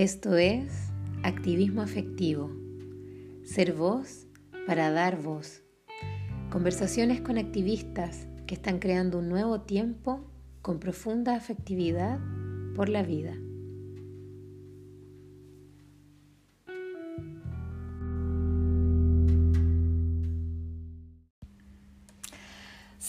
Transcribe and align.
Esto 0.00 0.38
es 0.38 0.94
activismo 1.24 1.82
afectivo, 1.82 2.50
ser 3.44 3.74
voz 3.74 4.26
para 4.66 4.90
dar 4.90 5.20
voz. 5.20 5.62
Conversaciones 6.48 7.20
con 7.20 7.36
activistas 7.36 8.26
que 8.46 8.54
están 8.54 8.78
creando 8.78 9.18
un 9.18 9.28
nuevo 9.28 9.60
tiempo 9.60 10.24
con 10.62 10.80
profunda 10.80 11.36
afectividad 11.36 12.18
por 12.74 12.88
la 12.88 13.02
vida. 13.02 13.36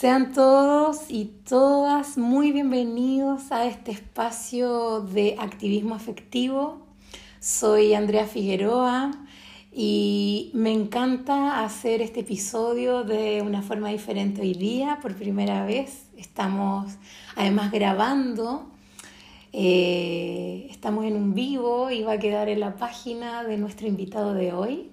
Sean 0.01 0.33
todos 0.33 1.11
y 1.11 1.25
todas 1.47 2.17
muy 2.17 2.51
bienvenidos 2.51 3.51
a 3.51 3.67
este 3.67 3.91
espacio 3.91 5.01
de 5.01 5.35
activismo 5.37 5.93
afectivo. 5.93 6.87
Soy 7.39 7.93
Andrea 7.93 8.25
Figueroa 8.25 9.11
y 9.71 10.49
me 10.55 10.71
encanta 10.71 11.63
hacer 11.63 12.01
este 12.01 12.21
episodio 12.21 13.03
de 13.03 13.43
una 13.43 13.61
forma 13.61 13.89
diferente 13.89 14.41
hoy 14.41 14.55
día. 14.55 14.97
Por 15.03 15.15
primera 15.15 15.67
vez 15.67 16.09
estamos 16.17 16.93
además 17.35 17.71
grabando. 17.71 18.71
Eh, 19.53 20.65
estamos 20.71 21.05
en 21.05 21.15
un 21.15 21.35
vivo 21.35 21.91
y 21.91 22.01
va 22.01 22.13
a 22.13 22.17
quedar 22.17 22.49
en 22.49 22.59
la 22.59 22.75
página 22.75 23.43
de 23.43 23.55
nuestro 23.59 23.85
invitado 23.85 24.33
de 24.33 24.51
hoy. 24.51 24.90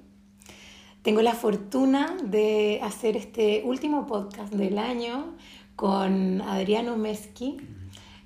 Tengo 1.09 1.23
la 1.23 1.33
fortuna 1.33 2.19
de 2.23 2.81
hacer 2.83 3.17
este 3.17 3.63
último 3.65 4.07
podcast 4.07 4.53
del 4.53 4.77
año 4.77 5.37
con 5.75 6.43
Adriano 6.43 6.99
Meschi. 6.99 7.57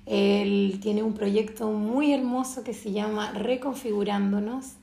Él 0.05 0.79
tiene 0.81 1.01
un 1.01 1.13
proyecto 1.13 1.71
muy 1.71 2.11
hermoso 2.11 2.65
que 2.65 2.73
se 2.73 2.91
llama 2.91 3.31
Reconfigurándonos 3.31 4.73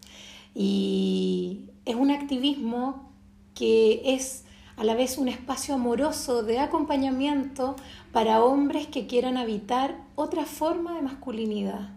y 0.55 1.67
es 1.85 1.95
un 1.95 2.11
activismo 2.11 3.13
que 3.55 4.01
es 4.15 4.47
a 4.79 4.85
la 4.85 4.95
vez 4.95 5.19
un 5.19 5.29
espacio 5.29 5.75
amoroso 5.75 6.43
de 6.43 6.59
acompañamiento 6.59 7.77
para 8.13 8.43
hombres 8.43 8.87
que 8.87 9.07
quieran 9.09 9.37
habitar 9.37 10.07
otra 10.15 10.47
forma 10.47 10.95
de 10.95 11.03
masculinidad. 11.03 11.91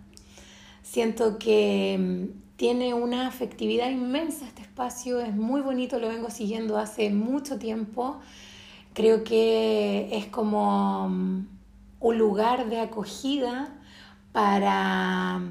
Siento 0.81 1.39
que 1.39 2.33
tiene 2.55 2.93
una 2.93 3.27
afectividad 3.27 3.89
inmensa 3.89 4.45
este 4.45 4.61
espacio, 4.61 5.19
es 5.19 5.35
muy 5.35 5.61
bonito, 5.61 5.99
lo 5.99 6.09
vengo 6.09 6.29
siguiendo 6.29 6.77
hace 6.77 7.09
mucho 7.09 7.57
tiempo. 7.57 8.19
Creo 8.93 9.23
que 9.23 10.09
es 10.15 10.27
como 10.27 11.09
mm, 11.09 11.47
un 11.99 12.17
lugar 12.17 12.69
de 12.69 12.79
acogida 12.79 13.73
para 14.31 15.41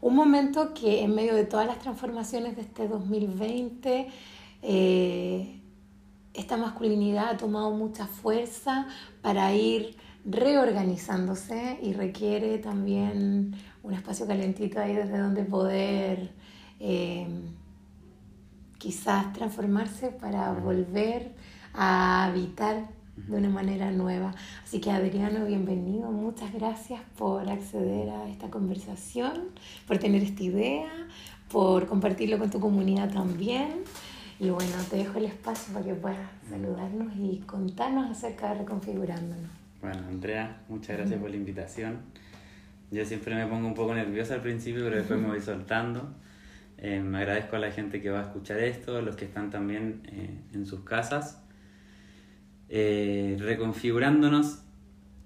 un 0.00 0.14
momento 0.14 0.74
que 0.74 1.02
en 1.02 1.14
medio 1.14 1.34
de 1.34 1.44
todas 1.44 1.66
las 1.66 1.78
transformaciones 1.78 2.56
de 2.56 2.62
este 2.62 2.86
2020, 2.86 4.08
eh, 4.62 5.60
esta 6.34 6.56
masculinidad 6.56 7.30
ha 7.30 7.36
tomado 7.36 7.70
mucha 7.72 8.06
fuerza 8.06 8.86
para 9.22 9.54
ir 9.54 9.96
reorganizándose 10.24 11.78
y 11.82 11.94
requiere 11.94 12.58
también 12.58 13.56
un 13.82 13.94
espacio 13.94 14.26
calentito 14.26 14.80
ahí 14.80 14.94
desde 14.94 15.18
donde 15.18 15.44
poder 15.44 16.30
eh, 16.80 17.26
quizás 18.78 19.32
transformarse 19.32 20.08
para 20.08 20.52
volver 20.52 21.32
a 21.74 22.26
habitar 22.26 22.88
de 23.16 23.36
una 23.36 23.48
manera 23.48 23.90
nueva. 23.90 24.34
Así 24.62 24.80
que 24.80 24.90
Adriano, 24.90 25.44
bienvenido, 25.44 26.10
muchas 26.10 26.52
gracias 26.52 27.00
por 27.16 27.48
acceder 27.48 28.10
a 28.10 28.28
esta 28.28 28.48
conversación, 28.48 29.50
por 29.86 29.98
tener 29.98 30.22
esta 30.22 30.42
idea, 30.42 30.88
por 31.50 31.86
compartirlo 31.86 32.38
con 32.38 32.50
tu 32.50 32.60
comunidad 32.60 33.12
también. 33.12 33.82
Y 34.40 34.50
bueno, 34.50 34.72
te 34.88 34.98
dejo 34.98 35.18
el 35.18 35.24
espacio 35.24 35.74
para 35.74 35.84
que 35.84 35.94
puedas 35.94 36.30
saludarnos 36.48 37.12
y 37.16 37.38
contarnos 37.44 38.08
acerca 38.08 38.50
de 38.50 38.60
Reconfigurándonos. 38.60 39.50
Bueno, 39.80 39.98
Andrea, 40.08 40.60
muchas 40.68 40.96
gracias 40.96 41.20
por 41.20 41.30
la 41.30 41.36
invitación. 41.36 41.98
Yo 42.90 43.04
siempre 43.04 43.34
me 43.34 43.46
pongo 43.46 43.66
un 43.66 43.74
poco 43.74 43.94
nerviosa 43.94 44.34
al 44.34 44.40
principio, 44.40 44.84
pero 44.84 44.96
después 44.96 45.18
me 45.20 45.28
voy 45.28 45.40
soltando. 45.40 46.14
Eh, 46.78 47.00
me 47.00 47.18
agradezco 47.18 47.56
a 47.56 47.58
la 47.58 47.70
gente 47.70 48.00
que 48.00 48.10
va 48.10 48.20
a 48.20 48.22
escuchar 48.22 48.58
esto, 48.60 49.02
los 49.02 49.16
que 49.16 49.24
están 49.24 49.50
también 49.50 50.02
eh, 50.06 50.38
en 50.54 50.66
sus 50.66 50.80
casas. 50.80 51.42
Eh, 52.68 53.36
reconfigurándonos, 53.38 54.62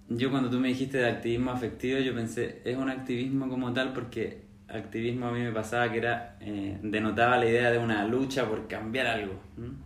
yo 0.08 0.30
cuando 0.30 0.50
tú 0.50 0.58
me 0.58 0.68
dijiste 0.68 0.98
de 0.98 1.08
activismo 1.08 1.50
afectivo, 1.50 1.98
yo 2.00 2.14
pensé, 2.14 2.62
es 2.64 2.76
un 2.76 2.88
activismo 2.88 3.48
como 3.48 3.72
tal 3.72 3.92
porque 3.92 4.42
activismo 4.68 5.26
a 5.26 5.32
mí 5.32 5.40
me 5.40 5.52
pasaba 5.52 5.90
que 5.92 5.98
era, 5.98 6.38
denotaba 6.82 7.36
la 7.36 7.46
idea 7.46 7.70
de 7.70 7.78
una 7.78 8.06
lucha 8.06 8.48
por 8.48 8.66
cambiar 8.68 9.06
algo. 9.06 9.34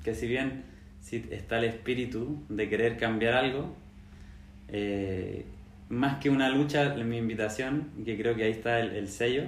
Que 0.05 0.15
si 0.15 0.29
bien 0.29 0.65
si 1.07 1.25
está 1.31 1.59
el 1.59 1.65
espíritu 1.67 2.43
de 2.49 2.69
querer 2.69 2.97
cambiar 2.97 3.35
algo, 3.35 3.77
eh, 4.67 5.47
más 5.89 6.19
que 6.19 6.31
una 6.31 6.49
lucha, 6.49 6.95
mi 6.95 7.19
invitación, 7.19 7.91
que 8.05 8.17
creo 8.17 8.35
que 8.35 8.45
ahí 8.45 8.51
está 8.51 8.81
el, 8.81 9.09
sello, 9.09 9.45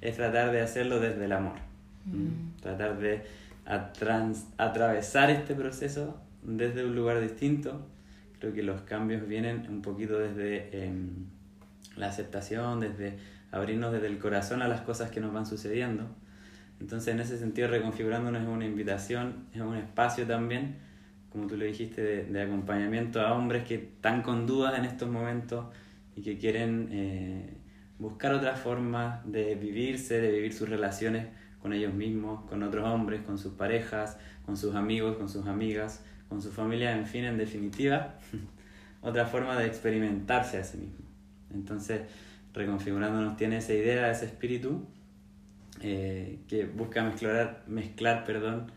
es 0.00 0.16
tratar 0.16 0.52
de 0.52 0.60
hacerlo 0.60 1.00
desde 1.00 1.24
el 1.24 1.32
amor. 1.32 1.58
Mm. 2.04 2.60
Tratar 2.60 2.98
de 2.98 3.22
atravesar 3.66 5.30
este 5.30 5.54
proceso 5.54 6.20
desde 6.42 6.84
un 6.84 6.94
lugar 6.94 7.20
distinto. 7.20 7.86
Creo 8.38 8.52
que 8.52 8.62
los 8.62 8.82
cambios 8.82 9.26
vienen 9.26 9.66
un 9.68 9.82
poquito 9.82 10.18
desde 10.18 10.84
em, 10.84 11.26
la 11.96 12.08
aceptación, 12.08 12.80
desde 12.80 13.16
abrirnos 13.50 13.92
desde 13.92 14.08
el 14.08 14.18
corazón 14.18 14.62
a 14.62 14.68
las 14.68 14.82
cosas 14.82 15.10
que 15.10 15.20
nos 15.20 15.32
van 15.32 15.46
sucediendo. 15.46 16.06
Entonces, 16.80 17.14
en 17.14 17.20
ese 17.20 17.38
sentido, 17.38 17.68
reconfigurándonos 17.68 18.42
es 18.42 18.48
una 18.48 18.66
invitación, 18.66 19.46
es 19.54 19.62
un 19.62 19.76
espacio 19.76 20.26
también 20.26 20.85
como 21.36 21.48
tú 21.48 21.58
le 21.58 21.66
dijiste, 21.66 22.24
de, 22.24 22.42
acompañamiento 22.42 23.20
a 23.20 23.34
hombres 23.34 23.64
que 23.64 23.74
están 23.74 24.22
con 24.22 24.46
dudas 24.46 24.78
en 24.78 24.86
estos 24.86 25.06
momentos 25.06 25.66
y 26.14 26.22
que 26.22 26.38
quieren 26.38 26.88
eh, 26.90 27.58
buscar 27.98 28.32
otra 28.32 28.56
forma 28.56 29.20
de 29.26 29.54
vivirse, 29.54 30.18
de 30.18 30.30
vivir 30.30 30.54
sus 30.54 30.66
relaciones 30.66 31.26
con 31.60 31.74
ellos 31.74 31.92
mismos, 31.92 32.48
con 32.48 32.62
otros 32.62 32.86
hombres, 32.86 33.20
con 33.20 33.36
sus 33.36 33.52
parejas, 33.52 34.16
con 34.46 34.56
sus 34.56 34.74
amigos, 34.74 35.18
con 35.18 35.28
sus 35.28 35.46
amigas, 35.46 36.02
con 36.30 36.40
su 36.40 36.50
familia, 36.50 36.96
en 36.96 37.04
fin, 37.04 37.24
en 37.24 37.36
definitiva, 37.36 38.14
otra 39.02 39.26
forma 39.26 39.58
de 39.58 39.66
experimentarse 39.66 40.56
a 40.56 40.64
sí 40.64 40.78
mismo. 40.78 41.04
Entonces, 41.52 42.00
reconfigurándonos 42.54 43.36
tiene 43.36 43.58
esa 43.58 43.74
idea, 43.74 44.10
ese 44.10 44.24
espíritu 44.24 44.86
eh, 45.82 46.38
que 46.48 46.64
busca 46.64 47.04
mezclar, 47.04 47.62
mezclar 47.66 48.24
perdón, 48.24 48.72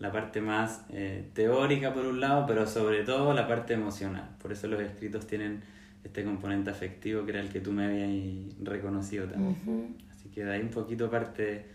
la 0.00 0.10
parte 0.10 0.40
más 0.40 0.84
eh, 0.88 1.28
teórica 1.34 1.92
por 1.92 2.06
un 2.06 2.20
lado, 2.20 2.46
pero 2.46 2.66
sobre 2.66 3.04
todo 3.04 3.34
la 3.34 3.46
parte 3.46 3.74
emocional. 3.74 4.30
Por 4.42 4.50
eso 4.50 4.66
los 4.66 4.80
escritos 4.80 5.26
tienen 5.26 5.62
este 6.02 6.24
componente 6.24 6.70
afectivo 6.70 7.24
que 7.24 7.32
era 7.32 7.40
el 7.40 7.50
que 7.50 7.60
tú 7.60 7.70
me 7.70 7.84
habías 7.84 8.58
reconocido 8.62 9.26
también. 9.26 9.96
Así 10.10 10.30
que 10.30 10.42
de 10.42 10.54
ahí 10.54 10.62
un 10.62 10.70
poquito 10.70 11.10
parte 11.10 11.66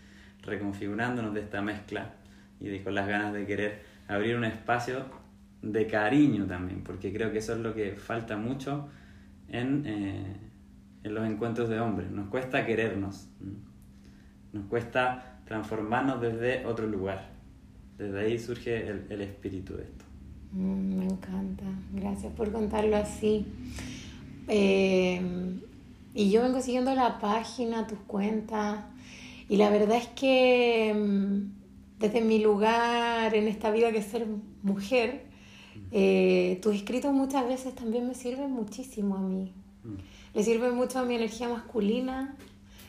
reconfigurándonos 0.42 1.34
de 1.34 1.40
esta 1.40 1.62
mezcla 1.62 2.14
y 2.60 2.66
de, 2.66 2.82
con 2.82 2.96
las 2.96 3.06
ganas 3.06 3.32
de 3.32 3.46
querer 3.46 3.82
abrir 4.08 4.36
un 4.36 4.44
espacio 4.44 5.06
de 5.62 5.86
cariño 5.86 6.46
también, 6.46 6.82
porque 6.82 7.12
creo 7.12 7.30
que 7.30 7.38
eso 7.38 7.52
es 7.52 7.60
lo 7.60 7.74
que 7.74 7.92
falta 7.92 8.36
mucho 8.36 8.88
en, 9.48 9.84
eh, 9.86 10.36
en 11.04 11.14
los 11.14 11.24
encuentros 11.24 11.68
de 11.68 11.78
hombres. 11.78 12.10
Nos 12.10 12.28
cuesta 12.28 12.66
querernos, 12.66 13.28
nos 14.52 14.64
cuesta 14.66 15.38
transformarnos 15.44 16.20
desde 16.20 16.66
otro 16.66 16.88
lugar. 16.88 17.35
Desde 17.98 18.20
ahí 18.20 18.38
surge 18.38 18.88
el, 18.88 19.20
espíritu 19.22 19.74
de 19.74 19.84
esto. 19.84 20.04
Mm, 20.52 20.98
me 20.98 21.04
encanta, 21.04 21.64
gracias 21.92 22.32
por 22.34 22.52
contarlo 22.52 22.96
así. 22.96 23.46
Eh, 24.48 25.20
y 26.14 26.30
yo 26.30 26.42
vengo 26.42 26.60
siguiendo 26.60 26.94
la 26.94 27.18
página, 27.18 27.86
tus 27.86 27.98
cuentas, 28.00 28.84
y 29.48 29.56
la 29.56 29.70
verdad 29.70 29.96
es 29.96 30.08
que 30.08 30.94
mm, 30.94 32.00
desde 32.00 32.20
mi 32.20 32.38
lugar 32.42 33.34
en 33.34 33.48
esta 33.48 33.70
vida 33.70 33.92
que 33.92 33.98
es 33.98 34.06
ser 34.06 34.26
mujer, 34.62 35.24
eh, 35.92 36.58
tus 36.62 36.74
escritos 36.74 37.12
muchas 37.12 37.46
veces 37.46 37.74
también 37.74 38.06
me 38.06 38.14
sirven 38.14 38.50
muchísimo 38.50 39.16
a 39.16 39.20
mí. 39.20 39.52
Mm. 39.84 39.94
Le 40.34 40.44
sirven 40.44 40.74
mucho 40.74 40.98
a 40.98 41.04
mi 41.04 41.14
energía 41.14 41.48
masculina, 41.48 42.36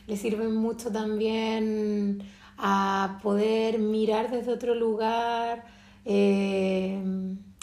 le 0.07 0.17
sirven 0.17 0.55
mucho 0.55 0.91
también 0.91 2.19
a 2.57 3.19
poder 3.21 3.79
mirar 3.79 4.31
desde 4.31 4.51
otro 4.51 4.73
lugar 4.75 5.65
eh, 6.05 7.01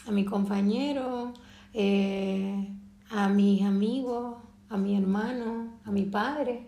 a 0.07 0.11
mi 0.13 0.25
compañero, 0.25 1.33
eh, 1.73 2.73
a 3.11 3.29
mis 3.29 3.63
amigos, 3.63 4.37
a 4.69 4.77
mi 4.77 4.97
hermano, 4.97 5.79
a 5.85 5.91
mi 5.91 6.03
padre, 6.03 6.67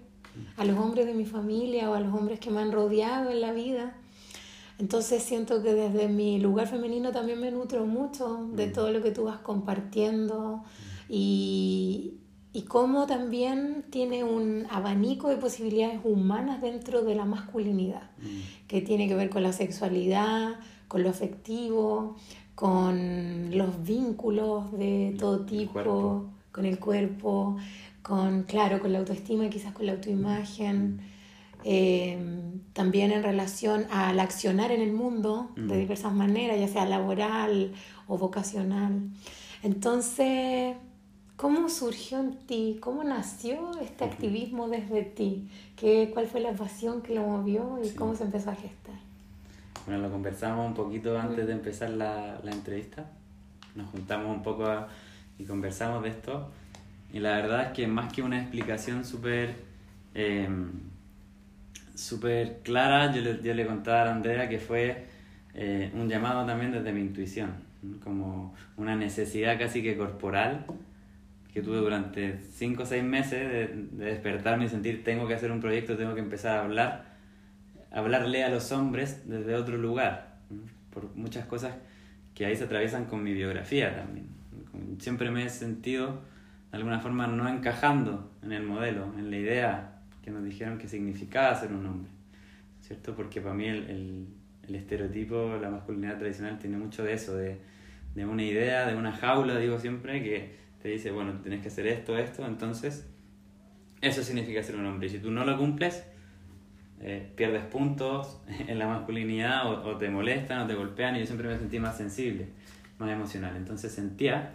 a 0.56 0.64
los 0.64 0.78
hombres 0.78 1.06
de 1.06 1.14
mi 1.14 1.25
familia 1.25 1.90
o 1.90 1.94
a 1.94 2.00
los 2.00 2.12
hombres 2.14 2.40
que 2.40 2.50
me 2.50 2.61
han 2.61 2.73
rodeado 2.73 3.31
en 3.31 3.40
la 3.40 3.52
vida. 3.52 3.96
Entonces 4.79 5.22
siento 5.22 5.62
que 5.62 5.72
desde 5.72 6.08
mi 6.08 6.38
lugar 6.38 6.67
femenino 6.67 7.11
también 7.11 7.40
me 7.40 7.50
nutro 7.50 7.87
mucho 7.87 8.49
de 8.52 8.67
mm. 8.67 8.72
todo 8.72 8.90
lo 8.90 9.02
que 9.02 9.11
tú 9.11 9.25
vas 9.25 9.38
compartiendo 9.38 10.64
y, 11.08 12.14
y 12.56 12.62
cómo 12.62 13.06
también 13.06 13.85
tiene 13.91 14.25
un 14.25 14.67
abanico 14.70 15.29
de 15.29 15.37
posibilidades 15.37 16.00
humanas 16.05 16.62
dentro 16.62 17.03
de 17.03 17.14
la 17.14 17.26
masculinidad, 17.26 18.05
mm. 18.17 18.67
que 18.67 18.81
tiene 18.81 19.08
que 19.08 19.14
ver 19.14 19.29
con 19.29 19.43
la 19.43 19.53
sexualidad, 19.53 20.58
con 20.88 21.03
lo 21.03 21.11
afectivo, 21.11 22.17
con 22.55 23.50
los 23.55 23.85
vínculos 23.85 24.73
de 24.73 25.14
todo 25.19 25.44
tipo, 25.44 26.31
con 26.50 26.64
el 26.64 26.79
cuerpo, 26.79 27.58
con, 28.00 28.44
claro, 28.44 28.81
con 28.81 28.91
la 28.91 29.00
autoestima 29.00 29.44
y 29.44 29.50
quizás 29.50 29.75
con 29.75 29.85
la 29.85 29.93
autoimagen. 29.93 31.03
Eh, 31.62 32.19
también 32.73 33.12
en 33.12 33.23
relación 33.23 33.87
al 33.91 34.19
accionar 34.19 34.70
en 34.70 34.81
el 34.81 34.94
mundo 34.94 35.50
de 35.56 35.75
mm. 35.75 35.79
diversas 35.79 36.14
maneras, 36.14 36.58
ya 36.58 36.69
sea 36.69 36.87
laboral 36.87 37.75
o 38.06 38.17
vocacional. 38.17 39.11
Entonces, 39.62 40.76
¿Cómo 41.37 41.69
surgió 41.69 42.21
en 42.21 42.37
ti? 42.47 42.79
¿Cómo 42.81 43.05
nació 43.05 43.79
este 43.81 44.05
activismo 44.05 44.69
desde 44.69 45.03
ti? 45.03 45.49
¿Qué, 45.77 46.11
¿Cuál 46.12 46.27
fue 46.27 46.41
la 46.41 46.53
pasión 46.53 47.03
que 47.03 47.15
lo 47.15 47.23
movió 47.23 47.79
y 47.85 47.91
cómo 47.91 48.15
se 48.15 48.25
empezó 48.25 48.50
a 48.50 48.55
gestar? 48.55 48.94
Bueno, 49.87 50.03
lo 50.03 50.11
conversamos 50.11 50.67
un 50.67 50.75
poquito 50.75 51.19
antes 51.19 51.47
de 51.47 51.53
empezar 51.53 51.91
la, 51.91 52.41
la 52.43 52.50
entrevista. 52.50 53.11
Nos 53.75 53.91
juntamos 53.91 54.35
un 54.35 54.43
poco 54.43 54.65
y 55.38 55.44
conversamos 55.44 56.03
de 56.03 56.09
esto. 56.09 56.49
Y 57.12 57.21
la 57.21 57.37
verdad 57.37 57.67
es 57.67 57.73
que 57.73 57.87
más 57.87 58.12
que 58.12 58.23
una 58.23 58.41
explicación 58.41 59.05
súper 59.05 59.56
eh, 60.15 60.49
súper 61.97 62.61
clara, 62.62 63.12
yo 63.12 63.23
le, 63.23 63.43
yo 63.43 63.55
le 63.55 63.67
contaba 63.67 64.09
a 64.09 64.15
Andrea 64.15 64.49
que 64.49 64.59
fue 64.59 65.06
eh, 65.55 65.91
un 65.94 66.09
llamado 66.09 66.47
también 66.47 66.73
desde 66.73 66.93
mi 66.93 67.00
intuición, 67.00 67.55
como 68.05 68.55
una 68.77 68.94
necesidad 68.94 69.59
casi 69.59 69.82
que 69.82 69.97
corporal 69.97 70.67
que 71.56 71.62
tuve 71.62 71.79
durante 71.79 72.38
5 72.38 72.82
o 72.82 72.85
6 72.85 73.03
meses 73.03 73.50
de, 73.50 74.05
despertarme 74.05 74.67
y 74.67 74.69
sentir 74.69 75.03
tengo 75.03 75.26
que 75.26 75.32
hacer 75.32 75.50
un 75.50 75.62
proyecto, 75.62 75.97
tengo 75.97 76.14
que 76.14 76.20
empezar 76.20 76.58
a 76.58 76.64
hablar, 76.64 77.06
hablarle 77.91 78.44
a 78.44 78.50
los 78.50 78.73
hombres 78.73 79.26
desde 79.26 79.55
otro 79.55 79.79
lugar, 79.79 80.37
por 80.93 81.17
muchas 81.17 81.47
cosas 81.47 81.75
que 82.35 82.44
ahí 82.44 82.55
se 82.55 82.64
atraviesan 82.64 83.06
con 83.06 83.23
mi 83.23 83.32
biografía 83.32 83.97
también. 83.97 84.26
Siempre 84.99 85.31
me 85.31 85.47
he 85.47 85.49
sentido 85.49 86.20
de 86.70 86.76
alguna 86.76 87.00
forma 87.00 87.26
no 87.26 87.49
encajando 87.49 88.31
en 88.43 88.53
el 88.53 88.62
modelo, 88.62 89.14
en 89.17 89.31
la 89.31 89.38
idea 89.38 90.03
que 90.23 90.31
nos 90.31 90.44
dijeron 90.44 90.76
que 90.76 90.88
significaba 90.88 91.55
ser 91.55 91.73
un 91.73 91.87
hombre, 91.87 92.11
¿cierto? 92.82 93.17
Porque 93.17 93.41
para 93.41 93.55
mí 93.55 93.64
el, 93.64 93.88
el, 93.88 94.26
el 94.69 94.75
estereotipo, 94.75 95.56
la 95.58 95.70
masculinidad 95.70 96.19
tradicional 96.19 96.58
tiene 96.58 96.76
mucho 96.76 97.03
de 97.03 97.14
eso, 97.14 97.35
de, 97.35 97.56
de 98.14 98.26
una 98.26 98.43
idea, 98.43 98.87
de 98.87 98.94
una 98.94 99.12
jaula, 99.12 99.58
digo 99.58 99.79
siempre, 99.79 100.23
que 100.23 100.66
te 100.87 100.93
dice, 100.93 101.11
bueno, 101.11 101.33
tienes 101.43 101.62
que 101.62 101.67
hacer 101.67 101.88
esto, 101.88 102.17
esto, 102.17 102.47
entonces 102.47 103.09
eso 104.00 104.23
significa 104.23 104.62
ser 104.62 104.77
un 104.77 104.87
hombre. 104.87 105.09
Y 105.09 105.11
si 105.11 105.19
tú 105.19 105.33
no 105.33 105.44
lo 105.44 105.59
cumples, 105.59 106.06
eh, 107.00 107.33
pierdes 107.35 107.65
puntos 107.65 108.41
en 108.69 108.79
la 108.79 108.87
masculinidad 108.87 109.69
o, 109.69 109.97
te 109.97 110.09
molestan 110.09 110.61
o 110.61 110.67
te 110.69 110.75
golpean 110.75 111.17
y 111.17 111.19
yo 111.19 111.27
siempre 111.27 111.49
me 111.49 111.59
sentí 111.59 111.81
más 111.81 111.97
sensible, 111.97 112.47
más 113.00 113.11
emocional. 113.11 113.56
Entonces 113.56 113.91
sentía 113.91 114.53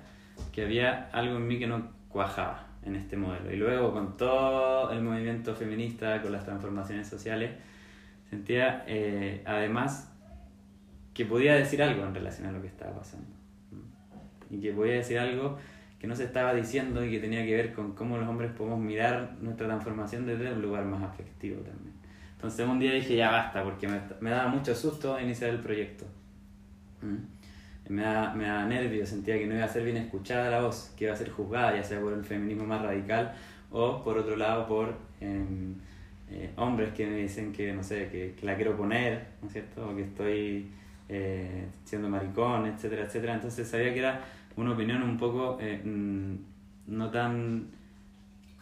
que 0.54 0.62
había 0.62 1.10
algo 1.12 1.36
en 1.36 1.48
mí 1.50 1.60
que 1.60 1.68
no 1.68 1.92
cuajaba 2.07 2.66
en 2.86 2.95
este 2.95 3.18
modelo. 3.18 3.51
Y 3.51 3.57
luego 3.57 3.92
con 3.92 4.16
todo 4.16 4.89
el 4.94 5.01
movimiento 5.01 5.54
feminista, 5.54 6.22
con 6.22 6.31
las 6.31 6.45
transformaciones 6.45 7.10
sociales, 7.10 7.51
sentía 8.30 8.86
eh, 8.88 9.44
además 9.45 10.10
que 11.13 11.25
podía 11.25 11.56
decir 11.56 11.84
algo 11.84 12.06
en 12.06 12.16
relación 12.16 12.48
a 12.48 12.54
lo 12.54 12.62
que 12.62 12.68
estaba 12.68 13.00
pasando. 13.00 13.27
Y 14.50 14.62
que 14.62 14.72
podía 14.72 14.94
decir 14.94 15.19
algo 15.19 15.57
que 16.01 16.07
no 16.07 16.15
se 16.15 16.24
estaba 16.24 16.56
diciendo 16.56 17.06
y 17.06 17.12
que 17.12 17.19
tenía 17.19 17.45
que 17.45 17.56
ver 17.56 17.74
con 17.74 17.94
cómo 17.94 18.18
los 18.18 18.27
hombres 18.27 18.50
podemos 18.53 18.80
mirar 18.80 19.36
nuestra 19.39 19.68
transformación 19.68 20.25
desde 20.25 20.51
un 20.51 20.59
lugar 20.59 20.83
más 20.83 21.03
afectivo 21.03 21.57
también. 21.62 21.94
Entonces 22.33 22.68
un 22.68 22.80
día 22.80 22.94
dije, 22.94 23.18
ya 23.18 23.30
basta, 23.30 23.63
porque 23.63 23.88
me, 23.88 24.01
me 24.19 24.31
daba 24.31 24.48
mucho 24.50 24.74
susto 24.74 25.19
iniciar 25.19 25.51
el 25.51 25.59
proyecto. 25.59 26.06
¿Mm? 27.03 27.94
Me 27.94 28.01
daba, 28.01 28.33
me 28.33 28.45
daba 28.45 28.65
nervios, 28.65 29.09
sentía 29.09 29.38
que 29.38 29.45
no 29.45 29.53
iba 29.53 29.65
a 29.65 29.68
ser 29.68 29.83
bien 29.83 29.98
escuchada 29.98 30.50
la 30.50 30.62
voz, 30.62 30.92
que 30.98 31.03
iba 31.03 31.13
a 31.13 31.15
ser 31.15 31.30
juzgada, 31.30 31.75
ya 31.75 31.83
sea 31.83 32.01
por 32.01 32.13
el 32.13 32.24
feminismo 32.24 32.65
más 32.65 32.81
radical 32.81 33.36
o 33.69 34.03
por 34.03 34.18
otro 34.18 34.36
lado 34.38 34.65
por 34.65 34.95
em, 35.19 35.75
eh, 36.31 36.50
hombres 36.56 36.94
que 36.94 37.06
me 37.06 37.18
dicen 37.18 37.53
que, 37.53 37.74
no 37.74 37.83
sé, 37.83 38.09
que, 38.09 38.33
que, 38.39 38.44
la 38.44 38.56
quiero 38.56 38.75
poner, 38.75 39.27
¿no 39.39 39.45
es 39.45 39.53
cierto? 39.53 39.88
O 39.88 39.95
que 39.95 40.01
estoy 40.01 40.71
eh, 41.09 41.68
siendo 41.86 42.09
maricón, 42.09 42.65
etcétera, 42.65 43.03
etcétera. 43.03 43.36
Entonces 43.36 43.68
sabía 43.68 43.94
que 43.94 44.00
era 44.00 44.19
una 44.57 44.71
opinión 44.71 45.01
un 45.03 45.18
poco 45.18 45.57
eh, 45.59 45.81
mm, 45.83 46.36
no 46.88 47.09
tan, 47.09 47.68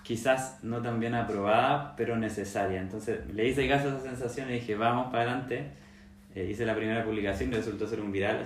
quizás 0.04 0.60
no 0.64 0.82
tan 0.82 1.00
bien 1.00 1.16
aprobada, 1.16 1.96
pero 1.96 2.18
necesaria. 2.18 2.82
Entonces 2.82 3.22
le 3.34 3.48
hice 3.48 3.68
caso 3.68 3.90
a 3.90 3.92
esa 3.98 4.02
sensación 4.02 4.50
y 4.50 4.54
dije, 4.54 4.76
vamos 4.76 5.08
para 5.12 5.24
adelante. 5.24 5.72
Eh, 6.36 6.48
hice 6.52 6.66
la 6.66 6.76
primera 6.76 7.04
publicación 7.04 7.52
y 7.52 7.56
resultó 7.56 7.88
ser 7.88 8.02
un 8.02 8.12
viral. 8.12 8.44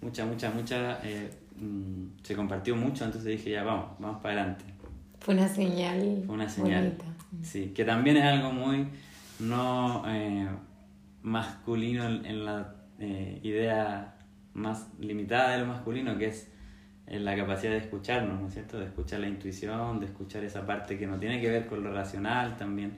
Mucha, 0.00 0.26
mucha, 0.26 0.50
mucha. 0.50 1.00
Eh, 1.02 1.30
mm, 1.56 2.22
se 2.22 2.36
compartió 2.36 2.76
mucho, 2.76 3.04
entonces 3.04 3.30
dije, 3.30 3.50
ya 3.50 3.64
vamos, 3.64 3.98
vamos 3.98 4.20
para 4.22 4.34
adelante. 4.34 4.64
Fue 5.20 5.34
una 5.34 5.48
señal. 5.48 6.22
Fue 6.26 6.34
una 6.34 6.48
señal. 6.48 6.94
Sí, 7.42 7.72
que 7.74 7.84
también 7.84 8.16
es 8.16 8.24
algo 8.24 8.52
muy 8.52 8.88
no 9.38 10.04
masculino 11.22 12.06
en 12.06 12.44
la 12.44 12.74
idea 12.98 14.14
más 14.54 14.88
limitada 14.98 15.52
de 15.52 15.58
lo 15.58 15.66
masculino, 15.66 16.16
que 16.18 16.26
es 16.26 16.48
la 17.06 17.36
capacidad 17.36 17.72
de 17.72 17.78
escucharnos, 17.78 18.40
¿no 18.40 18.46
es 18.46 18.54
cierto? 18.54 18.78
De 18.78 18.86
escuchar 18.86 19.20
la 19.20 19.28
intuición, 19.28 19.98
de 19.98 20.06
escuchar 20.06 20.44
esa 20.44 20.64
parte 20.64 20.96
que 20.96 21.06
no 21.06 21.18
tiene 21.18 21.40
que 21.40 21.50
ver 21.50 21.66
con 21.66 21.82
lo 21.82 21.92
racional 21.92 22.56
también. 22.56 22.94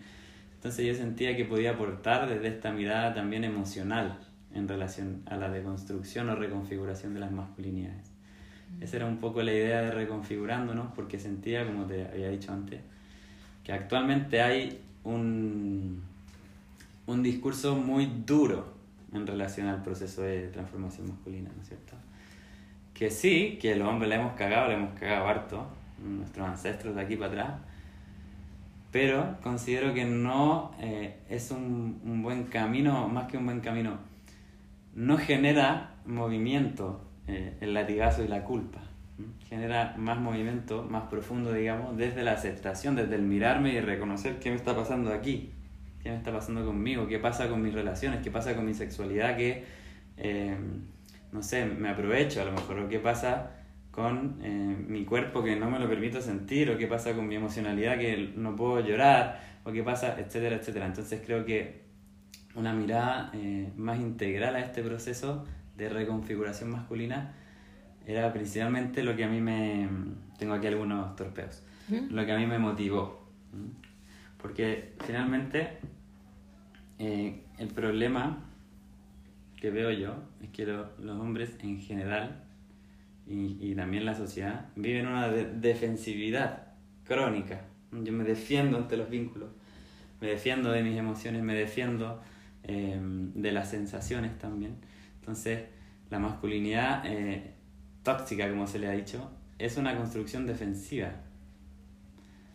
Entonces 0.54 0.86
yo 0.86 0.94
sentía 0.94 1.36
que 1.36 1.44
podía 1.44 1.72
aportar 1.72 2.28
desde 2.28 2.48
esta 2.48 2.72
mirada 2.72 3.14
también 3.14 3.44
emocional 3.44 4.18
en 4.54 4.68
relación 4.68 5.22
a 5.26 5.36
la 5.36 5.50
deconstrucción 5.50 6.28
o 6.28 6.34
reconfiguración 6.34 7.14
de 7.14 7.20
las 7.20 7.32
masculinidades. 7.32 8.10
Mm. 8.78 8.82
Esa 8.82 8.96
era 8.96 9.06
un 9.06 9.16
poco 9.16 9.42
la 9.42 9.52
idea 9.52 9.80
de 9.80 9.90
reconfigurándonos, 9.90 10.92
porque 10.94 11.18
sentía, 11.18 11.66
como 11.66 11.86
te 11.86 12.06
había 12.06 12.28
dicho 12.28 12.52
antes, 12.52 12.80
que 13.64 13.72
actualmente 13.72 14.42
hay 14.42 14.78
un, 15.04 16.02
un 17.06 17.22
discurso 17.22 17.74
muy 17.76 18.06
duro 18.26 18.74
en 19.12 19.26
relación 19.26 19.68
al 19.68 19.82
proceso 19.82 20.22
de 20.22 20.48
transformación 20.48 21.08
masculina, 21.08 21.50
¿no 21.54 21.62
es 21.62 21.68
cierto? 21.68 21.94
Que 22.94 23.10
sí, 23.10 23.58
que 23.60 23.76
los 23.76 23.88
hombres 23.88 24.08
le 24.08 24.16
hemos 24.16 24.34
cagado, 24.34 24.68
le 24.68 24.74
hemos 24.74 24.98
cagado 24.98 25.26
harto, 25.28 25.66
nuestros 26.02 26.48
ancestros 26.48 26.94
de 26.94 27.02
aquí 27.02 27.16
para 27.16 27.30
atrás, 27.30 27.60
pero 28.90 29.36
considero 29.42 29.94
que 29.94 30.04
no 30.04 30.72
eh, 30.80 31.16
es 31.28 31.50
un, 31.50 32.00
un, 32.04 32.22
buen 32.22 32.44
camino, 32.44 33.08
más 33.08 33.26
que 33.30 33.38
un 33.38 33.46
buen 33.46 33.60
camino, 33.60 33.98
no 34.94 35.16
genera 35.16 35.94
movimiento 36.04 37.00
eh, 37.26 37.56
el 37.60 37.72
latigazo 37.72 38.22
y 38.22 38.28
la 38.28 38.44
culpa, 38.44 38.80
genera 39.48 39.94
más 39.96 40.18
movimiento, 40.18 40.82
más 40.82 41.04
profundo, 41.04 41.52
digamos, 41.52 41.96
desde 41.96 42.22
la 42.22 42.32
aceptación, 42.32 42.96
desde 42.96 43.14
el 43.14 43.22
mirarme 43.22 43.72
y 43.72 43.80
reconocer 43.80 44.38
qué 44.38 44.50
me 44.50 44.56
está 44.56 44.74
pasando 44.76 45.12
aquí, 45.12 45.50
qué 46.02 46.10
me 46.10 46.16
está 46.16 46.32
pasando 46.32 46.64
conmigo, 46.64 47.06
qué 47.06 47.18
pasa 47.18 47.48
con 47.48 47.62
mis 47.62 47.72
relaciones, 47.72 48.20
qué 48.22 48.30
pasa 48.30 48.54
con 48.54 48.66
mi 48.66 48.74
sexualidad, 48.74 49.36
que, 49.36 49.64
eh, 50.16 50.56
no 51.30 51.42
sé, 51.42 51.64
me 51.64 51.88
aprovecho 51.88 52.42
a 52.42 52.44
lo 52.44 52.52
mejor, 52.52 52.80
o 52.80 52.88
qué 52.88 52.98
pasa 52.98 53.52
con 53.90 54.38
eh, 54.42 54.76
mi 54.88 55.04
cuerpo 55.04 55.44
que 55.44 55.54
no 55.54 55.70
me 55.70 55.78
lo 55.78 55.88
permito 55.88 56.20
sentir, 56.20 56.70
o 56.70 56.78
qué 56.78 56.86
pasa 56.86 57.14
con 57.14 57.28
mi 57.28 57.36
emocionalidad 57.36 57.98
que 57.98 58.32
no 58.36 58.56
puedo 58.56 58.80
llorar, 58.80 59.40
o 59.64 59.70
qué 59.70 59.82
pasa, 59.82 60.18
etcétera, 60.18 60.56
etcétera. 60.56 60.86
Entonces 60.86 61.22
creo 61.24 61.44
que 61.44 61.82
una 62.54 62.72
mirada 62.72 63.30
eh, 63.34 63.70
más 63.76 63.98
integral 64.00 64.56
a 64.56 64.60
este 64.60 64.82
proceso 64.82 65.46
de 65.76 65.88
reconfiguración 65.88 66.70
masculina 66.70 67.34
era 68.06 68.32
principalmente 68.32 69.02
lo 69.02 69.14
que 69.14 69.24
a 69.24 69.28
mí 69.28 69.40
me... 69.40 69.88
Tengo 70.38 70.54
aquí 70.54 70.66
algunos 70.66 71.14
torpeos. 71.14 71.62
Lo 71.88 72.26
que 72.26 72.32
a 72.32 72.38
mí 72.38 72.46
me 72.46 72.58
motivó. 72.58 73.28
Porque 74.42 74.92
finalmente 75.06 75.78
eh, 76.98 77.44
el 77.58 77.68
problema 77.68 78.44
que 79.56 79.70
veo 79.70 79.90
yo 79.92 80.16
es 80.42 80.50
que 80.50 80.66
los 80.66 81.20
hombres 81.20 81.56
en 81.62 81.80
general 81.80 82.44
y, 83.26 83.56
y, 83.60 83.74
también 83.76 84.04
la 84.04 84.14
sociedad 84.14 84.66
viven 84.74 85.06
una 85.06 85.28
defensividad 85.28 86.72
crónica. 87.04 87.62
Yo 87.92 88.12
me 88.12 88.24
defiendo 88.24 88.78
ante 88.78 88.96
los 88.96 89.08
vínculos, 89.08 89.50
me 90.20 90.26
defiendo 90.26 90.72
de 90.72 90.82
mis 90.82 90.98
emociones, 90.98 91.42
me 91.42 91.54
defiendo 91.54 92.20
eh, 92.64 92.98
de 93.00 93.52
las 93.52 93.70
sensaciones 93.70 94.38
también. 94.38 94.76
Entonces, 95.20 95.64
la 96.10 96.18
masculinidad 96.18 97.04
eh, 97.06 97.54
tóxica, 98.02 98.48
como 98.48 98.66
se 98.66 98.78
le 98.78 98.88
ha 98.88 98.92
dicho, 98.92 99.30
es 99.58 99.76
una 99.76 99.96
construcción 99.96 100.46
defensiva. 100.46 101.12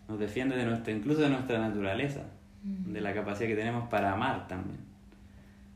Nos 0.07 0.19
defiende 0.19 0.55
de 0.55 0.65
nuestra, 0.65 0.93
incluso 0.93 1.21
de 1.21 1.29
nuestra 1.29 1.59
naturaleza 1.59 2.23
de 2.63 3.01
la 3.01 3.13
capacidad 3.13 3.47
que 3.47 3.55
tenemos 3.55 3.87
para 3.89 4.13
amar 4.13 4.47
también. 4.47 4.79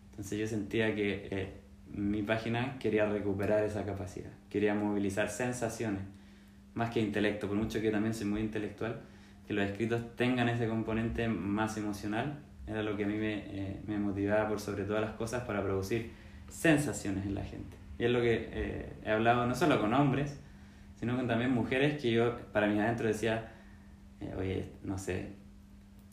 Entonces 0.09 0.37
yo 0.37 0.47
sentía 0.47 0.93
que 0.93 1.27
eh, 1.31 1.53
mi 1.93 2.21
página 2.21 2.77
quería 2.79 3.05
recuperar 3.05 3.63
esa 3.63 3.85
capacidad, 3.85 4.31
quería 4.49 4.73
movilizar 4.73 5.29
sensaciones, 5.29 6.01
más 6.73 6.89
que 6.89 7.01
intelecto, 7.01 7.47
por 7.47 7.57
mucho 7.57 7.81
que 7.81 7.91
también 7.91 8.13
soy 8.13 8.27
muy 8.27 8.41
intelectual, 8.41 9.01
que 9.47 9.53
los 9.53 9.65
escritos 9.65 10.15
tengan 10.15 10.49
ese 10.49 10.67
componente 10.67 11.27
más 11.27 11.77
emocional, 11.77 12.39
era 12.67 12.83
lo 12.83 12.95
que 12.95 13.03
a 13.03 13.07
mí 13.07 13.15
me, 13.15 13.37
eh, 13.47 13.81
me 13.87 13.97
motivaba 13.97 14.47
por 14.47 14.59
sobre 14.59 14.83
todas 14.83 15.01
las 15.01 15.11
cosas 15.11 15.43
para 15.43 15.61
producir 15.63 16.11
sensaciones 16.47 17.25
en 17.25 17.35
la 17.35 17.43
gente. 17.43 17.77
Y 17.97 18.05
es 18.05 18.11
lo 18.11 18.21
que 18.21 18.49
eh, 18.51 18.93
he 19.05 19.11
hablado 19.11 19.45
no 19.45 19.55
solo 19.55 19.79
con 19.79 19.93
hombres, 19.93 20.39
sino 20.99 21.15
con 21.15 21.27
también 21.27 21.51
mujeres 21.51 22.01
que 22.01 22.11
yo 22.11 22.37
para 22.51 22.67
mí 22.67 22.79
adentro 22.79 23.07
decía, 23.07 23.50
eh, 24.21 24.33
oye, 24.37 24.65
no 24.83 24.97
sé, 24.97 25.33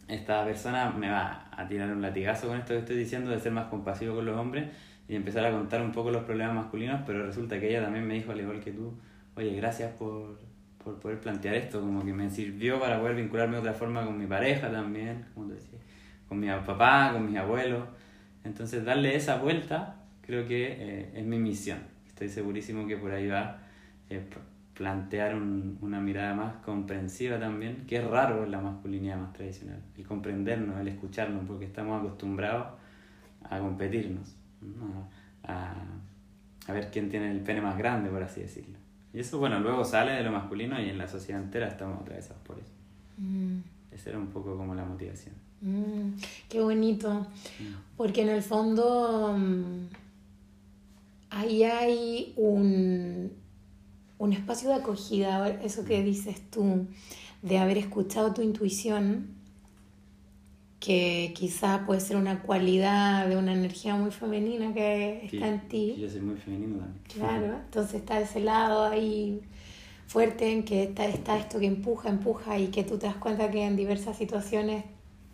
esta 0.08 0.44
persona 0.44 0.90
me 0.90 1.10
va 1.10 1.48
a 1.50 1.68
tirar 1.68 1.90
un 1.90 2.00
latigazo 2.00 2.48
con 2.48 2.58
esto 2.58 2.74
que 2.74 2.80
estoy 2.80 2.96
diciendo 2.96 3.30
de 3.30 3.38
ser 3.38 3.52
más 3.52 3.66
compasivo 3.66 4.16
con 4.16 4.24
los 4.24 4.36
hombres 4.36 4.68
y 5.08 5.14
empezar 5.14 5.44
a 5.44 5.50
contar 5.50 5.82
un 5.82 5.92
poco 5.92 6.10
los 6.10 6.24
problemas 6.24 6.54
masculinos, 6.54 7.02
pero 7.06 7.24
resulta 7.26 7.58
que 7.60 7.68
ella 7.68 7.82
también 7.82 8.06
me 8.06 8.14
dijo, 8.14 8.32
al 8.32 8.40
igual 8.40 8.60
que 8.60 8.72
tú, 8.72 8.92
oye, 9.36 9.54
gracias 9.56 9.92
por, 9.92 10.38
por 10.82 10.98
poder 10.98 11.20
plantear 11.20 11.54
esto, 11.54 11.80
como 11.80 12.04
que 12.04 12.12
me 12.12 12.28
sirvió 12.30 12.80
para 12.80 12.98
poder 13.00 13.16
vincularme 13.16 13.54
de 13.54 13.60
otra 13.60 13.74
forma 13.74 14.04
con 14.04 14.18
mi 14.18 14.26
pareja 14.26 14.70
también, 14.70 15.26
como 15.34 15.48
te 15.48 15.54
decía, 15.54 15.78
con 16.28 16.40
mi 16.40 16.48
papá, 16.48 17.10
con 17.12 17.26
mis 17.26 17.36
abuelos. 17.36 17.84
Entonces 18.44 18.84
darle 18.84 19.14
esa 19.16 19.38
vuelta 19.38 19.96
creo 20.22 20.46
que 20.46 20.76
eh, 20.78 21.10
es 21.14 21.24
mi 21.24 21.38
misión. 21.38 21.78
Estoy 22.06 22.28
segurísimo 22.28 22.86
que 22.86 22.96
por 22.96 23.10
ahí 23.12 23.28
va 23.28 23.58
eh, 24.10 24.22
plantear 24.78 25.34
una 25.34 25.98
mirada 25.98 26.34
más 26.34 26.54
comprensiva 26.64 27.36
también, 27.40 27.84
que 27.88 27.96
es 27.96 28.04
raro 28.04 28.44
en 28.44 28.52
la 28.52 28.60
masculinidad 28.60 29.18
más 29.18 29.32
tradicional, 29.32 29.82
el 29.96 30.06
comprendernos, 30.06 30.80
el 30.80 30.86
escucharnos, 30.86 31.44
porque 31.48 31.64
estamos 31.64 32.00
acostumbrados 32.00 32.68
a 33.42 33.58
competirnos, 33.58 34.36
a, 35.42 35.74
a 36.68 36.72
ver 36.72 36.92
quién 36.92 37.10
tiene 37.10 37.32
el 37.32 37.40
pene 37.40 37.60
más 37.60 37.76
grande, 37.76 38.08
por 38.08 38.22
así 38.22 38.40
decirlo. 38.40 38.78
Y 39.12 39.18
eso, 39.18 39.40
bueno, 39.40 39.58
luego 39.58 39.84
sale 39.84 40.12
de 40.12 40.22
lo 40.22 40.30
masculino 40.30 40.80
y 40.80 40.90
en 40.90 40.98
la 40.98 41.08
sociedad 41.08 41.42
entera 41.42 41.66
estamos 41.66 42.00
atravesados 42.00 42.40
por 42.44 42.56
eso. 42.60 42.70
Mm. 43.16 43.58
Esa 43.90 44.10
era 44.10 44.18
un 44.20 44.28
poco 44.28 44.56
como 44.56 44.76
la 44.76 44.84
motivación. 44.84 45.34
Mm, 45.60 46.12
qué 46.48 46.60
bonito. 46.60 47.26
Mm. 47.58 47.96
Porque 47.96 48.22
en 48.22 48.28
el 48.28 48.42
fondo 48.42 49.36
ahí 51.30 51.64
hay 51.64 52.32
un, 52.36 53.32
un 54.18 54.32
espacio 54.32 54.68
de 54.68 54.76
acogida, 54.76 55.48
eso 55.62 55.84
que 55.84 56.02
dices 56.02 56.40
tú, 56.50 56.86
de 57.42 57.58
haber 57.58 57.78
escuchado 57.78 58.34
tu 58.34 58.42
intuición 58.42 59.38
que 60.80 61.32
quizá 61.36 61.84
puede 61.86 62.00
ser 62.00 62.16
una 62.16 62.42
cualidad 62.42 63.26
de 63.26 63.36
una 63.36 63.52
energía 63.52 63.96
muy 63.96 64.10
femenina 64.10 64.72
que 64.72 65.26
está 65.26 65.48
en 65.48 65.68
ti. 65.68 65.96
yo 65.98 66.08
soy 66.08 66.20
muy 66.20 66.36
femenino 66.36 66.78
también. 66.78 67.02
Claro, 67.12 67.56
entonces 67.64 67.94
está 67.94 68.20
ese 68.20 68.40
lado 68.40 68.84
ahí 68.84 69.40
fuerte 70.06 70.52
en 70.52 70.64
que 70.64 70.84
está, 70.84 71.04
está 71.06 71.36
esto 71.36 71.58
que 71.58 71.66
empuja, 71.66 72.08
empuja 72.08 72.58
y 72.58 72.68
que 72.68 72.84
tú 72.84 72.96
te 72.96 73.06
das 73.06 73.16
cuenta 73.16 73.50
que 73.50 73.64
en 73.64 73.76
diversas 73.76 74.16
situaciones 74.16 74.84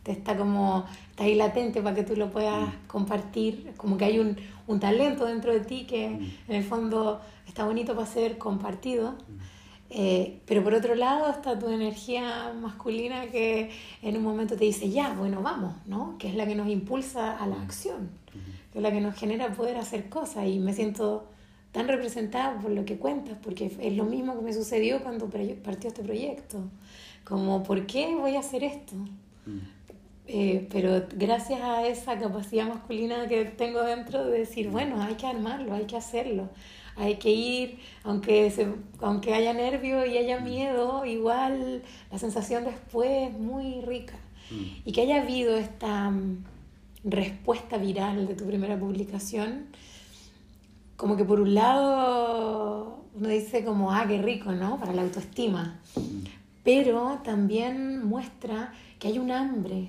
te 0.05 0.13
está 0.13 0.37
como, 0.37 0.85
está 1.11 1.25
ahí 1.25 1.35
latente 1.35 1.83
para 1.83 1.97
que 1.97 2.05
tú 2.05 2.15
lo 2.15 2.31
puedas 2.31 2.69
mm. 2.69 2.87
compartir, 2.87 3.73
como 3.77 3.97
que 3.97 4.05
hay 4.05 4.19
un, 4.21 4.37
un, 4.67 4.79
talento 4.79 5.25
dentro 5.25 5.53
de 5.53 5.61
ti 5.61 5.87
que 5.87 6.11
mm. 6.11 6.51
en 6.51 6.57
el 6.57 6.63
fondo 6.63 7.21
está 7.49 7.65
bonito 7.65 7.95
para 7.95 8.07
ser 8.07 8.39
compartido. 8.39 9.13
Mm. 9.13 9.55
Eh, 9.97 10.41
pero 10.47 10.65
por 10.65 10.75
otro 10.75 10.95
lado 10.95 11.31
está 11.31 11.59
tu 11.59 11.69
energía 11.69 12.53
masculina 12.61 13.27
que 13.27 13.71
en 14.03 14.17
un 14.17 14.23
momento 14.23 14.57
te 14.57 14.65
dice, 14.65 14.91
ya, 14.91 15.15
bueno, 15.15 15.41
vamos, 15.41 15.75
¿no? 15.87 16.17
Que 16.19 16.29
es 16.29 16.35
la 16.35 16.47
que 16.47 16.55
nos 16.55 16.69
impulsa 16.69 17.37
a 17.37 17.47
la 17.47 17.63
acción, 17.63 18.11
que 18.73 18.79
es 18.79 18.83
la 18.83 18.91
que 18.91 19.01
nos 19.01 19.15
genera 19.15 19.53
poder 19.53 19.77
hacer 19.77 20.09
cosas. 20.09 20.47
Y 20.47 20.59
me 20.59 20.73
siento 20.73 21.29
tan 21.71 21.87
representada 21.87 22.59
por 22.61 22.73
lo 22.73 22.85
que 22.85 22.99
cuentas, 22.99 23.39
porque 23.43 23.73
es 23.79 23.97
lo 23.97 24.05
mismo 24.05 24.37
que 24.37 24.43
me 24.43 24.53
sucedió 24.53 25.01
cuando 25.01 25.29
partió 25.29 25.89
este 25.89 26.03
proyecto. 26.03 26.59
Como, 27.23 27.63
¿por 27.63 27.87
qué 27.87 28.15
voy 28.17 28.37
a 28.37 28.41
hacer 28.41 28.65
esto? 28.65 28.97
Eh, 30.27 30.69
pero 30.73 31.05
gracias 31.15 31.61
a 31.61 31.87
esa 31.87 32.19
capacidad 32.19 32.67
masculina 32.67 33.29
que 33.29 33.45
tengo 33.45 33.83
dentro 33.83 34.25
de 34.25 34.39
decir, 34.39 34.71
bueno, 34.71 35.03
hay 35.03 35.15
que 35.15 35.27
armarlo, 35.27 35.75
hay 35.75 35.85
que 35.85 35.97
hacerlo 35.97 36.49
hay 36.97 37.17
que 37.17 37.31
ir, 37.31 37.79
aunque, 38.05 38.51
se, 38.51 38.69
aunque 39.01 39.35
haya 39.35 39.53
nervio 39.53 40.07
y 40.07 40.17
haya 40.17 40.41
miedo, 40.41 41.05
igual 41.05 41.83
la 42.11 42.19
sensación 42.19 42.65
después 42.65 43.31
es 43.31 43.39
muy 43.39 43.81
rica. 43.81 44.15
Mm. 44.51 44.89
Y 44.89 44.93
que 44.93 45.03
haya 45.03 45.23
habido 45.23 45.57
esta 45.57 46.11
mm, 46.11 46.45
respuesta 47.05 47.79
viral 47.79 48.27
de 48.27 48.35
tu 48.35 48.47
primera 48.47 48.79
publicación, 48.79 49.67
como 50.97 51.17
que 51.17 51.25
por 51.25 51.41
un 51.41 51.55
lado 51.55 53.05
uno 53.15 53.29
dice 53.29 53.65
como, 53.65 53.93
ah, 53.93 54.05
qué 54.07 54.21
rico, 54.23 54.53
¿no? 54.53 54.79
Para 54.79 54.93
la 54.93 55.03
autoestima. 55.03 55.81
Mm. 55.97 56.01
Pero 56.63 57.21
también 57.25 58.05
muestra 58.07 58.73
que 58.99 59.09
hay 59.09 59.19
un 59.19 59.31
hambre 59.33 59.89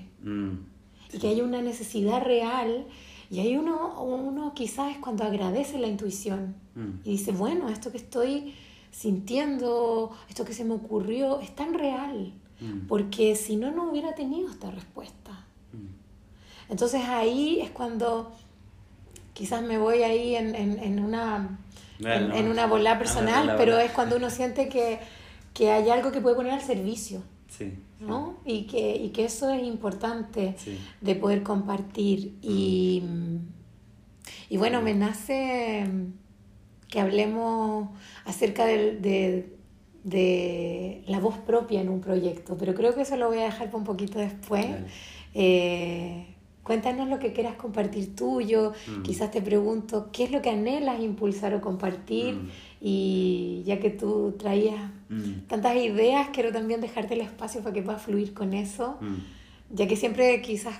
y 1.12 1.18
que 1.18 1.28
hay 1.28 1.40
una 1.40 1.62
necesidad 1.62 2.22
real 2.22 2.86
y 3.30 3.40
ahí 3.40 3.56
uno, 3.56 4.02
uno 4.02 4.54
quizás 4.54 4.92
es 4.92 4.98
cuando 4.98 5.24
agradece 5.24 5.78
la 5.78 5.88
intuición 5.88 6.54
mm. 6.74 7.00
y 7.04 7.12
dice, 7.12 7.32
bueno, 7.32 7.68
esto 7.68 7.90
que 7.90 7.98
estoy 7.98 8.54
sintiendo, 8.90 10.16
esto 10.28 10.44
que 10.44 10.52
se 10.52 10.64
me 10.64 10.74
ocurrió, 10.74 11.40
es 11.40 11.54
tan 11.54 11.74
real, 11.74 12.32
mm. 12.60 12.86
porque 12.86 13.34
si 13.34 13.56
no, 13.56 13.70
no 13.72 13.90
hubiera 13.90 14.14
tenido 14.14 14.50
esta 14.50 14.70
respuesta. 14.70 15.32
Mm. 15.72 16.70
Entonces 16.70 17.02
ahí 17.04 17.60
es 17.60 17.70
cuando 17.70 18.32
quizás 19.32 19.62
me 19.62 19.76
voy 19.76 20.02
ahí 20.02 20.36
en, 20.36 20.54
en, 20.54 20.78
en 20.78 20.98
una, 21.00 21.58
en, 21.98 22.48
una 22.48 22.66
bola 22.66 22.98
personal, 22.98 23.54
pero 23.56 23.78
es 23.78 23.90
cuando 23.90 24.16
uno 24.16 24.30
siente 24.30 24.68
que, 24.68 25.00
que 25.52 25.72
hay 25.72 25.90
algo 25.90 26.12
que 26.12 26.20
puede 26.20 26.36
poner 26.36 26.52
al 26.52 26.62
servicio. 26.62 27.22
Sí. 27.48 27.74
¿No? 28.00 28.38
Y, 28.44 28.66
que, 28.66 28.96
y 28.96 29.10
que 29.10 29.24
eso 29.24 29.50
es 29.50 29.62
importante 29.62 30.54
de 31.00 31.14
poder 31.14 31.42
compartir. 31.42 32.36
Y, 32.42 33.02
y 34.48 34.56
bueno, 34.56 34.82
me 34.82 34.94
nace 34.94 35.86
que 36.88 37.00
hablemos 37.00 37.88
acerca 38.24 38.66
de, 38.66 39.56
de, 40.04 41.02
la 41.06 41.20
voz 41.20 41.38
propia 41.38 41.80
en 41.80 41.88
un 41.88 42.00
proyecto, 42.00 42.56
pero 42.56 42.74
creo 42.74 42.94
que 42.94 43.02
eso 43.02 43.16
lo 43.16 43.28
voy 43.28 43.38
a 43.38 43.44
dejar 43.44 43.66
para 43.66 43.78
un 43.78 43.84
poquito 43.84 44.18
después. 44.18 44.66
Eh, 45.34 46.26
cuéntanos 46.62 47.08
lo 47.08 47.18
que 47.18 47.32
quieras 47.32 47.56
compartir 47.56 48.14
tuyo, 48.14 48.72
mm. 48.86 49.02
quizás 49.02 49.30
te 49.30 49.42
pregunto 49.42 50.10
qué 50.12 50.24
es 50.24 50.30
lo 50.30 50.42
que 50.42 50.50
anhelas 50.50 51.00
impulsar 51.00 51.54
o 51.54 51.60
compartir. 51.60 52.34
Mm. 52.34 52.48
Y 52.80 53.62
ya 53.64 53.80
que 53.80 53.90
tú 53.90 54.34
traías 54.38 54.90
mm. 55.08 55.46
tantas 55.48 55.76
ideas, 55.76 56.28
quiero 56.32 56.52
también 56.52 56.80
dejarte 56.80 57.14
el 57.14 57.22
espacio 57.22 57.62
para 57.62 57.74
que 57.74 57.82
puedas 57.82 58.02
fluir 58.02 58.34
con 58.34 58.52
eso, 58.52 58.98
mm. 59.00 59.74
ya 59.74 59.86
que 59.86 59.96
siempre 59.96 60.40
quizás 60.42 60.78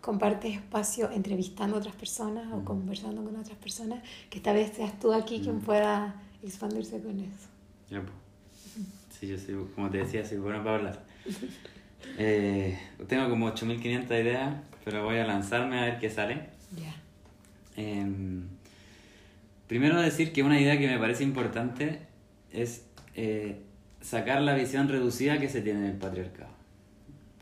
compartes 0.00 0.54
espacio 0.54 1.10
entrevistando 1.10 1.76
a 1.76 1.78
otras 1.80 1.96
personas 1.96 2.52
o 2.52 2.58
mm. 2.58 2.64
conversando 2.64 3.24
con 3.24 3.36
otras 3.36 3.58
personas, 3.58 4.02
que 4.30 4.38
esta 4.38 4.52
vez 4.52 4.72
seas 4.76 4.98
tú 4.98 5.12
aquí 5.12 5.40
quien 5.40 5.60
pueda 5.60 6.20
expandirse 6.42 7.00
con 7.00 7.18
eso. 7.18 7.48
Ya, 7.90 8.00
pues. 8.00 8.12
Sí, 9.18 9.28
yo 9.28 9.38
soy, 9.38 9.56
como 9.74 9.90
te 9.90 9.98
decía, 9.98 10.24
soy 10.24 10.38
bueno 10.38 10.62
para 10.62 10.76
hablar. 10.76 11.04
Eh, 12.18 12.78
tengo 13.08 13.30
como 13.30 13.46
8500 13.46 14.10
ideas, 14.10 14.54
pero 14.84 15.04
voy 15.04 15.16
a 15.16 15.24
lanzarme 15.24 15.78
a 15.78 15.84
ver 15.86 15.98
qué 15.98 16.10
sale. 16.10 16.50
Ya. 16.76 16.94
Em, 17.76 18.46
Primero 19.66 20.00
decir 20.00 20.32
que 20.32 20.42
una 20.42 20.60
idea 20.60 20.78
que 20.78 20.86
me 20.86 20.98
parece 20.98 21.24
importante 21.24 22.00
es 22.52 22.86
eh, 23.14 23.62
sacar 24.00 24.42
la 24.42 24.54
visión 24.54 24.88
reducida 24.88 25.38
que 25.38 25.48
se 25.48 25.62
tiene 25.62 25.80
del 25.80 25.96
patriarcado. 25.96 26.52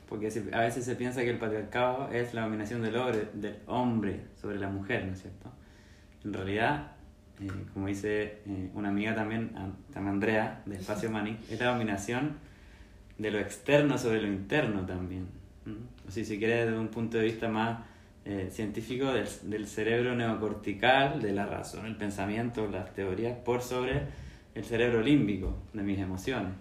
Porque 0.08 0.30
a 0.52 0.60
veces 0.60 0.84
se 0.84 0.94
piensa 0.94 1.22
que 1.22 1.30
el 1.30 1.38
patriarcado 1.38 2.10
es 2.12 2.34
la 2.34 2.42
dominación 2.42 2.82
del 2.82 3.56
hombre, 3.66 4.20
sobre 4.40 4.58
la 4.58 4.68
mujer, 4.68 5.06
¿no 5.06 5.12
es 5.14 5.22
cierto? 5.22 5.50
En 6.24 6.32
realidad, 6.32 6.92
eh, 7.40 7.48
como 7.72 7.88
dice 7.88 8.42
eh, 8.46 8.70
una 8.74 8.90
amiga 8.90 9.14
también, 9.14 9.52
también 9.92 10.14
Andrea, 10.14 10.62
de 10.66 10.76
Espacio 10.76 11.10
Mani, 11.10 11.36
es 11.50 11.58
la 11.58 11.72
dominación 11.72 12.36
de 13.18 13.30
lo 13.30 13.38
externo 13.38 13.98
sobre 13.98 14.20
lo 14.20 14.28
interno 14.28 14.86
también. 14.86 15.26
O 16.06 16.10
si 16.10 16.24
se 16.24 16.38
quiere 16.38 16.66
desde 16.66 16.78
un 16.78 16.88
punto 16.88 17.18
de 17.18 17.24
vista 17.24 17.48
más 17.48 17.78
eh, 18.24 18.48
científico 18.50 19.12
del, 19.12 19.26
del, 19.44 19.66
cerebro 19.66 20.14
neocortical, 20.14 21.20
de 21.20 21.32
la 21.32 21.46
razón, 21.46 21.86
el 21.86 21.96
pensamiento, 21.96 22.68
las 22.68 22.94
teorías, 22.94 23.36
por 23.38 23.62
sobre 23.62 24.02
el 24.54 24.64
cerebro 24.64 25.02
límbico 25.02 25.56
de 25.72 25.82
mis 25.82 25.98
emociones. 25.98 26.52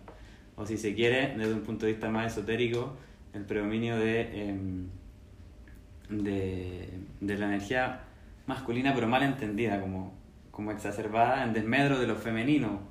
O 0.56 0.66
si 0.66 0.78
se 0.78 0.96
quiere, 0.96 1.36
desde 1.38 1.54
un 1.54 1.62
punto 1.62 1.86
de 1.86 1.92
vista 1.92 2.10
más 2.10 2.32
esotérico, 2.32 2.98
el 3.34 3.46
predominio 3.46 3.98
de, 3.98 4.50
em, 4.50 4.88
de, 6.10 6.90
de, 7.20 7.38
la 7.38 7.46
energía 7.46 8.02
masculina, 8.48 8.94
pero 8.94 9.08
mal 9.08 9.24
entendida, 9.24 9.80
como, 9.80 10.14
como 10.50 10.72
exacerbada 10.72 11.44
en 11.44 11.54
desmedro 11.54 12.00
de 12.00 12.08
lo 12.08 12.16
femenino. 12.16 12.82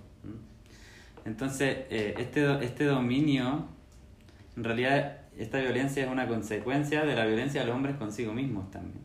Entonces, 1.25 1.87
eh, 1.91 2.15
este, 2.19 2.65
este 2.65 2.85
dominio, 2.85 3.67
en 4.57 4.65
realidad 4.65 5.20
esta 5.39 5.59
violencia 5.59 6.05
es 6.05 6.11
una 6.11 6.27
consecuencia 6.27 7.05
de 7.05 7.15
la 7.15 7.25
violencia 7.27 7.61
de 7.61 7.67
los 7.67 7.77
hombres 7.77 7.97
consigo 7.97 8.33
mismos 8.33 8.71
también, 8.71 9.03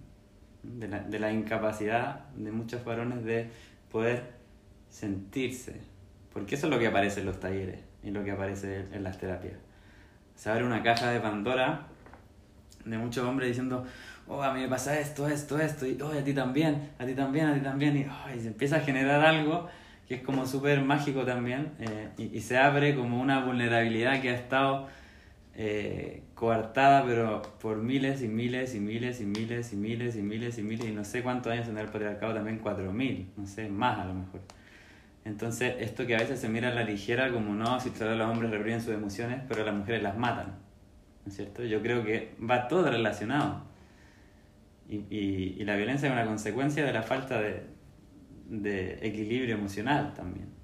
de 0.63 0.87
la, 0.87 0.99
de 0.99 1.19
la 1.19 1.31
incapacidad 1.31 2.27
de 2.35 2.51
muchos 2.51 2.83
varones 2.83 3.23
de 3.23 3.49
poder 3.91 4.33
sentirse, 4.89 5.81
porque 6.33 6.55
eso 6.55 6.67
es 6.67 6.73
lo 6.73 6.79
que 6.79 6.87
aparece 6.87 7.21
en 7.21 7.25
los 7.25 7.39
talleres. 7.39 7.79
y 8.03 8.11
lo 8.11 8.23
que 8.23 8.31
aparece 8.31 8.85
en 8.91 9.03
las 9.03 9.17
terapias. 9.17 9.55
Se 10.35 10.49
abre 10.49 10.63
una 10.63 10.83
caja 10.83 11.09
de 11.09 11.19
Pandora 11.19 11.87
de 12.85 12.97
muchos 12.97 13.25
hombres 13.25 13.49
diciendo, 13.49 13.83
oh, 14.27 14.43
a 14.43 14.53
mí 14.53 14.61
me 14.61 14.67
pasa 14.67 14.99
esto, 14.99 15.27
esto, 15.27 15.59
esto, 15.59 15.87
y 15.87 15.99
oh, 16.01 16.11
a 16.11 16.23
ti 16.23 16.33
también, 16.33 16.91
a 16.99 17.05
ti 17.05 17.13
también, 17.13 17.47
a 17.47 17.53
ti 17.55 17.61
también, 17.61 17.97
y, 17.97 18.05
oh, 18.05 18.35
y 18.35 18.39
se 18.39 18.49
empieza 18.49 18.77
a 18.77 18.79
generar 18.81 19.25
algo 19.25 19.67
que 20.07 20.15
es 20.15 20.21
como 20.21 20.45
súper 20.45 20.81
mágico 20.81 21.25
también, 21.25 21.71
eh, 21.79 22.09
y, 22.17 22.37
y, 22.37 22.41
se 22.41 22.57
abre 22.59 22.95
como 22.95 23.19
una 23.19 23.43
vulnerabilidad 23.43 24.21
que 24.21 24.29
ha 24.29 24.35
estado 24.35 24.87
eh, 25.55 26.23
coartada, 26.33 27.05
pero 27.05 27.41
por 27.59 27.77
miles 27.77 28.21
y 28.21 28.27
miles 28.27 28.75
y 28.75 28.79
miles 28.79 29.21
y 29.21 29.25
miles 29.25 29.71
y 29.71 29.75
miles 29.75 30.15
y 30.15 30.21
miles 30.21 30.57
y 30.57 30.63
miles, 30.63 30.87
y 30.87 30.91
no 30.91 31.03
sé 31.05 31.23
cuántos 31.23 31.53
años 31.53 31.67
en 31.67 31.77
el 31.77 31.87
patriarcado, 31.87 32.33
también 32.33 32.59
cuatro 32.59 32.91
mil, 32.91 33.31
no 33.37 33.47
sé, 33.47 33.69
más 33.69 33.99
a 33.99 34.05
lo 34.05 34.13
mejor. 34.13 34.41
Entonces, 35.23 35.75
esto 35.79 36.05
que 36.05 36.15
a 36.15 36.19
veces 36.19 36.39
se 36.39 36.49
mira 36.49 36.69
a 36.69 36.73
la 36.75 36.83
ligera 36.83 37.31
como 37.31 37.55
no, 37.55 37.79
si 37.79 37.89
todos 37.89 38.17
los 38.17 38.29
hombres 38.29 38.51
reprimen 38.51 38.81
sus 38.81 38.93
emociones, 38.93 39.41
pero 39.47 39.65
las 39.65 39.73
mujeres 39.73 40.03
las 40.03 40.17
matan, 40.17 40.47
¿no 41.25 41.29
es 41.29 41.35
cierto? 41.35 41.63
Yo 41.63 41.81
creo 41.81 42.03
que 42.03 42.35
va 42.39 42.67
todo 42.67 42.89
relacionado. 42.91 43.63
Y, 44.87 44.97
y, 45.09 45.55
y 45.57 45.63
la 45.65 45.75
violencia 45.75 46.07
es 46.07 46.13
una 46.13 46.25
consecuencia 46.25 46.85
de 46.85 46.93
la 46.93 47.01
falta 47.01 47.41
de, 47.41 47.63
de 48.49 48.99
equilibrio 49.01 49.55
emocional 49.55 50.13
también. 50.13 50.54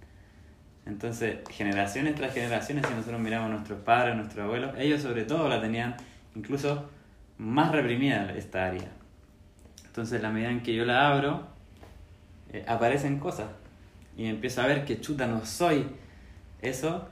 Entonces, 0.86 1.40
generaciones 1.50 2.16
tras 2.16 2.34
generaciones, 2.34 2.86
si 2.88 2.94
nosotros 2.94 3.20
miramos 3.22 3.50
a 3.50 3.54
nuestros 3.54 3.80
padres, 3.82 4.14
a 4.14 4.18
nuestros 4.18 4.46
abuelos, 4.46 4.72
ellos 4.78 5.02
sobre 5.02 5.26
todo 5.26 5.48
la 5.48 5.62
tenían 5.62 5.96
incluso 6.36 6.90
más 7.38 7.72
reprimida 7.72 8.32
esta 8.36 8.66
área. 8.66 8.90
Entonces, 9.86 10.22
la 10.22 10.30
medida 10.30 10.50
en 10.50 10.64
que 10.64 10.74
yo 10.74 10.86
la 10.86 11.12
abro, 11.12 11.48
eh, 12.52 12.64
aparecen 12.68 13.20
cosas. 13.20 13.48
Y 14.18 14.26
empiezo 14.26 14.62
a 14.62 14.68
ver 14.68 14.86
que 14.86 15.00
chuta, 15.00 15.28
no 15.28 15.46
soy 15.46 15.86
eso 16.62 17.08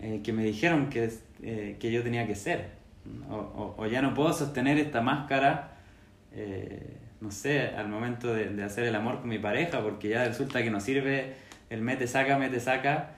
eh, 0.00 0.20
que 0.22 0.32
me 0.32 0.44
dijeron 0.44 0.88
que, 0.90 1.10
eh, 1.42 1.76
que 1.80 1.90
yo 1.90 2.02
tenía 2.02 2.26
que 2.26 2.34
ser. 2.34 2.70
O, 3.30 3.34
o, 3.34 3.74
o, 3.78 3.86
ya 3.86 4.02
no 4.02 4.14
puedo 4.14 4.32
sostener 4.32 4.78
esta 4.78 5.00
máscara, 5.00 5.72
no 7.20 7.30
sé, 7.30 7.68
al 7.68 7.88
momento 7.88 8.34
de, 8.34 8.50
de 8.50 8.64
hacer 8.64 8.84
el 8.84 8.94
amor 8.94 9.20
con 9.20 9.28
mi 9.28 9.38
pareja, 9.38 9.80
porque 9.80 10.08
ya 10.08 10.24
resulta 10.24 10.62
que 10.62 10.70
no 10.70 10.80
sirve 10.80 11.45
el 11.70 11.82
mete 11.82 12.06
saca, 12.06 12.38
mete 12.38 12.60
saca, 12.60 13.10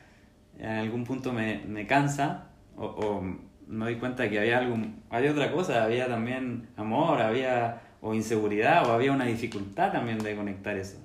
en 0.59 0.69
algún 0.71 1.05
punto 1.05 1.33
me, 1.33 1.63
me 1.67 1.87
cansa 1.87 2.49
o, 2.77 2.87
o, 2.87 3.23
me 3.67 3.85
doy 3.85 3.97
cuenta 3.97 4.29
que 4.31 4.39
había 4.39 4.59
algo, 4.59 4.77
había 5.11 5.31
otra 5.33 5.53
cosa, 5.53 5.85
había 5.85 6.09
también 6.09 6.69
amor, 6.77 7.21
había 7.21 7.81
o 8.01 8.15
inseguridad 8.15 8.89
o 8.89 8.93
había 8.93 9.13
una 9.13 9.25
dificultad 9.27 9.93
también 9.93 10.19
de 10.19 10.35
conectar 10.37 10.77
eso. 10.77 10.99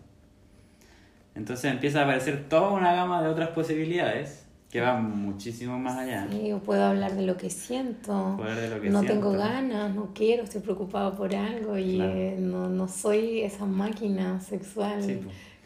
Entonces 1.36 1.72
empieza 1.72 2.02
a 2.02 2.04
aparecer 2.04 2.48
toda 2.48 2.70
una 2.72 2.94
gama 2.94 3.22
de 3.22 3.30
otras 3.30 3.50
posibilidades 3.50 4.48
que 4.70 4.82
van 4.82 5.18
muchísimo 5.20 5.78
más 5.78 5.98
allá. 5.98 6.28
Sí, 6.32 6.48
yo 6.48 6.60
puedo 6.60 6.84
hablar 6.84 7.14
de 7.14 7.24
lo 7.24 7.38
que 7.38 7.50
siento. 7.50 8.38
Lo 8.40 8.82
que 8.82 8.90
no 8.90 9.02
siento. 9.02 9.08
tengo 9.08 9.32
ganas, 9.34 9.94
no 9.94 10.14
quiero, 10.14 10.44
estoy 10.44 10.62
preocupado 10.62 11.16
por 11.16 11.36
algo 11.36 11.78
y 11.78 11.98
Claro. 11.98 12.12
eh, 12.16 12.38
no, 12.40 12.70
no 12.70 12.88
soy 12.88 13.42
esa 13.42 13.66
máquina 13.66 14.40
sexual 14.40 15.04
Sí. 15.04 15.20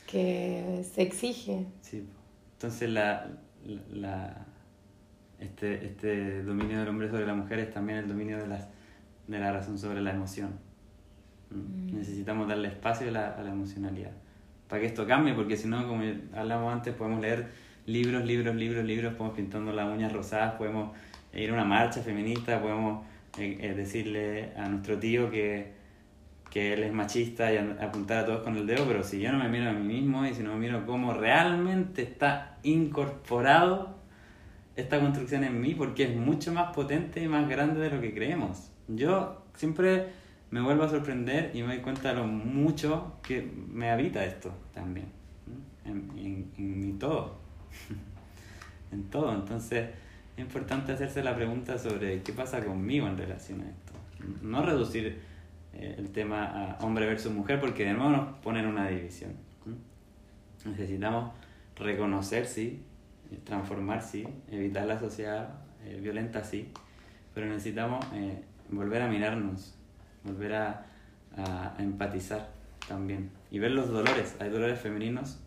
Que 0.08 0.84
se 0.92 1.04
exige. 1.04 1.66
Sí. 1.82 2.08
Entonces 2.54 2.90
la, 2.90 3.28
la, 3.94 4.46
este, 5.40 5.86
este 5.86 6.42
dominio 6.42 6.80
del 6.80 6.88
hombre 6.88 7.10
sobre 7.10 7.28
la 7.28 7.36
mujer 7.36 7.60
es 7.60 7.72
también 7.72 8.00
el 8.00 8.08
dominio 8.08 8.40
de, 8.40 8.48
las, 8.48 8.68
de 9.28 9.38
la 9.38 9.52
razón 9.52 9.78
sobre 9.78 10.02
la 10.02 10.12
emoción. 10.12 10.58
¿Mm? 11.52 11.92
Mm. 11.92 11.98
Necesitamos 11.98 12.48
darle 12.48 12.70
espacio 12.70 13.10
a 13.10 13.12
la, 13.12 13.28
a 13.36 13.44
la 13.44 13.52
emocionalidad 13.52 14.12
para 14.68 14.82
que 14.82 14.88
esto 14.88 15.08
cambie, 15.08 15.34
porque 15.34 15.56
si 15.56 15.68
no, 15.68 15.88
como 15.88 16.04
hablamos 16.36 16.74
antes, 16.74 16.94
podemos 16.94 17.22
leer 17.22 17.48
libros, 17.86 18.26
libros, 18.26 18.56
libros, 18.56 18.86
libros, 18.86 19.14
podemos 19.14 19.38
pintando 19.38 19.72
las 19.72 19.88
uñas 19.90 20.12
rosadas, 20.12 20.56
podemos 20.56 20.96
ir 21.34 21.50
a 21.50 21.54
una 21.54 21.64
marcha 21.64 22.02
feminista, 22.02 22.62
podemos 22.62 23.06
eh, 23.38 23.58
eh, 23.62 23.74
decirle 23.74 24.52
a 24.58 24.68
nuestro 24.68 25.00
tío 25.00 25.32
que, 25.32 25.77
que 26.50 26.74
él 26.74 26.84
es 26.84 26.94
machista 26.94 27.52
y 27.52 27.58
apuntar 27.58 28.20
a 28.20 28.26
todos 28.26 28.42
con 28.42 28.56
el 28.56 28.66
dedo, 28.66 28.86
pero 28.88 29.04
si 29.04 29.20
yo 29.20 29.32
no 29.32 29.40
me 29.40 29.50
miro 29.50 29.70
a 29.70 29.74
mí 29.74 29.84
mismo 29.84 30.26
y 30.26 30.34
si 30.34 30.44
no 30.44 30.54
me 30.54 30.60
miro 30.60 30.86
cómo 30.86 31.14
realmente 31.14 32.04
está 32.04 32.58
incorporado 32.64 33.98
esta 34.76 35.00
construcción 35.00 35.44
en 35.44 35.60
mí, 35.60 35.74
porque 35.74 36.04
es 36.04 36.16
mucho 36.16 36.54
más 36.54 36.74
potente 36.74 37.22
y 37.22 37.28
más 37.28 37.50
grande 37.50 37.82
de 37.82 37.90
lo 37.90 38.00
que 38.00 38.14
creemos. 38.14 38.72
Yo 38.88 39.44
siempre 39.56 40.08
me 40.52 40.62
vuelvo 40.62 40.84
a 40.84 40.90
sorprender 40.90 41.52
y 41.54 41.62
me 41.64 41.76
doy 41.76 41.80
cuenta 41.80 42.10
de 42.10 42.16
lo 42.16 42.28
mucho 42.28 43.18
que 43.24 43.42
me 43.42 43.90
habita 43.90 44.24
esto 44.24 44.54
también, 44.74 45.08
en, 45.84 46.10
en, 46.18 46.52
en 46.58 46.80
mi 46.80 46.94
todo, 46.94 47.38
en 48.92 49.04
todo. 49.10 49.34
Entonces 49.34 49.90
es 50.38 50.42
importante 50.42 50.94
hacerse 50.94 51.24
la 51.24 51.36
pregunta 51.36 51.78
sobre 51.80 52.22
qué 52.22 52.32
pasa 52.32 52.64
conmigo 52.64 53.08
en 53.08 53.18
relación 53.18 53.62
a 53.62 53.70
esto. 53.70 53.94
No 54.44 54.64
reducir 54.64 55.20
eh, 55.78 55.96
el 55.98 56.10
tema 56.12 56.46
a 56.46 56.78
hombre 56.86 57.06
versus 57.06 57.32
mujer 57.32 57.60
porque 57.60 57.86
de 57.86 57.94
nuevo 57.94 58.10
nos 58.10 58.38
ponen 58.40 58.66
una 58.68 58.88
división. 58.88 59.32
Necesitamos 60.66 61.32
reconocer, 61.78 62.46
sí, 62.46 62.84
eh, 63.32 63.40
transformar, 63.44 64.02
sí, 64.02 64.28
evitar 64.52 64.86
la 64.86 65.00
sociedad 65.00 65.50
eh, 65.86 66.00
violenta, 66.02 66.44
sí, 66.44 66.72
pero 67.34 67.48
necesitamos 67.48 68.06
eh, 68.14 68.42
volver 68.70 69.02
a 69.04 69.08
mirarnos, 69.08 69.76
volver 70.24 70.56
a, 70.56 70.86
a- 71.38 71.76
empatizar 71.80 72.50
también 72.88 73.30
y 73.52 73.60
ver 73.60 73.72
los 73.72 73.90
dolores. 73.90 74.36
Hay 74.40 74.50
dolores 74.50 74.80
femeninos 74.80 75.40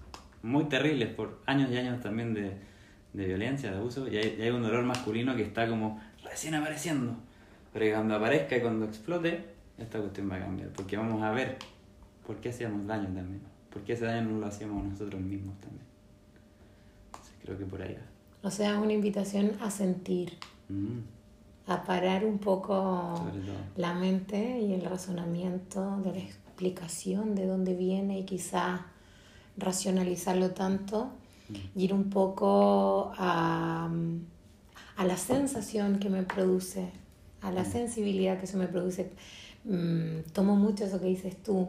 muy 0.42 0.64
terribles 0.66 1.08
por 1.12 1.40
años 1.46 1.70
y 1.70 1.76
años 1.76 2.00
también 2.00 2.32
de, 2.32 2.52
de 3.12 3.26
violencia, 3.26 3.70
de 3.72 3.76
abuso, 3.76 4.08
y 4.08 4.16
hay, 4.16 4.36
y 4.38 4.42
hay 4.42 4.50
un 4.50 4.62
dolor 4.62 4.84
masculino 4.84 5.34
que 5.36 5.42
está 5.42 5.68
como 5.68 6.00
recién 6.22 6.54
apareciendo, 6.54 7.16
pero 7.74 7.94
cuando 7.94 8.14
aparezca 8.16 8.56
y 8.56 8.60
cuando 8.60 8.86
explote, 8.86 9.44
esta 9.80 9.98
cuestión 9.98 10.30
va 10.30 10.36
a 10.36 10.40
cambiar, 10.40 10.70
porque 10.70 10.96
vamos 10.96 11.22
a 11.22 11.30
ver 11.32 11.58
por 12.26 12.36
qué 12.36 12.50
hacíamos 12.50 12.86
daño 12.86 13.06
también, 13.06 13.40
por 13.72 13.82
qué 13.82 13.94
ese 13.94 14.04
daño 14.04 14.30
no 14.30 14.38
lo 14.38 14.46
hacíamos 14.46 14.84
nosotros 14.84 15.20
mismos 15.20 15.58
también. 15.60 15.84
Entonces, 17.06 17.34
creo 17.42 17.58
que 17.58 17.64
por 17.64 17.82
ahí 17.82 17.94
va. 17.94 18.48
O 18.48 18.50
sea, 18.50 18.72
es 18.72 18.78
una 18.78 18.92
invitación 18.92 19.52
a 19.60 19.70
sentir, 19.70 20.38
Mm, 20.70 21.00
a 21.66 21.84
parar 21.84 22.24
un 22.24 22.38
poco 22.38 23.20
la 23.76 23.94
mente 23.94 24.60
y 24.60 24.72
el 24.72 24.84
razonamiento 24.84 25.98
de 25.98 26.12
la 26.12 26.18
explicación 26.18 27.34
de 27.34 27.46
dónde 27.46 27.74
viene 27.74 28.18
y 28.18 28.24
quizás 28.24 28.80
racionalizarlo 29.56 30.50
tanto 30.50 31.10
y 31.74 31.84
ir 31.84 31.92
un 31.92 32.10
poco 32.10 33.12
a, 33.16 33.88
a 34.96 35.04
la 35.04 35.16
sensación 35.16 35.98
que 36.00 36.08
me 36.08 36.22
produce, 36.24 36.90
a 37.40 37.52
la 37.52 37.64
sensibilidad 37.64 38.38
que 38.38 38.46
eso 38.46 38.58
me 38.58 38.66
produce. 38.66 39.10
Mm, 39.64 40.22
tomo 40.34 40.54
mucho 40.56 40.84
eso 40.84 41.00
que 41.00 41.06
dices 41.06 41.42
tú, 41.42 41.68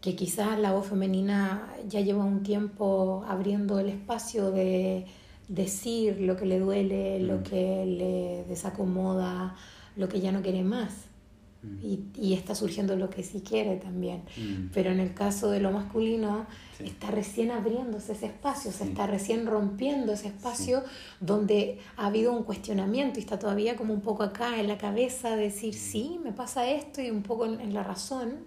que 0.00 0.14
quizás 0.14 0.58
la 0.58 0.72
voz 0.72 0.86
femenina 0.86 1.74
ya 1.88 2.00
lleva 2.00 2.24
un 2.24 2.42
tiempo 2.42 3.24
abriendo 3.28 3.78
el 3.80 3.88
espacio 3.88 4.50
de 4.52 5.06
decir 5.48 6.20
lo 6.20 6.36
que 6.36 6.46
le 6.46 6.60
duele, 6.60 7.20
lo 7.20 7.38
Mm. 7.38 7.42
que 7.42 7.84
le 7.86 8.44
desacomoda, 8.48 9.56
lo 9.96 10.08
que 10.08 10.20
ya 10.20 10.30
no 10.32 10.42
quiere 10.42 10.62
más. 10.62 11.07
Mm, 11.68 11.84
Y, 11.84 12.00
y 12.16 12.34
está 12.34 12.54
surgiendo 12.54 12.96
lo 12.96 13.08
que 13.10 13.22
sí 13.22 13.40
quiere 13.40 13.76
también. 13.76 14.22
mm, 14.36 14.70
Pero 14.74 14.90
en 14.90 15.00
el 15.00 15.14
caso 15.14 15.50
de 15.50 15.60
lo 15.60 15.70
masculino, 15.70 16.46
Sí. 16.76 16.84
está 16.84 17.10
recién 17.10 17.50
abriéndose 17.50 18.12
ese 18.12 18.26
espacio, 18.26 18.70
se 18.70 18.84
está 18.84 19.06
recién 19.08 19.46
rompiendo 19.46 20.12
ese 20.12 20.28
espacio 20.28 20.84
donde 21.20 21.80
ha 21.96 22.06
habido 22.06 22.32
un 22.32 22.44
cuestionamiento 22.44 23.18
y 23.18 23.22
está 23.22 23.36
todavía 23.38 23.74
como 23.76 23.92
un 23.92 24.00
poco 24.00 24.22
acá 24.22 24.60
en 24.60 24.68
la 24.68 24.78
cabeza, 24.78 25.34
decir, 25.34 25.74
sí, 25.74 26.20
me 26.22 26.32
pasa 26.32 26.68
esto 26.70 27.02
y 27.02 27.10
un 27.10 27.22
poco 27.22 27.46
en, 27.46 27.60
en 27.60 27.74
la 27.74 27.82
razón. 27.82 28.44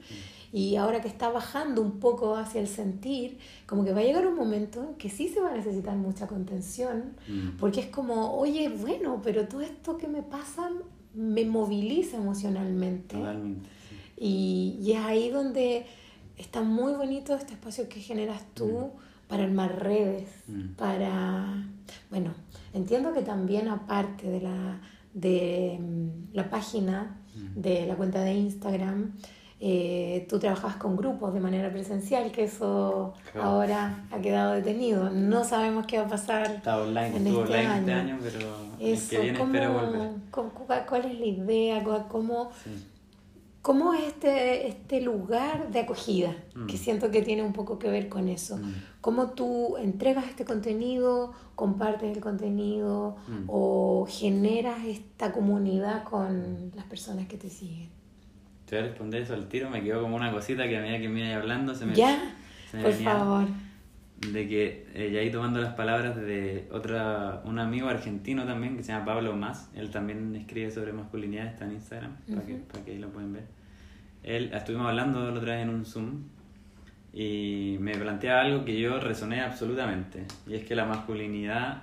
Y 0.54 0.76
ahora 0.76 1.02
que 1.02 1.08
está 1.08 1.30
bajando 1.30 1.82
un 1.82 2.00
poco 2.00 2.36
hacia 2.36 2.60
el 2.62 2.68
sentir, 2.68 3.38
como 3.66 3.84
que 3.86 3.94
va 3.94 4.00
a 4.02 4.04
llegar 4.04 4.26
un 4.28 4.36
momento 4.36 4.82
en 4.84 4.96
que 4.96 5.10
sí 5.10 5.28
se 5.30 5.40
va 5.42 5.52
a 5.52 5.56
necesitar 5.56 5.96
mucha 5.96 6.28
contención, 6.28 7.14
mm. 7.28 7.58
porque 7.58 7.80
es 7.82 7.88
como, 7.88 8.34
oye, 8.34 8.68
bueno, 8.70 9.22
pero 9.24 9.48
todo 9.48 9.62
esto 9.62 9.98
que 9.98 10.08
me 10.10 10.22
pasa 10.24 10.70
me 11.14 11.46
moviliza 11.46 12.18
emocionalmente. 12.18 13.16
Totalmente. 13.18 13.70
sí. 13.90 13.96
Y, 14.24 14.78
y 14.82 14.92
es 14.94 15.00
ahí 15.00 15.30
donde 15.30 15.86
está 16.38 16.62
muy 16.62 16.94
bonito 16.94 17.36
este 17.36 17.54
espacio 17.54 17.88
que 17.90 18.00
generas 18.00 18.42
tú 18.54 18.92
para 19.28 19.44
armar 19.44 19.82
redes, 19.84 20.28
Mm. 20.48 20.74
para... 20.76 21.68
Bueno, 22.10 22.34
entiendo 22.74 23.14
que 23.14 23.22
también 23.22 23.68
aparte 23.70 24.30
de 24.30 24.42
la, 24.42 24.82
de 25.14 25.80
mm, 25.82 26.34
la 26.36 26.50
página, 26.50 27.18
Mm. 27.36 27.62
de 27.62 27.86
la 27.88 27.96
cuenta 27.96 28.22
de 28.22 28.34
Instagram, 28.34 29.14
eh, 29.64 30.26
tú 30.28 30.40
trabajabas 30.40 30.78
con 30.78 30.98
grupos 30.98 31.34
de 31.36 31.40
manera 31.40 31.70
presencial, 31.72 32.32
que 32.32 32.46
eso 32.46 33.14
Claro. 33.32 33.48
ahora 33.48 34.06
ha 34.12 34.20
quedado 34.20 34.54
detenido. 34.54 35.12
No 35.12 35.44
sabemos 35.44 35.86
qué 35.86 36.00
va 36.00 36.06
a 36.06 36.10
pasar 36.10 36.48
Está 36.50 36.80
online, 36.82 37.16
en 37.18 37.28
estuvo 37.28 37.44
este 37.44 37.58
online 37.60 37.80
este 37.80 37.94
año. 37.94 38.14
año, 38.16 38.20
pero 38.24 38.40
el 38.80 38.94
eso, 38.94 39.10
que 39.12 39.20
viene 39.20 39.38
¿cómo- 39.38 39.54
espero 39.54 39.74
volver. 39.74 40.10
cómo- 40.32 40.52
¿cuál 40.90 41.06
es 41.06 41.20
la 41.20 41.26
idea? 41.26 41.84
¿Cómo, 42.10 42.50
Sí. 42.64 42.88
¿Cómo 43.62 43.94
es 43.94 44.02
este, 44.08 44.68
este 44.68 45.02
lugar 45.02 45.70
de 45.70 45.82
acogida? 45.82 46.36
Que 46.68 46.78
siento 46.78 47.12
que 47.12 47.22
tiene 47.22 47.44
un 47.44 47.54
poco 47.54 47.78
que 47.78 47.92
ver 47.92 48.10
con 48.10 48.28
eso. 48.28 48.60
¿Cómo 49.02 49.28
tú 49.34 49.78
entregas 49.78 50.26
este 50.26 50.46
contenido, 50.46 51.34
compartes 51.54 52.18
el 52.18 52.24
contenido 52.24 53.18
o 53.46 54.08
generas 54.10 54.84
esta 54.86 55.32
comunidad 55.32 56.04
con 56.06 56.72
las 56.76 56.86
personas 56.86 57.28
que 57.28 57.38
te 57.38 57.52
siguen? 57.52 57.92
Te 58.72 58.78
voy 58.78 58.86
a 58.86 58.88
responder 58.88 59.22
eso 59.22 59.34
al 59.34 59.50
tiro, 59.50 59.70
me 59.70 59.84
quedó 59.84 60.02
como 60.02 60.16
una 60.16 60.32
cosita 60.32 60.66
que 60.66 60.78
a 60.78 60.82
medida 60.82 60.98
que 61.02 61.10
me 61.10 61.28
iba 61.28 61.36
hablando 61.36 61.76
se 61.76 61.86
me... 61.86 61.94
Ya, 61.94 62.18
por 62.72 62.94
favor 62.94 63.48
de 64.32 64.48
que 64.48 64.88
eh, 64.94 65.12
ya 65.12 65.20
ahí 65.20 65.30
tomando 65.30 65.60
las 65.60 65.74
palabras 65.74 66.16
de 66.16 66.70
otra, 66.72 67.42
un 67.44 67.60
amigo 67.60 67.90
argentino 67.90 68.46
también 68.46 68.78
que 68.78 68.84
se 68.84 68.94
llama 68.94 69.04
Pablo 69.04 69.36
Más, 69.36 69.70
él 69.76 69.90
también 69.90 70.34
escribe 70.38 70.72
sobre 70.72 70.94
masculinidad, 70.94 71.48
está 71.48 71.66
en 71.66 71.74
Instagram, 71.74 72.16
para, 72.30 72.46
que, 72.46 72.54
para 72.54 72.86
que 72.86 72.92
ahí 72.92 73.00
lo 73.00 73.10
pueden 73.10 73.34
ver. 73.34 73.44
Él, 74.24 74.52
estuvimos 74.54 74.88
hablando 74.88 75.30
la 75.30 75.38
otra 75.38 75.56
vez 75.56 75.64
en 75.64 75.70
un 75.70 75.86
Zoom 75.86 76.24
y 77.12 77.76
me 77.82 77.98
planteaba 77.98 78.44
algo 78.44 78.64
que 78.64 78.80
yo 78.80 79.02
resoné 79.02 79.42
absolutamente, 79.42 80.26
y 80.48 80.54
es 80.54 80.64
que 80.64 80.76
la 80.76 80.86
masculinidad 80.86 81.82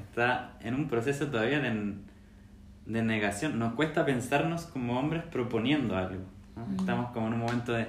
está 0.00 0.56
en 0.62 0.74
un 0.74 0.88
proceso 0.88 1.28
todavía 1.28 1.60
de, 1.60 1.94
de 2.88 3.02
negación, 3.02 3.58
nos 3.58 3.74
cuesta 3.74 4.04
pensarnos 4.04 4.64
como 4.64 4.98
hombres 4.98 5.22
proponiendo 5.24 5.96
algo, 5.96 6.24
estamos 6.78 7.10
como 7.12 7.28
en 7.28 7.34
un 7.34 7.40
momento 7.40 7.72
de 7.72 7.86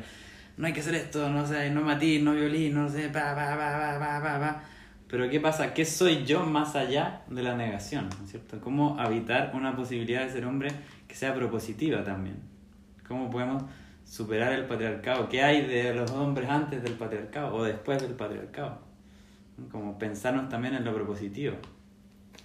no 0.57 0.67
hay 0.67 0.73
que 0.73 0.81
hacer 0.81 0.95
esto, 0.95 1.29
no 1.29 1.47
sé, 1.47 1.71
no 1.71 1.81
matiz, 1.81 2.21
no 2.21 2.33
violín, 2.33 2.73
no 2.75 2.89
sé, 2.89 3.07
pa, 3.07 3.33
pa, 3.33 3.55
pa, 3.55 3.97
pa, 3.97 4.21
pa, 4.21 4.39
pa, 4.39 4.63
Pero 5.07 5.29
¿qué 5.29 5.39
pasa? 5.39 5.73
¿Qué 5.73 5.85
soy 5.85 6.25
yo 6.25 6.45
más 6.45 6.75
allá 6.75 7.21
de 7.29 7.41
la 7.41 7.55
negación? 7.55 8.09
¿cierto? 8.25 8.59
¿Cómo 8.59 8.99
habitar 8.99 9.53
una 9.55 9.73
posibilidad 9.73 10.25
de 10.25 10.31
ser 10.31 10.45
hombre 10.45 10.69
que 11.07 11.15
sea 11.15 11.33
propositiva 11.33 12.03
también? 12.03 12.41
¿Cómo 13.07 13.29
podemos 13.29 13.63
superar 14.03 14.51
el 14.51 14.65
patriarcado? 14.65 15.29
¿Qué 15.29 15.41
hay 15.41 15.65
de 15.65 15.93
los 15.93 16.11
hombres 16.11 16.49
antes 16.49 16.83
del 16.83 16.93
patriarcado 16.93 17.55
o 17.55 17.63
después 17.63 18.01
del 18.01 18.15
patriarcado? 18.15 18.81
Como 19.71 19.97
pensarnos 19.97 20.49
también 20.49 20.73
en 20.75 20.83
lo 20.83 20.93
propositivo. 20.93 21.55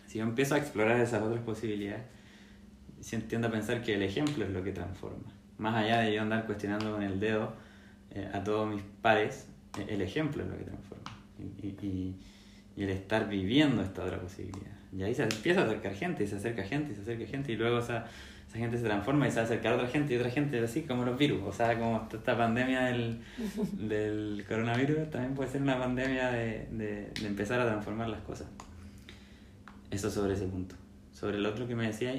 Si 0.07 0.19
yo 0.19 0.25
empiezo 0.25 0.55
a 0.55 0.59
explorar 0.59 1.01
esas 1.01 1.21
otras 1.21 1.43
posibilidades, 1.43 2.14
si 3.05 3.17
entiendo 3.17 3.49
a 3.49 3.51
pensar 3.51 3.83
que 3.83 3.95
el 3.95 4.03
ejemplo 4.03 4.47
es 4.47 4.51
lo 4.51 4.65
que 4.65 4.73
transforma. 4.73 5.31
Más 5.59 5.75
allá 5.75 6.01
de 6.01 6.15
yo 6.15 6.23
andar 6.23 6.47
cuestionando 6.47 6.93
con 6.93 7.03
el 7.03 7.21
dedo 7.21 7.53
eh, 8.11 8.27
a 8.33 8.43
todos 8.43 8.67
mis 8.67 8.83
pares, 9.03 9.47
eh, 9.79 9.85
el 9.91 10.01
ejemplo 10.01 10.43
es 10.43 10.49
lo 10.49 10.57
que 10.57 10.65
transforma. 10.65 11.05
Y, 11.39 11.67
y, 11.67 12.17
y, 12.75 12.83
el 12.83 12.89
estar 12.89 13.29
viviendo 13.29 13.83
esta 13.83 14.05
otra 14.05 14.19
posibilidad. 14.19 14.73
Y 14.91 15.03
ahí 15.03 15.15
se 15.15 15.23
empieza 15.23 15.61
a 15.61 15.65
acercar 15.65 15.93
gente, 15.93 16.25
y 16.25 16.27
se 16.27 16.37
acerca 16.37 16.63
gente, 16.63 16.93
y 16.93 16.95
se 16.95 17.03
acerca 17.03 17.27
gente, 17.27 17.53
y 17.53 17.57
luego 17.57 17.79
esa, 17.79 18.07
esa 18.49 18.57
gente 18.57 18.79
se 18.79 18.85
transforma 18.85 19.29
y 19.29 19.31
se 19.31 19.43
va 19.43 19.71
a 19.71 19.75
otra 19.75 19.87
gente, 19.89 20.15
y 20.15 20.17
otra 20.17 20.31
gente, 20.31 20.59
así 20.61 20.85
como 20.85 21.05
los 21.05 21.19
virus. 21.19 21.43
O 21.45 21.53
sea, 21.53 21.79
como 21.79 22.09
esta 22.11 22.39
pandemia 22.39 22.85
del, 22.85 23.21
del 23.87 24.47
coronavirus 24.49 25.11
también 25.11 25.35
puede 25.35 25.51
ser 25.51 25.61
una 25.61 25.79
pandemia 25.79 26.31
de, 26.31 26.69
de, 26.71 27.11
de 27.21 27.27
empezar 27.27 27.61
a 27.61 27.67
transformar 27.67 28.09
las 28.09 28.23
cosas. 28.23 28.47
Eso 29.91 30.11
sobre 30.11 30.33
ese 30.33 30.47
punto. 30.47 30.75
Sobre 31.13 31.37
el 31.37 31.45
otro 31.45 31.69
que 31.69 31.77
me 31.77 31.87
decía, 31.87 32.15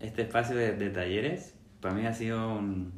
este 0.00 0.22
espacio 0.22 0.56
de, 0.56 0.90
talleres, 0.90 1.54
para 1.80 1.94
mí 1.94 2.06
ha 2.06 2.14
sido 2.14 2.54
un, 2.54 2.92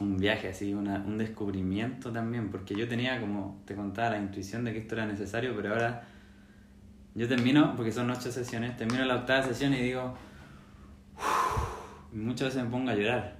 un 0.00 0.16
viaje, 0.16 0.48
así, 0.48 0.74
una, 0.74 0.96
un 1.06 1.16
descubrimiento 1.16 2.12
también, 2.12 2.50
porque 2.50 2.74
yo 2.74 2.88
tenía, 2.88 3.20
como 3.20 3.62
te 3.64 3.76
contaba, 3.76 4.10
la 4.10 4.18
intuición 4.18 4.64
de 4.64 4.72
que 4.72 4.80
esto 4.80 4.96
era 4.96 5.06
necesario, 5.06 5.54
pero 5.54 5.70
ahora 5.70 6.02
yo 7.14 7.28
termino, 7.28 7.76
porque 7.76 7.92
son 7.92 8.10
ocho 8.10 8.32
sesiones, 8.32 8.76
termino 8.76 9.04
la 9.04 9.16
octava 9.16 9.42
sesión 9.44 9.72
y 9.74 9.80
digo, 9.80 10.16
muchas 12.12 12.48
veces 12.48 12.64
me 12.64 12.70
pongo 12.70 12.90
a 12.90 12.96
llorar, 12.96 13.36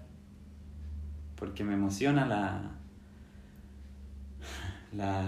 porque 1.34 1.64
me 1.64 1.74
emociona 1.74 2.26
la, 2.26 2.70
la, 4.92 5.24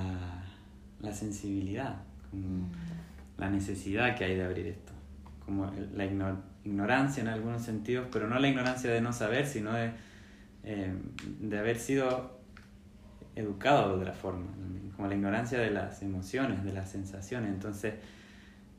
la 1.00 1.12
sensibilidad, 1.12 1.96
como 2.30 2.68
la 3.38 3.50
necesidad 3.50 4.16
que 4.16 4.24
hay 4.24 4.36
de 4.36 4.44
abrir 4.44 4.68
esto, 4.68 4.92
como 5.44 5.68
la 5.92 6.04
ignorancia 6.04 6.55
en 6.66 7.28
algunos 7.28 7.62
sentidos, 7.62 8.08
pero 8.10 8.28
no 8.28 8.38
la 8.38 8.48
ignorancia 8.48 8.90
de 8.90 9.00
no 9.00 9.12
saber, 9.12 9.46
sino 9.46 9.72
de 9.72 9.92
eh, 10.68 10.92
de 11.38 11.58
haber 11.60 11.78
sido 11.78 12.40
educado 13.36 13.94
de 13.94 14.02
otra 14.02 14.12
forma, 14.12 14.46
como 14.96 15.06
la 15.06 15.14
ignorancia 15.14 15.60
de 15.60 15.70
las 15.70 16.02
emociones, 16.02 16.64
de 16.64 16.72
las 16.72 16.90
sensaciones. 16.90 17.50
Entonces, 17.50 17.94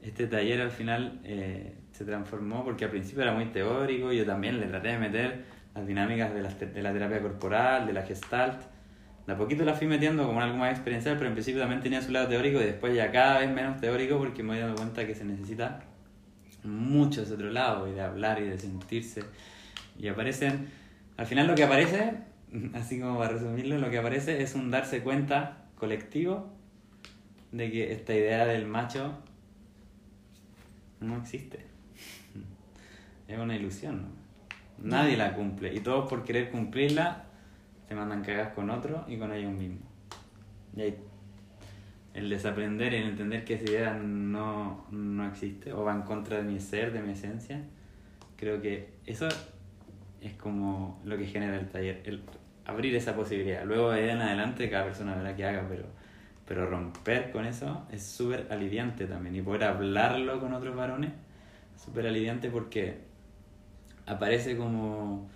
este 0.01 0.27
taller 0.27 0.59
al 0.59 0.71
final 0.71 1.21
eh, 1.23 1.77
se 1.93 2.03
transformó 2.03 2.65
porque 2.65 2.83
al 2.83 2.91
principio 2.91 3.23
era 3.23 3.33
muy 3.33 3.45
teórico, 3.45 4.11
yo 4.11 4.25
también 4.25 4.59
le 4.59 4.67
traté 4.67 4.89
de 4.89 4.97
meter 4.97 5.45
las 5.73 5.87
dinámicas 5.87 6.33
de 6.33 6.41
la, 6.41 6.49
de 6.49 6.81
la 6.81 6.91
terapia 6.91 7.21
corporal, 7.21 7.87
de 7.87 7.93
la 7.93 8.01
gestalt. 8.01 8.63
De 9.25 9.31
a 9.31 9.37
poquito 9.37 9.63
la 9.63 9.73
fui 9.73 9.87
metiendo 9.87 10.27
como 10.27 10.41
algo 10.41 10.57
más 10.57 10.71
experiencial, 10.71 11.15
pero 11.15 11.29
en 11.29 11.35
principio 11.35 11.61
también 11.61 11.81
tenía 11.81 12.01
su 12.01 12.11
lado 12.11 12.27
teórico 12.27 12.59
y 12.59 12.65
después 12.65 12.93
ya 12.93 13.13
cada 13.13 13.39
vez 13.39 13.49
menos 13.49 13.79
teórico 13.79 14.17
porque 14.17 14.43
me 14.43 14.57
he 14.57 14.59
dado 14.59 14.75
cuenta 14.75 15.07
que 15.07 15.15
se 15.15 15.23
necesita 15.23 15.79
mucho 16.63 17.21
ese 17.21 17.33
otro 17.33 17.49
lado 17.49 17.87
y 17.87 17.93
de 17.93 18.01
hablar 18.01 18.41
y 18.41 18.47
de 18.47 18.57
sentirse. 18.57 19.23
Y 19.97 20.07
aparecen 20.07 20.67
al 21.17 21.25
final 21.25 21.47
lo 21.47 21.55
que 21.55 21.63
aparece, 21.63 22.13
así 22.75 22.99
como 22.99 23.17
para 23.17 23.33
resumirlo, 23.33 23.79
lo 23.79 23.89
que 23.89 23.97
aparece 23.97 24.41
es 24.41 24.55
un 24.55 24.71
darse 24.71 25.01
cuenta 25.01 25.65
colectivo 25.75 26.53
de 27.51 27.71
que 27.71 27.91
esta 27.91 28.13
idea 28.13 28.45
del 28.45 28.67
macho 28.67 29.13
no 30.99 31.17
existe. 31.17 31.59
Es 33.27 33.37
una 33.37 33.57
ilusión. 33.57 34.07
Nadie 34.77 35.17
la 35.17 35.33
cumple. 35.33 35.73
Y 35.73 35.81
todos 35.81 36.07
por 36.07 36.23
querer 36.23 36.49
cumplirla 36.49 37.25
se 37.89 37.93
mandan 37.93 38.23
cagas 38.23 38.53
con 38.53 38.69
otro 38.69 39.03
y 39.09 39.17
con 39.17 39.33
ellos 39.33 39.51
mismos. 39.51 39.83
El 42.17 42.29
desaprender 42.29 42.95
el 42.95 43.03
entender 43.03 43.45
que 43.45 43.53
esa 43.53 43.65
idea 43.65 43.93
no, 43.93 44.87
no 44.89 45.27
existe 45.27 45.71
o 45.71 45.83
va 45.83 45.93
en 45.93 46.01
contra 46.01 46.37
de 46.37 46.43
mi 46.43 46.59
ser, 46.59 46.91
de 46.91 47.01
mi 47.01 47.11
esencia, 47.11 47.61
creo 48.35 48.59
que 48.59 48.89
eso 49.05 49.27
es 50.21 50.33
como 50.33 50.99
lo 51.05 51.15
que 51.15 51.27
genera 51.27 51.55
el 51.55 51.67
taller, 51.69 52.01
el 52.05 52.21
abrir 52.65 52.95
esa 52.95 53.15
posibilidad. 53.15 53.63
Luego 53.65 53.91
de 53.91 54.01
ahí 54.01 54.09
en 54.09 54.21
adelante 54.21 54.67
cada 54.67 54.85
persona 54.85 55.15
verá 55.15 55.35
que 55.35 55.45
haga, 55.45 55.67
pero, 55.69 55.83
pero 56.47 56.67
romper 56.67 57.31
con 57.31 57.45
eso 57.45 57.85
es 57.91 58.01
súper 58.01 58.47
aliviante 58.49 59.05
también. 59.05 59.35
Y 59.35 59.43
poder 59.43 59.65
hablarlo 59.65 60.39
con 60.39 60.53
otros 60.53 60.75
varones, 60.75 61.11
súper 61.75 62.07
aliviante 62.07 62.49
porque 62.49 62.97
aparece 64.07 64.57
como 64.57 65.29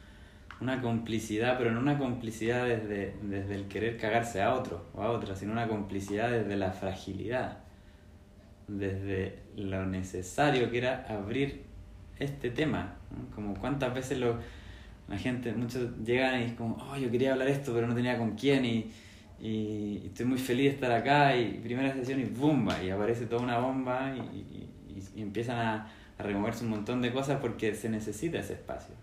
una 0.61 0.81
complicidad, 0.81 1.57
pero 1.57 1.71
no 1.71 1.79
una 1.79 1.97
complicidad 1.97 2.65
desde, 2.65 3.15
desde 3.23 3.55
el 3.55 3.67
querer 3.67 3.97
cagarse 3.97 4.41
a 4.41 4.53
otro 4.53 4.85
o 4.93 5.01
a 5.01 5.11
otra, 5.11 5.35
sino 5.35 5.51
una 5.51 5.67
complicidad 5.67 6.29
desde 6.29 6.55
la 6.55 6.71
fragilidad, 6.71 7.59
desde 8.67 9.39
lo 9.55 9.85
necesario 9.85 10.69
que 10.69 10.77
era 10.77 11.05
abrir 11.09 11.63
este 12.19 12.51
tema, 12.51 12.95
como 13.33 13.55
cuántas 13.55 13.93
veces 13.93 14.19
lo 14.19 14.37
la 15.11 15.17
gente, 15.17 15.51
muchos 15.53 15.89
llegan 16.05 16.41
y 16.41 16.45
es 16.45 16.53
como, 16.53 16.77
oh, 16.77 16.95
yo 16.95 17.11
quería 17.11 17.33
hablar 17.33 17.49
esto, 17.49 17.73
pero 17.73 17.85
no 17.85 17.93
tenía 17.93 18.17
con 18.17 18.35
quién 18.35 18.63
y, 18.63 18.89
y, 19.41 20.03
estoy 20.05 20.25
muy 20.25 20.37
feliz 20.37 20.69
de 20.69 20.75
estar 20.75 20.91
acá 20.91 21.35
y 21.35 21.59
primera 21.61 21.93
sesión 21.93 22.21
y 22.21 22.23
¡bumba! 22.23 22.81
Y 22.81 22.91
aparece 22.91 23.25
toda 23.25 23.41
una 23.41 23.59
bomba 23.59 24.15
y, 24.15 24.69
y 25.15 25.21
empiezan 25.21 25.57
a, 25.57 25.91
a, 26.17 26.23
removerse 26.23 26.63
un 26.63 26.69
montón 26.69 27.01
de 27.01 27.11
cosas 27.11 27.39
porque 27.41 27.75
se 27.75 27.89
necesita 27.89 28.39
ese 28.39 28.53
espacio. 28.53 28.95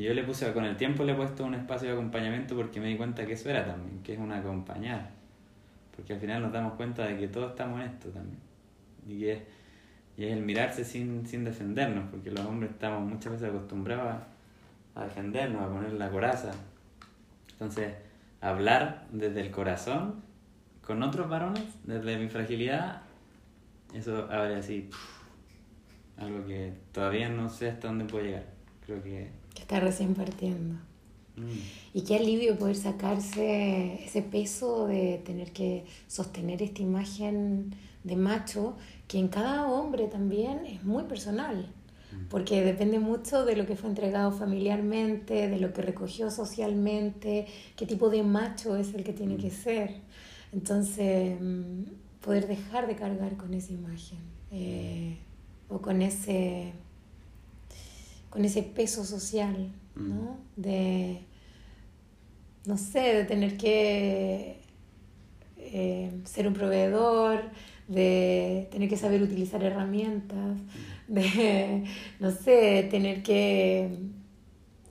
Y 0.00 0.04
yo 0.04 0.14
le 0.14 0.24
puse, 0.24 0.50
con 0.54 0.64
el 0.64 0.78
tiempo 0.78 1.04
le 1.04 1.12
he 1.12 1.14
puesto 1.14 1.44
un 1.44 1.52
espacio 1.52 1.88
de 1.88 1.92
acompañamiento 1.92 2.56
porque 2.56 2.80
me 2.80 2.86
di 2.86 2.96
cuenta 2.96 3.26
que 3.26 3.34
eso 3.34 3.50
era 3.50 3.66
también, 3.66 4.02
que 4.02 4.14
es 4.14 4.18
un 4.18 4.32
acompañar. 4.32 5.10
Porque 5.94 6.14
al 6.14 6.20
final 6.20 6.40
nos 6.40 6.52
damos 6.54 6.72
cuenta 6.72 7.04
de 7.04 7.18
que 7.18 7.28
todos 7.28 7.50
estamos 7.50 7.82
en 7.82 7.86
esto 7.86 8.08
también. 8.08 8.38
Y 9.06 9.26
es, 9.26 9.42
y 10.16 10.24
es 10.24 10.32
el 10.32 10.40
mirarse 10.40 10.86
sin, 10.86 11.26
sin 11.26 11.44
defendernos, 11.44 12.08
porque 12.10 12.30
los 12.30 12.46
hombres 12.46 12.70
estamos 12.70 13.06
muchas 13.06 13.32
veces 13.32 13.50
acostumbrados 13.50 14.22
a 14.94 15.04
defendernos, 15.04 15.60
a 15.60 15.68
poner 15.68 15.92
la 15.92 16.08
coraza. 16.08 16.52
Entonces, 17.52 17.92
hablar 18.40 19.06
desde 19.12 19.42
el 19.42 19.50
corazón 19.50 20.22
con 20.80 21.02
otros 21.02 21.28
varones, 21.28 21.76
desde 21.84 22.16
mi 22.16 22.30
fragilidad, 22.30 23.02
eso 23.92 24.26
abre 24.32 24.56
así 24.56 24.88
algo 26.16 26.46
que 26.46 26.72
todavía 26.90 27.28
no 27.28 27.50
sé 27.50 27.68
hasta 27.68 27.88
dónde 27.88 28.06
puede 28.06 28.28
llegar. 28.28 28.46
Creo 28.86 29.02
que... 29.02 29.39
Que 29.60 29.62
está 29.62 29.80
recién 29.80 30.14
partiendo. 30.14 30.76
Mm. 31.36 31.58
Y 31.94 32.02
qué 32.02 32.16
alivio 32.16 32.58
poder 32.58 32.76
sacarse 32.76 34.04
ese 34.04 34.22
peso 34.22 34.86
de 34.86 35.20
tener 35.24 35.52
que 35.52 35.84
sostener 36.06 36.62
esta 36.62 36.82
imagen 36.82 37.74
de 38.04 38.16
macho 38.16 38.76
que 39.06 39.18
en 39.18 39.28
cada 39.28 39.68
hombre 39.68 40.06
también 40.06 40.64
es 40.64 40.82
muy 40.84 41.04
personal 41.04 41.70
porque 42.28 42.62
depende 42.62 42.98
mucho 42.98 43.44
de 43.44 43.56
lo 43.56 43.66
que 43.66 43.76
fue 43.76 43.88
entregado 43.88 44.32
familiarmente, 44.32 45.48
de 45.48 45.58
lo 45.58 45.72
que 45.72 45.82
recogió 45.82 46.30
socialmente, 46.30 47.46
qué 47.76 47.86
tipo 47.86 48.10
de 48.10 48.22
macho 48.22 48.76
es 48.76 48.94
el 48.94 49.04
que 49.04 49.12
tiene 49.12 49.36
que 49.36 49.50
ser. 49.50 50.00
Entonces, 50.52 51.40
mm, 51.40 51.82
poder 52.20 52.48
dejar 52.48 52.86
de 52.86 52.96
cargar 52.96 53.36
con 53.36 53.54
esa 53.54 53.72
imagen 53.72 54.18
eh, 54.50 55.18
o 55.68 55.80
con 55.80 56.02
ese, 56.02 56.72
con 58.30 58.44
ese 58.44 58.62
peso 58.62 59.04
social 59.04 59.72
¿no? 59.96 60.38
De, 60.56 61.20
no 62.64 62.76
sé, 62.78 63.00
de 63.00 63.24
tener 63.24 63.56
que 63.56 64.60
eh, 65.58 66.20
ser 66.24 66.46
un 66.46 66.54
proveedor, 66.54 67.42
de 67.88 68.68
tener 68.70 68.88
que 68.88 68.96
saber 68.96 69.22
utilizar 69.22 69.62
herramientas, 69.62 70.58
de, 71.08 71.84
no 72.20 72.30
sé, 72.30 72.86
tener 72.90 73.22
que 73.22 73.98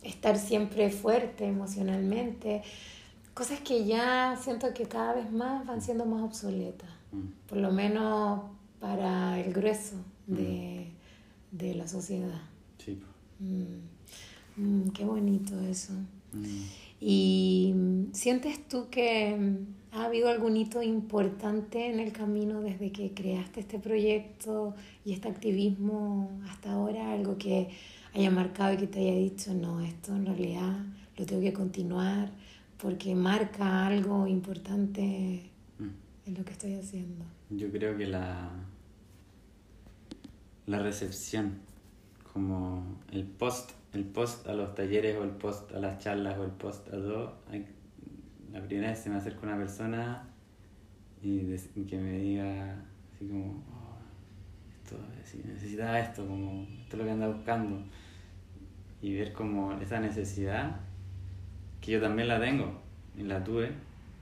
estar 0.03 0.37
siempre 0.37 0.89
fuerte 0.89 1.45
emocionalmente, 1.45 2.61
cosas 3.33 3.59
que 3.61 3.85
ya 3.85 4.37
siento 4.41 4.73
que 4.73 4.85
cada 4.85 5.13
vez 5.13 5.31
más 5.31 5.65
van 5.65 5.81
siendo 5.81 6.05
más 6.05 6.23
obsoletas, 6.23 6.89
por 7.47 7.57
lo 7.57 7.71
menos 7.71 8.41
para 8.79 9.39
el 9.39 9.53
grueso 9.53 9.95
de, 10.27 10.91
mm. 11.51 11.77
la 11.77 11.87
sociedad. 11.87 12.41
Sí. 12.77 13.01
Mm. 13.39 14.89
qué 14.91 15.05
bonito 15.05 15.59
eso. 15.61 15.93
¿Y 17.01 17.73
sientes 18.11 18.67
tú 18.67 18.89
que 18.89 19.57
ha 19.91 20.05
habido 20.05 20.29
algún 20.29 20.57
hito 20.57 20.83
importante 20.83 21.87
en 21.87 21.99
el 21.99 22.11
camino 22.11 22.61
desde 22.61 22.91
que 22.91 23.13
creaste 23.13 23.61
este 23.61 23.79
proyecto 23.79 24.75
y 25.05 25.13
este 25.13 25.29
activismo 25.29 26.29
hasta 26.49 26.73
ahora? 26.73 27.13
Algo 27.13 27.37
que 27.37 27.69
haya 28.13 28.29
marcado 28.31 28.73
y 28.73 28.77
que 28.77 28.87
te 28.87 28.99
haya 28.99 29.17
dicho, 29.17 29.53
no, 29.53 29.79
esto 29.81 30.15
en 30.15 30.25
realidad 30.25 30.77
lo 31.17 31.25
tengo 31.25 31.41
que 31.41 31.53
continuar 31.53 32.31
porque 32.77 33.13
marca 33.13 33.87
algo 33.87 34.25
importante 34.27 35.49
mm. 35.79 36.27
en 36.27 36.33
lo 36.33 36.45
que 36.45 36.51
estoy 36.51 36.75
haciendo. 36.75 37.25
Yo 37.49 37.71
creo 37.71 37.97
que 37.97 38.07
la, 38.07 38.49
la 40.65 40.79
recepción, 40.79 41.59
como 42.33 42.99
el 43.11 43.23
post, 43.25 43.71
el 43.93 44.05
post 44.05 44.47
a 44.47 44.53
los 44.53 44.75
talleres 44.75 45.17
o 45.17 45.23
el 45.23 45.31
post 45.31 45.71
a 45.73 45.79
las 45.79 45.99
charlas 45.99 46.37
o 46.37 46.43
el 46.43 46.51
post 46.51 46.87
a 46.89 46.91
todo, 46.91 47.33
la 48.51 48.61
primera 48.61 48.89
vez 48.89 48.99
se 48.99 49.09
me 49.09 49.17
acerca 49.17 49.41
una 49.43 49.57
persona 49.57 50.27
y 51.21 51.39
que 51.85 51.97
me 51.97 52.19
diga 52.19 52.75
así 53.13 53.27
como, 53.27 53.63
oh, 53.71 53.97
esto, 54.83 54.97
necesitaba 55.45 55.99
esto, 55.99 56.25
como 56.25 56.63
esto 56.81 56.95
es 56.95 56.99
lo 56.99 57.03
que 57.03 57.11
anda 57.11 57.27
buscando 57.27 57.83
y 59.01 59.13
ver 59.15 59.33
como 59.33 59.73
esa 59.79 59.99
necesidad 59.99 60.77
que 61.81 61.91
yo 61.91 62.01
también 62.01 62.27
la 62.27 62.39
tengo 62.39 62.81
y 63.17 63.23
la 63.23 63.43
tuve 63.43 63.71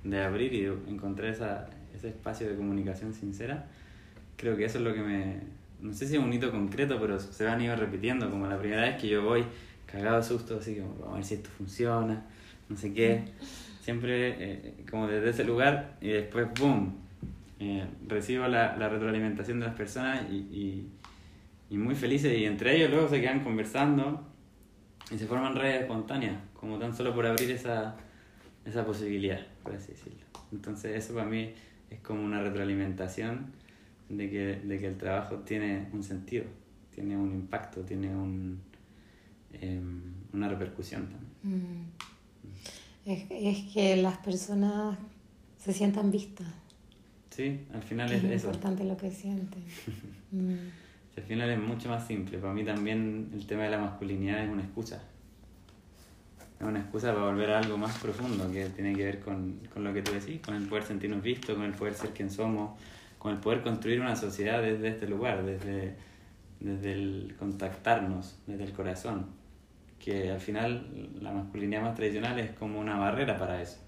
de 0.04 0.24
abrir 0.24 0.54
y 0.54 0.66
encontrar 0.90 1.30
esa, 1.30 1.70
ese 1.96 2.10
espacio 2.10 2.48
de 2.48 2.56
comunicación 2.56 3.14
sincera, 3.14 3.68
creo 4.36 4.56
que 4.56 4.66
eso 4.66 4.78
es 4.78 4.84
lo 4.84 4.94
que 4.94 5.02
me, 5.02 5.57
no 5.82 5.94
sé 5.94 6.08
si 6.08 6.16
es 6.16 6.22
un 6.22 6.34
hito 6.34 6.52
concreto, 6.52 7.00
pero 7.00 7.20
se 7.20 7.44
van 7.46 7.62
ido 7.62 7.76
repitiendo, 7.76 8.30
como 8.30 8.48
la 8.48 8.58
primera 8.58 8.84
vez 8.84 9.00
que 9.00 9.08
yo 9.08 9.24
voy 9.24 9.46
cagado 9.86 10.18
de 10.18 10.24
susto, 10.24 10.58
así 10.60 10.76
como, 10.76 10.94
vamos 10.96 11.14
a 11.14 11.16
ver 11.16 11.24
si 11.24 11.34
esto 11.36 11.50
funciona, 11.58 12.26
no 12.70 12.76
sé 12.76 12.94
qué, 12.94 13.24
siempre 13.82 14.36
eh, 14.38 14.74
como 14.90 15.08
desde 15.08 15.30
ese 15.30 15.44
lugar 15.44 15.98
y 16.02 16.10
después, 16.10 16.48
¡boom!, 16.60 16.98
eh, 17.60 17.86
recibo 18.08 18.48
la, 18.48 18.76
la, 18.78 18.90
retroalimentación 18.90 19.60
de 19.60 19.66
las 19.66 19.76
personas 19.76 20.26
y, 20.30 20.36
y, 20.36 20.92
y 21.72 21.78
muy 21.78 21.96
felices 21.96 22.38
y 22.38 22.46
entre 22.46 22.76
ellos 22.76 22.92
luego 22.92 23.10
se 23.10 23.20
quedan 23.20 23.40
conversando 23.40 24.28
y 25.10 25.18
se 25.18 25.26
forman 25.26 25.56
redes 25.56 25.82
espontáneas, 25.82 26.38
como 26.54 26.78
tan 26.78 26.94
solo 26.94 27.16
por 27.16 27.26
abrir 27.26 27.50
esa, 27.52 27.96
esa 28.66 28.86
posibilidad, 28.86 29.40
por 29.64 29.74
así 29.74 29.94
decirlo. 29.94 30.20
Entonces 30.52 30.96
eso 30.96 31.16
para 31.16 31.26
mí 31.26 31.54
es 31.90 32.00
como 32.02 32.24
una 32.24 32.42
retroalimentación 32.42 33.54
de 34.10 34.30
que, 34.30 34.56
de 34.64 34.80
que 34.80 34.88
el 34.88 34.98
trabajo 34.98 35.38
tiene 35.38 35.88
un 35.94 36.04
sentido, 36.04 36.46
tiene 36.94 37.18
un 37.18 37.34
impacto, 37.34 37.82
tiene 37.82 38.16
un, 38.16 38.60
em, 39.54 40.14
una 40.34 40.48
repercusión 40.48 41.08
también. 41.08 41.32
Mm. 41.44 41.86
Es, 43.06 43.26
es, 43.30 43.74
que 43.74 43.96
las 43.98 44.18
personas 44.18 44.98
se 45.58 45.74
sientan 45.74 46.12
vistas. 46.12 46.48
Sí, 47.30 47.62
al 47.74 47.84
final 47.84 48.12
es, 48.12 48.24
es 48.24 48.44
importante 48.44 48.84
lo 48.84 48.98
que 48.98 49.12
sienten. 49.12 49.64
Mm 50.30 50.56
al 51.18 51.24
final 51.24 51.50
es 51.50 51.60
mucho 51.60 51.90
más 51.90 52.06
simple. 52.06 52.38
Para 52.38 52.54
mí 52.54 52.64
también 52.64 53.30
el 53.34 53.46
tema 53.46 53.64
de 53.64 53.72
la 53.72 53.80
masculinidad 53.80 54.44
es 54.44 54.50
una 54.50 54.62
excusa. 54.62 55.02
Es 56.60 56.66
una 56.66 56.80
excusa 56.80 57.14
para 57.14 57.26
volver 57.26 57.52
a 57.52 57.60
algo 57.60 57.78
más 57.78 57.98
profundo 57.98 58.52
que 58.52 58.70
tiene 58.70 58.96
que 58.96 59.04
ver 59.04 59.20
con, 59.20 59.60
con 59.74 59.84
lo 59.84 59.94
que 59.94 60.02
tú 60.02 60.12
decís, 60.12 60.40
con 60.42 60.56
el 60.56 60.68
poder 60.68 60.84
sentirnos 60.84 61.22
vistos, 61.22 61.56
con 61.56 61.66
el 61.66 61.74
poder 61.74 61.94
ser 61.94 62.12
quien 62.12 62.30
somos, 62.30 62.80
con 63.28 63.36
el 63.36 63.42
poder 63.42 63.62
construir 63.62 64.00
una 64.00 64.16
sociedad 64.16 64.62
desde 64.62 64.88
este 64.88 65.06
lugar, 65.06 65.44
desde, 65.44 65.96
desde 66.62 66.94
el 66.94 67.36
contactarnos, 67.38 68.40
desde 68.48 68.64
el 68.64 68.72
corazón. 68.72 69.26
Que 70.00 70.32
al 70.32 70.40
final 70.40 71.10
la 71.20 71.34
masculinidad 71.34 71.82
más 71.82 71.96
tradicional 71.96 72.40
es 72.40 72.52
como 72.52 72.80
una 72.80 72.98
barrera 72.98 73.38
para 73.38 73.62
eso. 73.62 73.80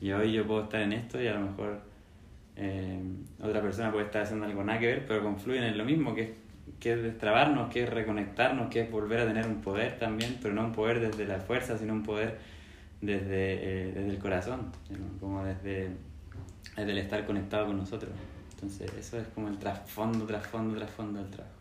Y 0.00 0.10
hoy 0.12 0.32
yo 0.32 0.46
puedo 0.46 0.62
estar 0.62 0.80
en 0.80 0.94
esto 0.94 1.20
y 1.20 1.26
a 1.26 1.34
lo 1.34 1.40
mejor 1.40 1.82
eh, 2.56 2.98
otra 3.42 3.60
persona 3.60 3.92
puede 3.92 4.06
estar 4.06 4.22
haciendo 4.22 4.46
algo 4.46 4.64
nada 4.64 4.78
que 4.78 4.86
ver, 4.86 5.06
pero 5.06 5.22
confluyen 5.22 5.64
en 5.64 5.76
lo 5.76 5.84
mismo, 5.84 6.14
que 6.14 6.22
es, 6.22 6.30
que 6.80 6.94
es 6.94 7.02
destrabarnos, 7.02 7.70
que 7.70 7.82
es 7.82 7.90
reconectarnos, 7.90 8.70
que 8.70 8.80
es 8.80 8.90
volver 8.90 9.20
a 9.20 9.26
tener 9.26 9.46
un 9.46 9.60
poder 9.60 9.98
también, 9.98 10.38
pero 10.40 10.54
no 10.54 10.64
un 10.64 10.72
poder 10.72 11.00
desde 11.00 11.26
la 11.26 11.40
fuerza, 11.40 11.76
sino 11.76 11.92
un 11.92 12.04
poder 12.04 12.38
desde, 13.02 13.88
eh, 13.88 13.92
desde 13.92 14.08
el 14.08 14.18
corazón, 14.18 14.72
como 15.20 15.44
desde, 15.44 15.90
desde 16.74 16.90
el 16.90 16.98
estar 16.98 17.26
conectado 17.26 17.66
con 17.66 17.76
nosotros. 17.76 18.12
Entonces 18.56 18.90
eso 18.98 19.18
es 19.18 19.28
como 19.28 19.48
el 19.48 19.58
trasfondo, 19.58 20.24
trasfondo, 20.24 20.76
trasfondo 20.76 21.20
del 21.20 21.30
trabajo. 21.30 21.54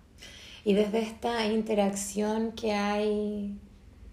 Y 0.64 0.74
desde 0.74 1.02
esta 1.02 1.46
interacción 1.46 2.54
que 2.54 2.72
hay 2.72 3.60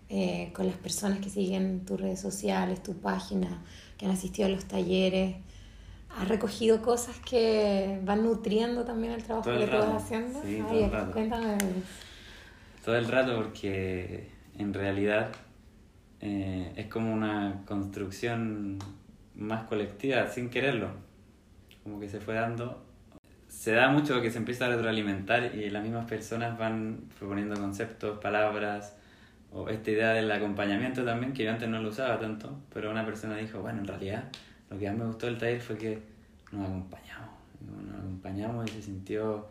eh, 0.09 0.51
con 0.53 0.66
las 0.66 0.77
personas 0.77 1.21
que 1.21 1.31
siguen 1.31 1.85
tus 1.87 2.01
redes 2.01 2.21
sociales, 2.21 2.83
tu 2.83 2.95
página, 2.95 3.62
que 3.97 4.07
han 4.07 4.12
asistido 4.12 4.49
a 4.49 4.51
los 4.51 4.64
talleres, 4.66 5.37
has 6.11 6.29
recogido 6.29 6.83
cosas 6.83 7.16
que 7.21 8.01
van 8.05 8.25
nutriendo 8.25 8.85
también 8.85 9.12
el 9.14 9.23
trabajo 9.23 9.51
que 9.51 9.66
tú 9.66 9.77
vas 9.77 10.03
haciendo. 10.03 10.42
Sí, 10.42 10.59
todo 10.68 10.85
el 10.85 10.90
rato. 10.90 11.12
Cuéntame. 11.12 11.57
Todo 12.85 12.97
el 12.97 13.09
rato 13.09 13.37
porque 13.37 14.29
en 14.59 14.75
realidad 14.75 15.33
eh, 16.21 16.73
es 16.77 16.87
como 16.88 17.12
una 17.14 17.62
construcción 17.64 18.79
más 19.35 19.64
colectiva 19.64 20.29
sin 20.29 20.51
quererlo. 20.51 21.12
Como 21.83 22.01
que 22.01 22.09
se 22.09 22.21
fue 22.21 22.35
dando. 22.35 22.85
Se 23.49 23.73
da 23.73 23.88
mucho 23.88 24.23
que 24.23 24.31
se 24.31 24.38
empieza 24.38 24.66
a 24.66 24.68
retroalimentar 24.68 25.55
y 25.55 25.68
las 25.71 25.83
mismas 25.83 26.07
personas 26.07 26.59
van 26.59 27.05
proponiendo 27.18 27.55
conceptos, 27.55 28.18
palabras, 28.18 28.97
o 29.53 29.68
esta 29.68 29.90
idea 29.90 30.12
del 30.12 30.31
acompañamiento 30.31 31.05
también, 31.05 31.33
que 31.33 31.45
yo 31.45 31.51
antes 31.51 31.68
no 31.68 31.81
lo 31.81 31.90
usaba 31.90 32.18
tanto, 32.18 32.59
pero 32.73 32.90
una 32.90 33.05
persona 33.05 33.37
dijo, 33.37 33.61
bueno, 33.61 33.81
en 33.81 33.87
realidad 33.87 34.25
lo 34.71 34.79
que 34.79 34.88
más 34.88 34.99
me 34.99 35.07
gustó 35.07 35.27
del 35.27 35.37
taller 35.37 35.61
fue 35.61 35.77
que 35.77 36.03
nos 36.51 36.66
acompañamos, 36.66 37.35
nos 37.87 37.99
acompañamos 37.99 38.71
y 38.71 38.73
se 38.73 38.83
sintió 38.83 39.49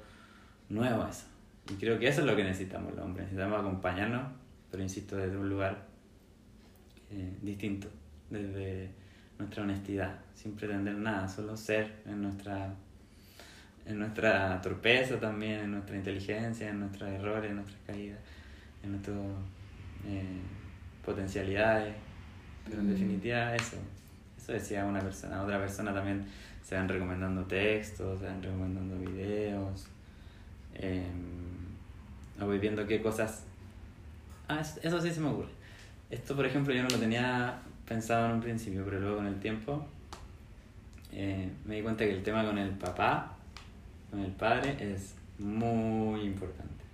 nuevo 0.70 1.06
eso. 1.08 1.26
Y 1.70 1.76
creo 1.76 2.00
que 2.00 2.08
eso 2.08 2.22
es 2.22 2.28
lo 2.28 2.36
que 2.36 2.44
necesitamos 2.44 2.96
los 2.96 3.06
hombres, 3.06 3.26
necesitamos 3.26 3.60
acompañarnos, 3.60 4.24
pero 4.72 4.82
insisto, 4.82 5.16
desde 5.16 5.38
un 5.38 5.50
lugar 5.50 5.86
eh, 7.12 7.38
distinto, 7.42 7.88
desde 8.32 8.90
nuestra 9.42 9.64
honestidad, 9.64 10.16
sin 10.34 10.54
pretender 10.54 10.96
nada, 10.96 11.28
solo 11.28 11.58
ser 11.58 12.02
en 12.06 12.22
nuestra, 12.22 12.74
en 13.86 14.00
nuestra 14.00 14.62
torpeza 14.62 15.20
también, 15.20 15.60
en 15.62 15.72
nuestra 15.72 15.96
inteligencia, 15.96 16.70
en 16.70 16.80
nuestros 16.80 17.10
errores, 17.10 17.50
en 17.50 17.58
nuestras 17.58 17.80
caídas, 17.86 18.20
en 18.84 18.92
nuestras 18.92 19.18
eh, 20.08 20.40
potencialidades, 21.04 21.94
pero 22.66 22.80
en 22.82 22.88
mm. 22.88 22.92
definitiva 22.92 23.56
eso, 23.56 23.78
eso 24.38 24.54
decía 24.54 24.86
una 24.86 25.00
persona, 25.00 25.42
otra 25.42 25.60
persona 25.60 25.94
también 25.94 26.26
se 26.64 26.76
van 26.76 26.88
recomendando 26.88 27.44
textos, 27.46 28.20
se 28.20 28.26
van 28.26 28.42
recomendando 28.42 28.98
videos, 28.98 29.88
eh, 30.76 31.04
voy 32.46 32.60
viendo 32.60 32.86
qué 32.88 33.02
cosas... 33.02 33.44
Ah, 34.48 34.62
eso 34.62 35.02
sí 35.02 35.12
se 35.12 35.20
me 35.20 35.30
ocurre. 35.30 35.52
Esto, 36.10 36.36
por 36.36 36.46
ejemplo, 36.46 36.74
yo 36.74 36.84
no 36.84 36.90
lo 36.90 36.98
tenía 36.98 37.62
pensado 37.92 38.28
en 38.28 38.32
un 38.36 38.42
principio, 38.42 38.84
pero 38.86 39.02
luego 39.02 39.18
con 39.18 39.28
el 39.28 39.40
tiempo 39.40 39.86
eh, 41.12 41.50
me 41.66 41.76
di 41.76 41.82
cuenta 41.82 42.06
que 42.06 42.12
el 42.12 42.24
tema 42.24 42.46
con 42.46 42.58
el 42.58 42.70
papá, 42.72 43.36
con 44.10 44.22
el 44.22 44.32
padre, 44.32 44.78
es 44.80 45.16
muy 45.40 46.22
importante. 46.22 46.86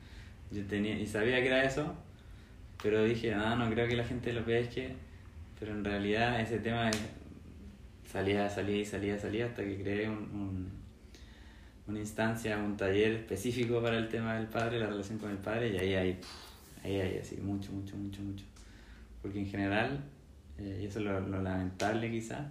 Yo 0.51 0.65
tenía, 0.65 0.97
y 0.97 1.05
sabía 1.05 1.39
que 1.41 1.47
era 1.47 1.63
eso, 1.63 1.93
pero 2.81 3.03
dije, 3.03 3.33
ah, 3.35 3.55
no 3.55 3.69
creo 3.69 3.87
que 3.87 3.95
la 3.95 4.03
gente 4.03 4.33
lo 4.33 4.43
vea, 4.43 4.59
es 4.59 4.69
que, 4.69 4.95
pero 5.59 5.71
en 5.73 5.83
realidad 5.83 6.41
ese 6.41 6.57
tema 6.57 6.89
es 6.89 6.99
salía, 8.11 8.49
salía 8.49 8.77
y 8.77 8.85
salía, 8.85 9.19
salía 9.19 9.45
hasta 9.45 9.63
que 9.63 9.79
creé 9.79 10.09
un, 10.09 10.71
una 11.87 11.99
instancia, 11.99 12.57
un 12.57 12.75
taller 12.75 13.11
específico 13.11 13.83
para 13.83 13.97
el 13.97 14.07
tema 14.09 14.35
del 14.35 14.47
padre, 14.47 14.79
la 14.79 14.87
relación 14.87 15.19
con 15.19 15.29
el 15.29 15.37
padre, 15.37 15.69
y 15.69 15.77
ahí 15.77 15.93
hay, 15.93 16.19
ahí 16.83 17.01
hay 17.01 17.17
así, 17.19 17.37
mucho, 17.37 17.71
mucho, 17.71 17.95
mucho, 17.95 18.21
mucho. 18.23 18.45
Porque 19.21 19.39
en 19.39 19.47
general, 19.47 19.99
eh, 20.59 20.79
y 20.81 20.85
eso 20.85 20.99
es 20.99 21.05
lo, 21.05 21.41
lamentable 21.41 22.09
quizá, 22.11 22.49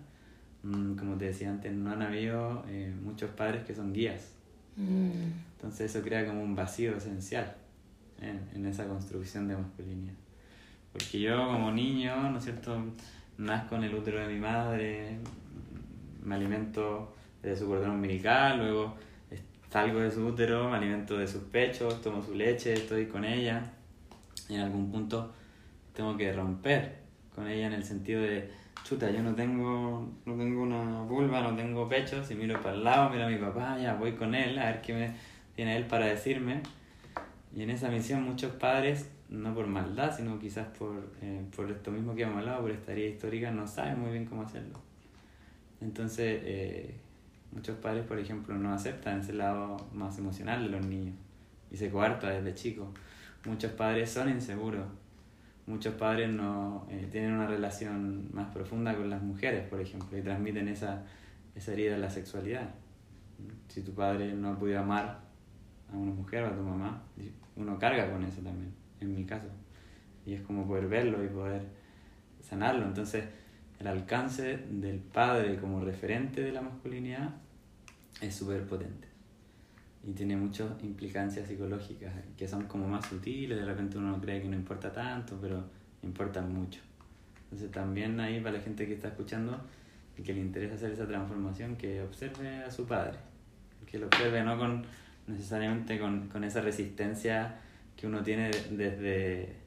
mm, 0.63 0.97
como 0.97 1.17
te 1.17 1.27
decía 1.27 1.51
antes, 1.51 1.73
no 1.73 1.91
han 1.91 2.03
habido 2.03 2.65
eh, 2.69 2.95
muchos 3.03 3.31
padres 3.31 3.65
que 3.65 3.75
son 3.75 3.93
guías. 3.93 4.33
Mm. 4.77 5.33
Entonces 5.57 5.91
eso 5.95 6.05
crea 6.05 6.27
como 6.27 6.43
un 6.43 6.55
vacío 6.55 6.97
esencial 6.97 7.55
en 8.21 8.65
esa 8.65 8.87
construcción 8.87 9.47
de 9.47 9.57
masculinidad. 9.57 10.15
Porque 10.93 11.21
yo 11.21 11.37
como 11.49 11.71
niño, 11.71 12.31
¿no 12.31 12.39
es 12.39 12.45
cierto?, 12.45 12.83
nazco 13.37 13.77
en 13.77 13.85
el 13.85 13.95
útero 13.95 14.21
de 14.21 14.33
mi 14.33 14.41
madre, 14.41 15.19
me 16.25 16.35
alimento 16.35 17.15
de 17.43 17.55
su 17.55 17.67
cordón 17.67 17.91
umbilical, 17.91 18.59
luego 18.59 18.97
salgo 19.71 20.01
de 20.01 20.11
su 20.11 20.27
útero, 20.27 20.71
me 20.71 20.79
alimento 20.79 21.19
de 21.19 21.27
sus 21.27 21.43
pechos, 21.43 22.01
tomo 22.01 22.23
su 22.23 22.35
leche, 22.35 22.73
estoy 22.73 23.07
con 23.07 23.25
ella. 23.25 23.73
Y 24.49 24.55
en 24.55 24.63
algún 24.63 24.91
punto 24.91 25.33
tengo 25.93 26.17
que 26.17 26.33
romper 26.33 27.06
con 27.37 27.47
ella 27.47 27.69
en 27.69 27.75
el 27.75 27.85
sentido 27.85 28.23
de, 28.23 28.51
chuta, 28.83 29.11
yo 29.11 29.23
no 29.23 29.35
tengo, 29.35 30.09
no 30.25 30.37
tengo 30.37 30.63
una 30.63 31.03
vulva, 31.03 31.43
no 31.43 31.55
tengo 31.55 31.89
pechos, 31.89 32.31
y 32.31 32.35
miro 32.35 32.61
para 32.61 32.75
el 32.75 32.83
lado, 32.83 33.11
miro 33.11 33.27
a 33.27 33.29
mi 33.29 33.37
papá, 33.37 33.79
ya 33.79 33.95
voy 33.95 34.13
con 34.15 34.35
él, 34.35 34.59
a 34.59 34.67
ver 34.67 34.81
qué 34.81 35.13
tiene 35.55 35.77
él 35.77 35.87
para 35.87 36.07
decirme. 36.07 36.63
Y 37.55 37.63
en 37.63 37.71
esa 37.71 37.89
misión 37.89 38.23
muchos 38.23 38.53
padres, 38.53 39.11
no 39.29 39.55
por 39.55 39.67
maldad, 39.67 40.17
sino 40.17 40.39
quizás 40.39 40.67
por, 40.79 41.13
eh, 41.23 41.45
por 41.55 41.71
esto 41.71 41.91
mismo 41.91 42.15
que 42.15 42.23
hemos 42.23 42.39
hablado, 42.39 42.63
por 42.63 42.71
esta 42.71 42.93
histórica, 42.99 43.51
no 43.51 43.67
saben 43.67 44.01
muy 44.01 44.13
bien 44.13 44.25
cómo 44.25 44.43
hacerlo. 44.43 44.81
Entonces, 45.81 46.41
eh, 46.45 46.95
muchos 47.53 47.77
padres, 47.79 48.05
por 48.07 48.19
ejemplo, 48.19 48.55
no 48.57 48.73
aceptan 48.73 49.21
ese 49.21 49.33
lado 49.33 49.77
más 49.93 50.19
emocional 50.19 50.63
de 50.63 50.69
los 50.71 50.87
niños 50.87 51.15
y 51.71 51.77
se 51.77 51.91
coarta 51.91 52.31
desde 52.31 52.55
chicos. 52.55 52.89
Muchos 53.45 53.73
padres 53.73 54.11
son 54.11 54.29
inseguros. 54.29 54.87
Muchos 55.67 55.95
padres 55.95 56.31
no 56.31 56.87
eh, 56.89 57.09
tienen 57.11 57.33
una 57.33 57.47
relación 57.47 58.29
más 58.33 58.53
profunda 58.53 58.95
con 58.95 59.11
las 59.11 59.21
mujeres, 59.21 59.69
por 59.69 59.81
ejemplo, 59.81 60.17
y 60.17 60.23
transmiten 60.23 60.69
esa, 60.69 61.05
esa 61.55 61.73
herida 61.73 61.93
de 61.93 61.99
la 61.99 62.11
sexualidad. 62.11 62.71
Si 63.69 63.83
tu 63.83 63.93
padre 63.93 64.33
no 64.33 64.57
podido 64.59 64.81
amar 64.81 65.21
a 65.93 65.97
una 65.97 66.13
mujer 66.13 66.45
o 66.45 66.47
a 66.49 66.55
tu 66.55 66.63
mamá, 66.63 67.03
uno 67.57 67.79
carga 67.79 68.11
con 68.11 68.23
eso 68.23 68.43
también, 68.43 68.73
en 69.01 69.15
mi 69.15 69.25
caso. 69.25 69.49
Y 70.25 70.35
es 70.35 70.43
como 70.43 70.67
poder 70.67 70.87
verlo 70.87 71.25
y 71.25 71.29
poder 71.29 71.63
sanarlo. 72.41 72.87
Entonces, 72.87 73.25
el 73.81 73.89
alcance 73.89 74.59
del 74.71 75.01
padre 75.01 75.59
como 75.59 75.81
referente 75.81 76.43
de 76.43 76.53
la 76.53 76.63
masculinidad 76.63 77.31
es 78.21 78.35
súper 78.35 78.67
potente 78.67 79.06
y 80.07 80.13
tiene 80.13 80.37
muchas 80.37 80.69
implicancias 80.83 81.49
psicológicas 81.49 82.13
que 82.37 82.47
son 82.47 82.65
como 82.67 82.87
más 82.87 83.07
sutiles, 83.07 83.59
de 83.59 83.65
repente 83.65 83.99
uno 83.99 84.21
cree 84.21 84.41
que 84.41 84.49
no 84.49 84.55
importa 84.55 84.93
tanto, 84.93 85.37
pero 85.41 85.65
importan 86.03 86.55
mucho. 86.55 86.81
Entonces 87.45 87.71
también 87.71 88.19
ahí 88.21 88.41
para 88.41 88.59
la 88.59 88.63
gente 88.63 88.87
que 88.87 88.95
está 88.95 89.09
escuchando 89.09 89.61
y 90.17 90.23
que 90.23 90.33
le 90.33 90.41
interesa 90.41 90.77
hacer 90.77 90.93
esa 90.93 91.07
transformación, 91.07 91.77
que 91.77 92.03
observe 92.03 92.65
a 92.65 92.71
su 92.71 92.87
padre, 92.87 93.19
que 93.91 93.99
lo 93.99 94.07
observe 94.07 94.43
no 94.43 94.57
con 94.57 94.85
necesariamente 95.27 95.99
con, 95.99 96.29
con 96.29 96.45
esa 96.45 96.61
resistencia 96.61 97.57
que 97.97 98.07
uno 98.07 98.23
tiene 98.23 98.51
desde 98.71 99.67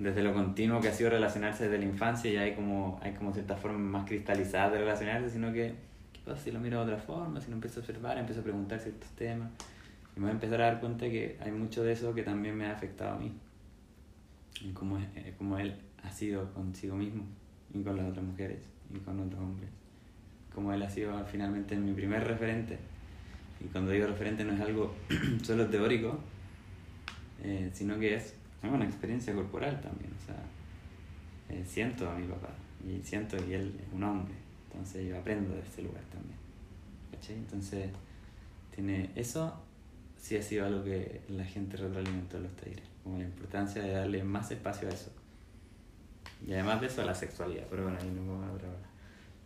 desde 0.00 0.22
lo 0.22 0.32
continuo 0.32 0.80
que 0.80 0.88
ha 0.88 0.92
sido 0.92 1.10
relacionarse 1.10 1.64
desde 1.64 1.78
la 1.78 1.84
infancia 1.84 2.30
y 2.30 2.36
hay 2.36 2.54
como, 2.54 2.98
hay 3.02 3.12
como 3.12 3.34
ciertas 3.34 3.60
formas 3.60 3.80
más 3.80 4.08
cristalizadas 4.08 4.72
de 4.72 4.78
relacionarse, 4.78 5.28
sino 5.28 5.52
que, 5.52 5.74
¿qué 6.24 6.30
pasa 6.30 6.44
si 6.44 6.52
lo 6.52 6.60
miro 6.60 6.84
de 6.84 6.92
otra 6.92 7.02
forma? 7.02 7.40
Si 7.40 7.48
lo 7.48 7.54
empiezo 7.54 7.80
a 7.80 7.82
observar, 7.82 8.18
empiezo 8.18 8.40
a 8.40 8.44
preguntar 8.44 8.78
ciertos 8.78 9.10
temas 9.10 9.50
y 10.16 10.20
me 10.20 10.26
voy 10.26 10.30
a 10.30 10.34
empezar 10.34 10.60
a 10.62 10.66
dar 10.66 10.80
cuenta 10.80 11.06
que 11.06 11.38
hay 11.40 11.50
mucho 11.50 11.82
de 11.82 11.92
eso 11.92 12.14
que 12.14 12.22
también 12.22 12.56
me 12.56 12.66
ha 12.66 12.72
afectado 12.72 13.16
a 13.16 13.18
mí, 13.18 13.32
y 14.60 14.72
como, 14.72 14.98
eh, 14.98 15.34
como 15.38 15.58
él 15.58 15.74
ha 16.02 16.10
sido 16.10 16.52
consigo 16.52 16.96
mismo 16.96 17.24
y 17.72 17.82
con 17.82 17.96
las 17.96 18.06
otras 18.08 18.24
mujeres 18.24 18.58
y 18.92 18.98
con 18.98 19.20
otros 19.20 19.40
hombres, 19.40 19.70
como 20.54 20.72
él 20.72 20.82
ha 20.82 20.90
sido 20.90 21.24
finalmente 21.26 21.76
mi 21.76 21.92
primer 21.92 22.26
referente. 22.26 22.78
Y 23.60 23.64
cuando 23.68 23.90
digo 23.90 24.06
referente 24.06 24.44
no 24.44 24.52
es 24.52 24.60
algo 24.60 24.94
solo 25.42 25.68
teórico, 25.68 26.18
eh, 27.42 27.70
sino 27.72 27.98
que 27.98 28.14
es 28.16 28.34
es 28.62 28.70
una 28.70 28.84
experiencia 28.84 29.34
corporal 29.34 29.80
también, 29.80 30.10
o 30.12 30.26
sea, 30.26 30.36
eh, 31.48 31.64
siento 31.64 32.08
a 32.10 32.14
mi 32.14 32.26
papá 32.26 32.50
y 32.86 33.02
siento 33.02 33.36
que 33.38 33.54
él 33.54 33.74
es 33.80 33.92
un 33.92 34.04
hombre, 34.04 34.34
entonces 34.80 35.08
yo 35.08 35.18
aprendo 35.18 35.54
de 35.54 35.60
ese 35.60 35.82
lugar 35.82 36.02
también. 36.12 36.38
¿cachai? 37.12 37.36
Entonces, 37.36 37.90
tiene 38.74 39.10
eso 39.14 39.54
sí 40.20 40.36
ha 40.36 40.42
sido 40.42 40.66
algo 40.66 40.84
que 40.84 41.22
la 41.28 41.44
gente 41.44 41.76
retroalimentó 41.76 42.36
en 42.36 42.44
los 42.44 42.52
talleres, 42.56 42.84
como 43.02 43.18
la 43.18 43.24
importancia 43.24 43.82
de 43.82 43.92
darle 43.92 44.22
más 44.22 44.50
espacio 44.50 44.88
a 44.88 44.92
eso. 44.92 45.10
Y 46.46 46.52
además 46.52 46.80
de 46.80 46.86
eso 46.86 47.02
a 47.02 47.04
la 47.04 47.14
sexualidad, 47.14 47.66
pero 47.68 47.84
bueno, 47.84 47.98
ahí 48.00 48.10
no 48.10 48.26
vamos 48.26 48.46
a 48.46 48.52
hablar 48.52 48.70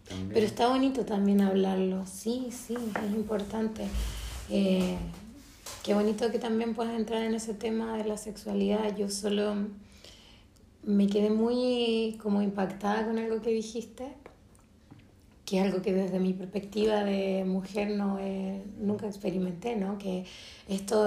También. 0.09 0.31
Pero 0.33 0.47
está 0.47 0.68
bonito 0.68 1.05
también 1.05 1.40
hablarlo, 1.40 2.07
sí, 2.07 2.49
sí, 2.51 2.75
es 2.75 3.14
importante. 3.14 3.87
Eh, 4.51 4.97
Qué 5.85 5.92
bonito 5.92 6.31
que 6.31 6.38
también 6.38 6.75
puedas 6.75 6.94
entrar 6.94 7.23
en 7.23 7.35
ese 7.35 7.53
tema 7.53 7.99
de 7.99 8.05
la 8.05 8.16
sexualidad. 8.16 8.97
Yo 8.97 9.11
solo 9.11 9.55
me 10.83 11.07
quedé 11.09 11.29
muy 11.29 12.18
como 12.23 12.40
impactada 12.40 13.05
con 13.05 13.18
algo 13.18 13.42
que 13.42 13.51
dijiste, 13.51 14.14
que 15.44 15.59
es 15.59 15.64
algo 15.64 15.83
que 15.83 15.92
desde 15.92 16.18
mi 16.20 16.33
perspectiva 16.33 17.04
de 17.04 17.44
mujer 17.44 17.90
no 17.90 18.18
nunca 18.78 19.07
experimenté, 19.07 19.76
¿no? 19.76 19.98
Que 19.98 20.24
esto 20.68 21.07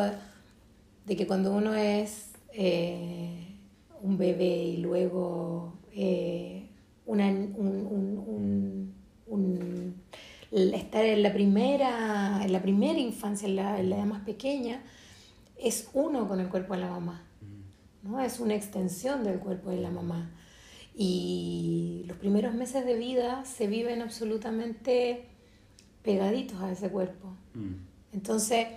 de 1.06 1.16
que 1.16 1.26
cuando 1.26 1.54
uno 1.54 1.74
es 1.74 2.32
eh, 2.54 3.48
un 4.02 4.18
bebé 4.18 4.64
y 4.64 4.78
luego 4.78 5.74
eh, 5.94 6.70
una, 7.06 7.28
un, 7.28 8.94
un 9.28 9.96
estar 10.52 11.06
en 11.06 11.24
la 11.24 11.34
primera, 11.34 12.42
en 12.44 12.54
la 12.54 12.62
primera 12.62 13.00
infancia, 13.00 13.48
en 13.48 13.56
la, 13.56 13.80
edad 13.80 14.06
más 14.06 14.24
pequeña, 14.24 14.82
es 15.58 15.90
uno 15.94 16.28
con 16.28 16.40
el 16.40 16.50
cuerpo 16.50 16.74
de 16.74 16.82
la 16.82 16.90
mamá. 16.90 17.24
¿no? 18.04 18.22
Es 18.22 18.40
una 18.40 18.56
extensión 18.56 19.24
del 19.24 19.40
cuerpo 19.40 19.70
de 19.70 19.78
la 19.78 19.90
mamá. 19.90 20.32
Y 20.98 22.06
los 22.08 22.18
primeros 22.18 22.56
meses 22.56 22.86
de 22.86 22.96
vida 22.96 23.46
se 23.46 23.68
viven 23.68 24.02
absolutamente 24.02 25.26
pegaditos 26.02 26.60
a 26.62 26.72
ese 26.72 26.90
cuerpo. 26.90 27.36
Mm. 27.54 27.76
Entonces, 28.14 28.68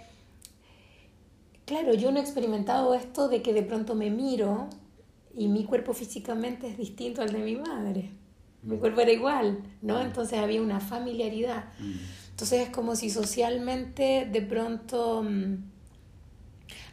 claro, 1.65 1.95
yo 1.95 2.13
no 2.13 2.19
he 2.19 2.23
experimentado 2.23 2.95
esto 2.95 3.29
de 3.29 3.41
que 3.41 3.55
de 3.55 3.63
pronto 3.63 3.95
me 3.95 4.11
miro 4.11 4.69
y 5.35 5.49
mi 5.49 5.65
cuerpo 5.65 5.95
físicamente 5.95 6.69
es 6.69 6.77
distinto 6.77 7.23
al 7.23 7.33
de 7.33 7.39
mi 7.39 7.57
madre 7.57 8.11
mi 8.63 8.77
cuerpo 8.77 9.01
era 9.01 9.13
igual, 9.13 9.63
¿no? 9.83 9.99
Mm. 9.99 10.07
Entonces 10.07 10.39
había 10.39 10.61
una 10.61 10.81
familiaridad. 10.81 11.65
Mm. 11.79 11.93
Entonces 12.31 12.69
es 12.69 12.71
como 12.71 12.97
si 12.97 13.11
socialmente 13.11 14.29
de 14.31 14.43
pronto 14.43 15.25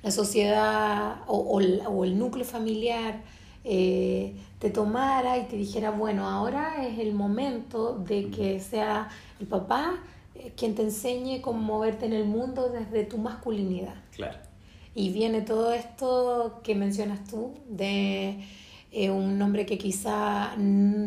la 0.03 0.11
sociedad 0.11 1.21
o, 1.27 1.59
el 1.59 2.17
núcleo 2.17 2.45
familiar 2.45 3.23
eh, 3.63 4.35
te 4.59 4.69
tomara 4.69 5.37
y 5.37 5.45
te 5.45 5.55
dijera, 5.55 5.91
bueno, 5.91 6.27
ahora 6.27 6.85
es 6.85 6.99
el 6.99 7.13
momento 7.13 7.93
de 7.97 8.29
que 8.29 8.59
sea 8.59 9.09
el 9.39 9.47
papá 9.47 9.99
eh, 10.35 10.53
quien 10.57 10.75
te 10.75 10.81
enseñe 10.81 11.41
cómo 11.41 11.59
moverte 11.59 12.05
en 12.05 12.13
el 12.13 12.25
mundo 12.25 12.69
desde 12.69 13.03
tu 13.03 13.17
masculinidad. 13.17 13.95
Claro. 14.11 14.39
Y 14.95 15.11
viene 15.11 15.41
todo 15.41 15.73
esto 15.73 16.59
que 16.63 16.73
mencionas 16.73 17.23
tú 17.27 17.53
de 17.69 18.43
eh, 18.89 19.11
un 19.11 19.41
hombre 19.41 19.65
que 19.65 19.77
quizá 19.77 20.55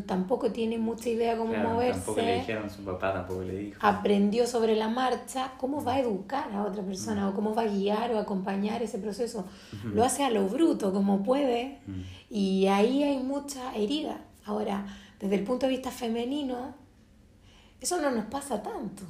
tampoco 0.06 0.52
tiene 0.52 0.76
mucha 0.76 1.08
idea 1.08 1.36
cómo 1.36 1.54
moverse. 1.54 2.00
Tampoco 2.00 2.20
le 2.20 2.34
dijeron 2.36 2.70
su 2.70 2.84
papá, 2.84 3.12
tampoco 3.12 3.42
le 3.42 3.56
dijo. 3.56 3.78
Aprendió 3.80 4.46
sobre 4.46 4.76
la 4.76 4.88
marcha, 4.88 5.52
¿cómo 5.58 5.82
va 5.82 5.94
a 5.94 6.00
educar 6.00 6.52
a 6.52 6.64
otra 6.64 6.82
persona 6.82 7.28
o 7.28 7.34
cómo 7.34 7.54
va 7.54 7.62
a 7.62 7.66
guiar 7.66 8.12
o 8.12 8.18
acompañar 8.18 8.82
ese 8.82 8.98
proceso? 8.98 9.46
Lo 9.82 10.04
hace 10.04 10.24
a 10.24 10.30
lo 10.30 10.46
bruto, 10.46 10.92
como 10.92 11.22
puede, 11.22 11.78
y 12.28 12.66
ahí 12.66 13.02
hay 13.02 13.18
mucha 13.18 13.74
herida. 13.74 14.24
Ahora, 14.44 14.84
desde 15.18 15.36
el 15.36 15.44
punto 15.44 15.66
de 15.66 15.72
vista 15.72 15.90
femenino, 15.90 16.74
eso 17.80 18.00
no 18.00 18.10
nos 18.10 18.26
pasa 18.26 18.62
tanto. 18.62 19.04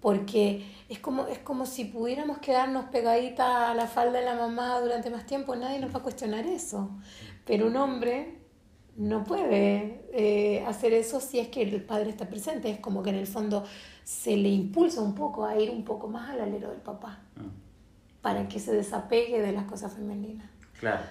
Porque 0.00 0.64
es 0.88 0.98
como, 1.00 1.26
es 1.26 1.38
como 1.40 1.66
si 1.66 1.84
pudiéramos 1.84 2.38
quedarnos 2.38 2.86
pegaditas 2.86 3.46
a 3.46 3.74
la 3.74 3.86
falda 3.86 4.20
de 4.20 4.24
la 4.24 4.34
mamá 4.34 4.80
durante 4.80 5.10
más 5.10 5.26
tiempo, 5.26 5.56
nadie 5.56 5.80
nos 5.80 5.94
va 5.94 5.98
a 5.98 6.02
cuestionar 6.02 6.46
eso. 6.46 6.90
Pero 7.48 7.66
un 7.66 7.76
hombre 7.76 8.34
no 8.96 9.24
puede 9.24 10.04
eh, 10.12 10.62
hacer 10.66 10.92
eso 10.92 11.18
si 11.18 11.38
es 11.38 11.48
que 11.48 11.62
el 11.62 11.82
padre 11.82 12.10
está 12.10 12.28
presente. 12.28 12.70
Es 12.70 12.78
como 12.78 13.02
que 13.02 13.08
en 13.08 13.16
el 13.16 13.26
fondo 13.26 13.64
se 14.04 14.36
le 14.36 14.50
impulsa 14.50 15.00
un 15.00 15.14
poco 15.14 15.46
a 15.46 15.58
ir 15.58 15.70
un 15.70 15.82
poco 15.82 16.08
más 16.08 16.28
al 16.28 16.42
alero 16.42 16.70
del 16.70 16.82
papá 16.82 17.20
ah. 17.38 17.42
para 18.20 18.46
que 18.48 18.60
se 18.60 18.72
desapegue 18.72 19.40
de 19.40 19.52
las 19.52 19.64
cosas 19.64 19.94
femeninas. 19.94 20.46
Claro, 20.78 21.02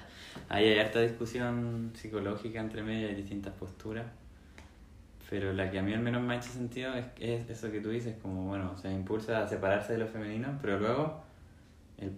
ahí 0.47 0.65
hay 0.65 0.79
harta 0.79 1.01
discusión 1.01 1.91
psicológica 1.95 2.59
entre 2.59 2.83
medio, 2.83 3.07
hay 3.07 3.15
distintas 3.15 3.53
posturas, 3.55 4.05
pero 5.29 5.51
la 5.53 5.71
que 5.71 5.79
a 5.79 5.81
mí 5.81 5.93
al 5.93 6.01
menos 6.01 6.21
me 6.21 6.35
ha 6.35 6.37
hecho 6.37 6.49
sentido 6.49 6.93
es, 6.93 7.05
es 7.19 7.49
eso 7.49 7.71
que 7.71 7.81
tú 7.81 7.89
dices, 7.89 8.15
como 8.21 8.47
bueno, 8.47 8.77
se 8.77 8.91
impulsa 8.91 9.41
a 9.41 9.47
separarse 9.47 9.93
de 9.93 9.99
lo 9.99 10.07
femenino, 10.07 10.59
pero 10.61 10.79
luego 10.79 11.26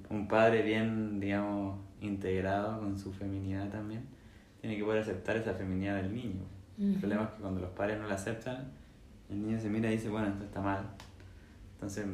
un 0.09 0.27
padre 0.27 0.61
bien, 0.61 1.19
digamos, 1.19 1.80
integrado 2.01 2.80
con 2.80 2.97
su 2.97 3.13
feminidad 3.13 3.69
también, 3.69 4.03
tiene 4.61 4.77
que 4.77 4.84
poder 4.84 5.01
aceptar 5.01 5.38
esa 5.38 5.53
feminidad 5.53 5.95
del 5.95 6.13
niño. 6.13 6.43
El 6.80 6.95
problema 6.95 7.23
es 7.23 7.30
que 7.32 7.41
cuando 7.41 7.59
los 7.59 7.71
padres 7.71 7.99
no 7.99 8.07
la 8.07 8.15
aceptan, 8.15 8.71
el 9.30 9.41
niño 9.41 9.59
se 9.59 9.69
mira 9.69 9.89
y 9.89 9.97
dice, 9.97 10.09
bueno, 10.09 10.30
esto 10.30 10.45
está 10.45 10.61
mal. 10.61 10.86
Entonces 11.73 12.05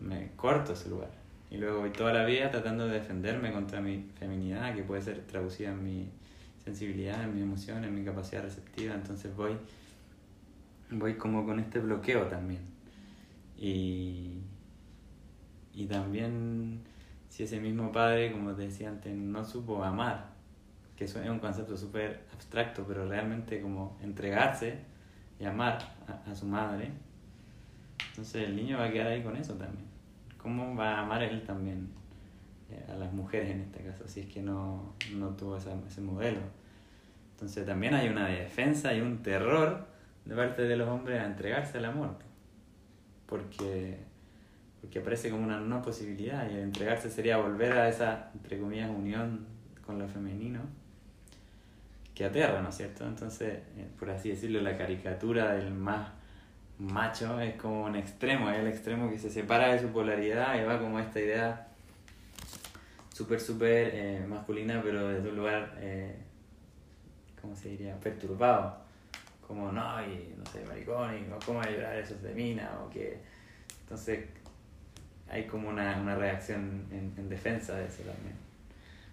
me 0.00 0.30
corto 0.36 0.72
ese 0.74 0.88
lugar. 0.88 1.10
Y 1.50 1.58
luego 1.58 1.80
voy 1.80 1.90
toda 1.90 2.12
la 2.12 2.24
vida 2.24 2.50
tratando 2.50 2.86
de 2.86 2.94
defenderme 2.94 3.52
contra 3.52 3.80
mi 3.80 4.06
feminidad, 4.18 4.74
que 4.74 4.82
puede 4.84 5.02
ser 5.02 5.20
traducida 5.26 5.70
en 5.70 5.84
mi 5.84 6.08
sensibilidad, 6.64 7.22
en 7.24 7.34
mis 7.34 7.42
emociones, 7.42 7.88
en 7.88 7.94
mi 7.94 8.04
capacidad 8.04 8.42
receptiva, 8.42 8.94
entonces 8.94 9.34
voy, 9.34 9.56
voy 10.90 11.16
como 11.16 11.44
con 11.44 11.58
este 11.58 11.80
bloqueo 11.80 12.26
también. 12.28 12.60
Y, 13.58 14.38
y 15.74 15.86
también 15.86 16.80
si 17.32 17.44
ese 17.44 17.58
mismo 17.58 17.90
padre, 17.90 18.30
como 18.30 18.52
te 18.52 18.60
decía 18.60 18.90
antes, 18.90 19.16
no 19.16 19.42
supo 19.42 19.82
amar, 19.82 20.26
que 20.94 21.04
es 21.06 21.14
un 21.14 21.38
concepto 21.38 21.78
súper 21.78 22.26
abstracto, 22.30 22.84
pero 22.86 23.08
realmente 23.08 23.62
como 23.62 23.96
entregarse 24.02 24.76
y 25.40 25.46
amar 25.46 25.78
a, 26.26 26.34
su 26.34 26.44
madre, 26.44 26.90
entonces 28.10 28.46
el 28.46 28.54
niño 28.54 28.76
va 28.76 28.84
a 28.84 28.92
quedar 28.92 29.06
ahí 29.06 29.22
con 29.22 29.34
eso 29.34 29.54
también. 29.54 29.86
¿Cómo 30.36 30.76
va 30.76 30.96
a 30.98 31.00
amar 31.00 31.22
él 31.22 31.42
también 31.42 31.88
eh, 32.70 32.84
a 32.92 32.96
las 32.96 33.14
mujeres 33.14 33.50
en 33.50 33.62
este 33.62 33.82
caso, 33.82 34.06
si 34.06 34.20
es 34.20 34.26
que 34.26 34.42
no, 34.42 34.92
no 35.14 35.30
tuvo 35.30 35.56
ese 35.56 36.02
modelo? 36.02 36.40
Entonces 37.30 37.64
también 37.64 37.94
hay 37.94 38.10
una 38.10 38.26
defensa 38.26 38.92
y 38.92 39.00
un 39.00 39.22
terror 39.22 39.86
de 40.26 40.36
parte 40.36 40.64
de 40.64 40.76
los 40.76 40.86
hombres 40.86 41.18
a 41.18 41.24
entregarse 41.24 41.78
al 41.78 41.86
amor, 41.86 42.14
porque, 43.24 44.11
porque 44.82 44.98
aparece 44.98 45.30
como 45.30 45.44
una 45.44 45.60
no 45.60 45.80
posibilidad 45.80 46.50
y 46.50 46.58
entregarse 46.58 47.08
sería 47.08 47.36
volver 47.36 47.72
a 47.72 47.88
esa, 47.88 48.30
entre 48.34 48.58
comillas, 48.58 48.90
unión 48.90 49.46
con 49.86 49.98
lo 49.98 50.08
femenino 50.08 50.60
que 52.14 52.24
aterra, 52.24 52.60
¿no 52.60 52.68
es 52.68 52.76
cierto? 52.76 53.06
Entonces, 53.06 53.60
eh, 53.76 53.86
por 53.98 54.10
así 54.10 54.30
decirlo, 54.30 54.60
la 54.60 54.76
caricatura 54.76 55.54
del 55.54 55.70
más 55.70 56.10
macho 56.78 57.40
es 57.40 57.54
como 57.54 57.84
un 57.84 57.94
extremo, 57.94 58.50
es 58.50 58.58
el 58.58 58.66
extremo 58.66 59.08
que 59.08 59.18
se 59.18 59.30
separa 59.30 59.72
de 59.72 59.80
su 59.80 59.88
polaridad 59.88 60.60
y 60.60 60.64
va 60.64 60.80
como 60.80 60.98
esta 60.98 61.20
idea 61.20 61.68
súper, 63.14 63.40
súper 63.40 63.90
eh, 63.94 64.26
masculina, 64.28 64.80
pero 64.82 65.08
desde 65.08 65.28
un 65.28 65.36
lugar, 65.36 65.78
eh, 65.80 66.16
¿cómo 67.40 67.54
se 67.54 67.68
diría?, 67.68 67.94
perturbado. 68.00 68.82
Como, 69.46 69.70
no, 69.70 70.02
y 70.04 70.34
no 70.36 70.44
sé, 70.50 70.64
maricón, 70.66 71.16
y 71.16 71.44
cómo 71.46 71.60
va 71.60 71.64
a 71.64 71.70
llorar 71.70 71.96
eso 71.96 72.16
de 72.16 72.34
mina, 72.34 72.80
o 72.84 72.90
que... 72.90 73.20
Entonces, 73.82 74.26
hay 75.32 75.44
como 75.46 75.70
una, 75.70 75.98
una 75.98 76.14
reacción 76.14 76.84
en, 76.90 77.12
en 77.16 77.28
defensa 77.28 77.74
de 77.74 77.86
eso 77.86 78.02
también. 78.02 78.36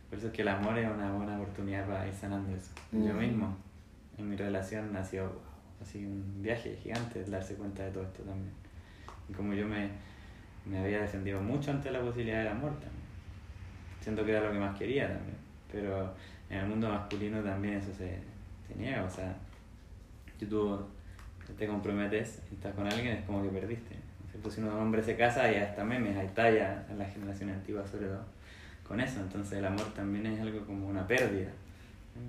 Por 0.10 0.18
eso 0.18 0.28
es 0.28 0.34
que 0.34 0.42
el 0.42 0.50
amor 0.50 0.78
es 0.78 0.90
una 0.90 1.12
buena 1.14 1.36
oportunidad 1.36 1.88
para 1.88 2.06
ir 2.06 2.14
sanando 2.14 2.56
eso. 2.56 2.72
Yo 2.92 3.14
mismo, 3.14 3.56
en 4.18 4.30
mi 4.30 4.36
relación, 4.36 4.96
ha 4.98 5.04
sido 5.04 5.32
así 5.82 6.04
un 6.04 6.42
viaje 6.42 6.76
gigante 6.82 7.24
darse 7.24 7.56
cuenta 7.56 7.86
de 7.86 7.92
todo 7.92 8.04
esto 8.04 8.24
también. 8.24 8.52
Y 9.30 9.34
como 9.34 9.54
yo 9.54 9.66
me, 9.68 9.90
me 10.66 10.80
había 10.80 11.02
defendido 11.02 11.40
mucho 11.42 11.72
ante 11.72 11.92
la 11.92 12.02
posibilidad 12.02 12.40
del 12.40 12.50
amor 12.50 12.72
también. 12.72 13.00
Siento 14.02 14.26
que 14.26 14.32
era 14.32 14.42
lo 14.42 14.52
que 14.52 14.60
más 14.60 14.78
quería 14.78 15.08
también. 15.08 15.38
Pero 15.72 16.14
en 16.50 16.58
el 16.58 16.68
mundo 16.68 16.90
masculino 16.90 17.42
también 17.42 17.76
eso 17.76 17.94
se, 17.94 18.20
se 18.68 18.76
niega. 18.76 19.04
O 19.04 19.10
sea, 19.10 19.36
tú 20.40 20.86
te 21.58 21.68
comprometes 21.68 22.42
y 22.52 22.56
estás 22.56 22.74
con 22.74 22.88
alguien, 22.88 23.18
es 23.18 23.26
como 23.26 23.44
que 23.44 23.50
perdiste. 23.50 23.96
Si 24.50 24.62
un 24.62 24.70
hombre 24.70 25.04
se 25.04 25.16
casa, 25.16 25.52
y 25.52 25.56
hasta 25.56 25.84
memes, 25.84 26.18
hay 26.18 26.28
talla 26.30 26.86
en 26.90 26.98
la 26.98 27.06
generación 27.06 27.50
antigua 27.50 27.86
sobre 27.86 28.08
todo 28.08 28.24
con 28.88 29.00
eso. 29.00 29.20
Entonces 29.22 29.60
el 29.60 29.66
amor 29.66 29.94
también 29.94 30.26
es 30.26 30.42
algo 30.42 30.66
como 30.66 30.88
una 30.88 31.06
pérdida. 31.06 31.52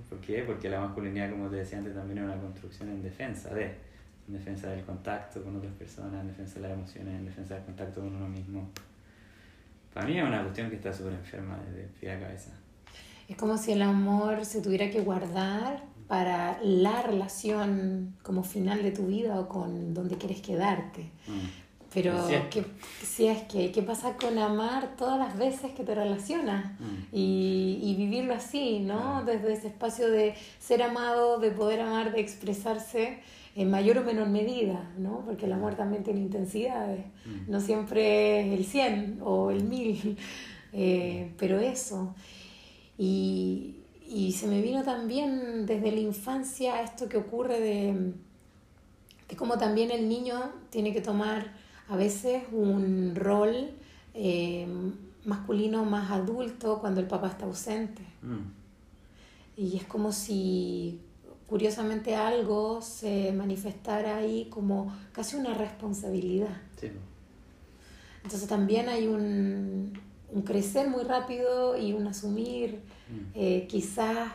¿Por 0.09 0.21
qué? 0.21 0.43
Porque 0.43 0.69
la 0.69 0.81
masculinidad, 0.81 1.31
como 1.31 1.49
te 1.49 1.57
decía 1.57 1.79
antes, 1.79 1.95
también 1.95 2.19
es 2.19 2.25
una 2.25 2.37
construcción 2.37 2.91
en 2.91 3.03
defensa 3.03 3.53
de, 3.55 3.65
en 4.29 4.35
defensa 4.35 4.69
del 4.69 4.85
contacto 4.85 5.43
con 5.43 5.57
otras 5.57 5.73
personas, 5.73 6.21
en 6.21 6.29
defensa 6.29 6.55
de 6.57 6.61
las 6.61 6.73
emociones, 6.73 7.15
en 7.15 7.25
defensa 7.25 7.55
del 7.55 7.65
contacto 7.65 8.01
con 8.01 8.15
uno 8.15 8.29
mismo. 8.29 8.69
Para 9.93 10.07
mí 10.07 10.19
es 10.19 10.25
una 10.25 10.43
cuestión 10.43 10.71
que 10.71 10.77
está 10.77 10.93
súper 10.93 11.15
enferma 11.15 11.59
desde 11.67 11.89
pie 11.99 12.13
a 12.13 12.21
cabeza. 12.21 12.53
Es 13.29 13.37
como 13.37 13.57
si 13.57 13.73
el 13.73 13.83
amor 13.83 14.45
se 14.45 14.61
tuviera 14.61 14.91
que 14.91 15.01
guardar 15.01 15.83
para 16.07 16.61
la 16.63 17.03
relación 17.03 18.17
como 18.23 18.43
final 18.43 18.83
de 18.83 18.91
tu 18.91 19.07
vida 19.07 19.39
o 19.39 19.49
con 19.49 19.95
donde 19.95 20.17
quieres 20.19 20.41
quedarte. 20.41 21.11
Mm. 21.27 21.70
Pero, 21.93 22.29
si 22.29 22.35
es, 22.35 22.45
¿qué, 22.51 22.65
si 23.03 23.27
es 23.27 23.43
que, 23.43 23.73
¿qué 23.73 23.83
pasa 23.83 24.17
con 24.17 24.39
amar 24.39 24.95
todas 24.97 25.19
las 25.19 25.37
veces 25.37 25.73
que 25.73 25.83
te 25.83 25.95
relacionas? 25.95 26.73
Mm. 26.79 27.15
Y, 27.17 27.81
y, 27.83 27.95
vivirlo 27.97 28.35
así, 28.35 28.79
¿no? 28.79 29.25
Desde 29.25 29.53
ese 29.53 29.69
espacio 29.69 30.09
de 30.09 30.35
ser 30.61 30.85
amado, 30.85 31.39
de 31.39 31.51
poder 31.51 31.81
amar, 31.81 32.13
de 32.13 32.21
expresarse 32.21 33.19
en 33.57 33.71
mayor 33.71 33.99
o 33.99 34.05
menor 34.05 34.29
medida, 34.29 34.89
¿no? 34.99 35.23
Porque 35.27 35.47
el 35.47 35.53
amor 35.53 35.75
también 35.75 36.05
tiene 36.05 36.21
intensidades. 36.21 37.05
Mm. 37.27 37.51
No 37.51 37.61
siempre 37.61 38.41
es 38.41 38.59
el 38.59 38.65
100 38.65 39.19
o 39.23 39.51
el 39.51 39.65
1000, 39.65 40.17
eh, 40.73 41.33
pero 41.39 41.59
eso. 41.59 42.15
Y, 42.97 43.75
y 44.09 44.33
se 44.33 44.47
me 44.47 44.63
vino 44.63 44.85
también 44.85 45.67
desde 45.67 45.91
la 45.91 46.01
infancia 46.01 46.83
esto 46.83 47.09
que 47.09 47.17
ocurre 47.17 47.59
de, 47.59 48.13
de 49.29 49.37
cómo 49.37 49.59
también 49.59 49.91
el 49.91 50.09
niño 50.09 50.53
tiene 50.71 50.93
que 50.93 51.01
tomar 51.01 51.60
a 51.91 51.97
veces 51.97 52.45
un 52.53 53.15
rol 53.17 53.71
eh, 54.15 54.67
masculino 55.25 55.85
más 55.85 56.11
adulto 56.13 56.79
cuando 56.79 57.01
el 57.01 57.09
papá 57.09 57.29
está 57.29 57.47
ausente. 57.47 58.03
Mm. 58.23 59.61
Y 59.61 59.77
es 59.77 59.85
como 59.85 60.13
si 60.13 61.01
curiosamente 61.49 62.15
algo 62.15 62.81
se 62.81 63.33
manifestara 63.33 64.19
ahí 64.19 64.47
como 64.51 64.95
casi 65.13 65.35
una 65.37 65.53
responsabilidad. 65.53 66.57
Entonces 68.23 68.49
también 68.49 68.89
hay 68.89 69.09
un, 69.09 69.99
un, 70.31 70.43
crecer 70.43 70.89
muy 70.89 71.03
rápido 71.03 71.77
y 71.77 71.93
un 71.93 72.07
asumir 72.07 72.77
mm. 73.09 73.33
eh, 73.35 73.67
quizás 73.69 74.31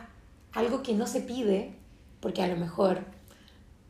algo 0.52 0.82
que 0.82 0.92
no 0.92 1.06
se 1.06 1.22
pide, 1.22 1.72
porque 2.20 2.42
a 2.42 2.48
lo 2.48 2.56
mejor 2.56 3.00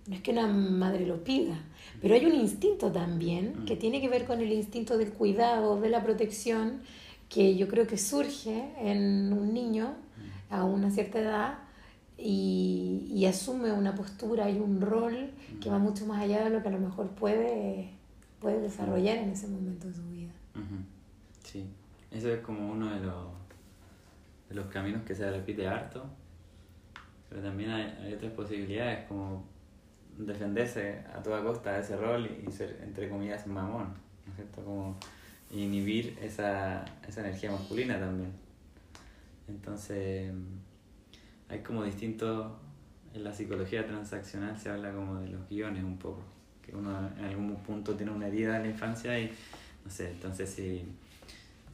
no 0.07 0.15
es 0.15 0.23
que 0.23 0.31
una 0.31 0.47
madre 0.47 1.05
lo 1.05 1.25
pida, 1.25 1.59
pero 2.01 2.15
hay 2.15 2.27
un 2.27 2.35
instinto 2.35 2.93
también 2.93 3.65
que 3.67 3.77
mm. 3.77 3.79
tiene 3.79 4.01
que 4.01 4.09
ver 4.09 4.27
con 4.27 4.41
el 4.41 4.53
instinto 4.53 4.99
del 4.99 5.13
cuidado, 5.13 5.81
de 5.81 5.89
la 5.89 6.03
protección, 6.03 6.81
que 7.29 7.57
yo 7.57 7.69
creo 7.69 7.87
que 7.87 7.99
surge 7.99 8.71
en 8.79 9.33
un 9.33 9.53
niño 9.53 9.95
mm. 10.51 10.55
a 10.55 10.65
una 10.65 10.91
cierta 10.91 11.21
edad 11.21 11.59
y, 12.19 13.07
y 13.11 13.27
asume 13.27 13.73
una 13.73 13.95
postura 13.95 14.51
y 14.51 14.59
un 14.59 14.81
rol 14.81 15.31
que 15.61 15.71
va 15.71 15.79
mm. 15.79 15.83
mucho 15.83 16.07
más 16.07 16.23
allá 16.23 16.45
de 16.45 16.51
lo 16.51 16.63
que 16.63 16.69
a 16.69 16.73
lo 16.73 16.79
mejor 16.79 17.09
puede, 17.11 17.91
puede 18.41 18.61
desarrollar 18.61 19.19
en 19.19 19.31
ese 19.31 19.49
momento 19.49 19.89
de 19.89 19.95
su 19.95 20.09
vida. 20.11 20.33
Sí, 21.45 21.65
eso 22.11 22.33
es 22.33 22.41
como 22.41 22.71
uno 22.71 22.95
de 22.95 23.01
los, 23.01 23.27
de 24.49 24.55
los 24.55 24.67
caminos 24.67 25.03
que 25.03 25.15
se 25.15 25.31
repite 25.31 25.67
harto, 25.67 26.05
pero 27.29 27.43
también 27.43 27.71
hay, 27.71 27.95
hay 28.03 28.15
otras 28.15 28.33
posibilidades 28.33 29.07
como 29.07 29.45
defenderse 30.19 31.05
a 31.15 31.23
toda 31.23 31.43
costa 31.43 31.73
de 31.75 31.81
ese 31.81 31.97
rol 31.97 32.29
y 32.47 32.51
ser, 32.51 32.81
entre 32.83 33.09
comillas, 33.09 33.47
mamón, 33.47 33.95
¿no 34.25 34.31
es 34.31 34.37
cierto? 34.37 34.65
Como 34.65 34.99
inhibir 35.51 36.19
esa, 36.21 36.85
esa 37.07 37.21
energía 37.21 37.51
masculina 37.51 37.99
también. 37.99 38.33
Entonces, 39.49 40.33
hay 41.49 41.61
como 41.61 41.85
distintos, 41.85 42.53
en 43.15 43.25
la 43.25 43.33
psicología 43.33 43.87
transaccional 43.87 44.59
se 44.59 44.71
habla 44.71 44.93
como 44.93 45.21
de 45.21 45.29
los 45.29 45.49
guiones 45.49 45.85
un 45.85 45.99
poco, 45.99 46.23
que 46.63 46.75
uno 46.75 47.11
en 47.19 47.25
algún 47.25 47.55
punto 47.57 47.95
tiene 47.95 48.13
una 48.13 48.27
herida 48.27 48.57
en 48.57 48.63
la 48.63 48.69
infancia 48.69 49.19
y, 49.19 49.31
no 49.85 49.91
sé, 49.91 50.11
entonces 50.11 50.51
si, 50.51 50.85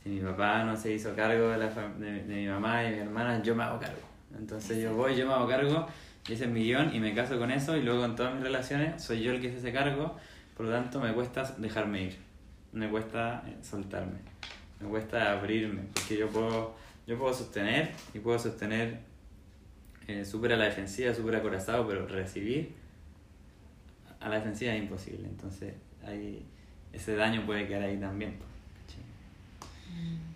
si 0.02 0.08
mi 0.10 0.20
papá 0.20 0.64
no 0.64 0.76
se 0.76 0.92
hizo 0.92 1.14
cargo 1.14 1.48
de, 1.48 1.58
la, 1.58 1.68
de, 1.68 2.24
de 2.24 2.34
mi 2.34 2.46
mamá 2.46 2.84
y 2.84 2.92
mi 2.92 2.98
hermana, 2.98 3.42
yo 3.42 3.54
me 3.54 3.62
hago 3.64 3.80
cargo. 3.80 4.02
Entonces 4.38 4.82
yo 4.82 4.94
voy, 4.94 5.16
yo 5.16 5.26
me 5.26 5.32
hago 5.32 5.48
cargo 5.48 5.86
ese 6.28 6.44
es 6.44 6.50
mi 6.50 6.62
guion 6.62 6.94
y 6.94 7.00
me 7.00 7.14
caso 7.14 7.38
con 7.38 7.50
eso 7.50 7.76
y 7.76 7.82
luego 7.82 8.04
en 8.04 8.14
todas 8.14 8.34
mis 8.34 8.44
relaciones 8.44 9.02
soy 9.02 9.22
yo 9.22 9.32
el 9.32 9.40
que 9.40 9.50
se 9.50 9.58
hace 9.58 9.72
cargo, 9.72 10.16
por 10.56 10.66
lo 10.66 10.72
tanto 10.72 11.00
me 11.00 11.12
cuesta 11.12 11.42
dejarme 11.58 12.04
ir, 12.04 12.16
me 12.72 12.88
cuesta 12.88 13.42
eh, 13.46 13.56
soltarme, 13.62 14.18
me 14.80 14.88
cuesta 14.88 15.32
abrirme, 15.32 15.82
porque 15.92 16.18
yo 16.18 16.28
puedo, 16.28 16.76
yo 17.06 17.18
puedo 17.18 17.34
sostener 17.34 17.90
y 18.14 18.20
puedo 18.20 18.38
sostener 18.38 19.00
eh, 20.06 20.24
súper 20.24 20.52
a 20.52 20.56
la 20.56 20.66
defensiva, 20.66 21.12
súper 21.12 21.36
acorazado, 21.36 21.86
pero 21.88 22.06
recibir 22.06 22.72
a 24.20 24.28
la 24.28 24.36
defensiva 24.36 24.72
es 24.72 24.82
imposible, 24.82 25.26
entonces 25.26 25.74
hay, 26.06 26.44
ese 26.92 27.16
daño 27.16 27.44
puede 27.44 27.66
quedar 27.66 27.82
ahí 27.82 27.96
también. 27.96 28.36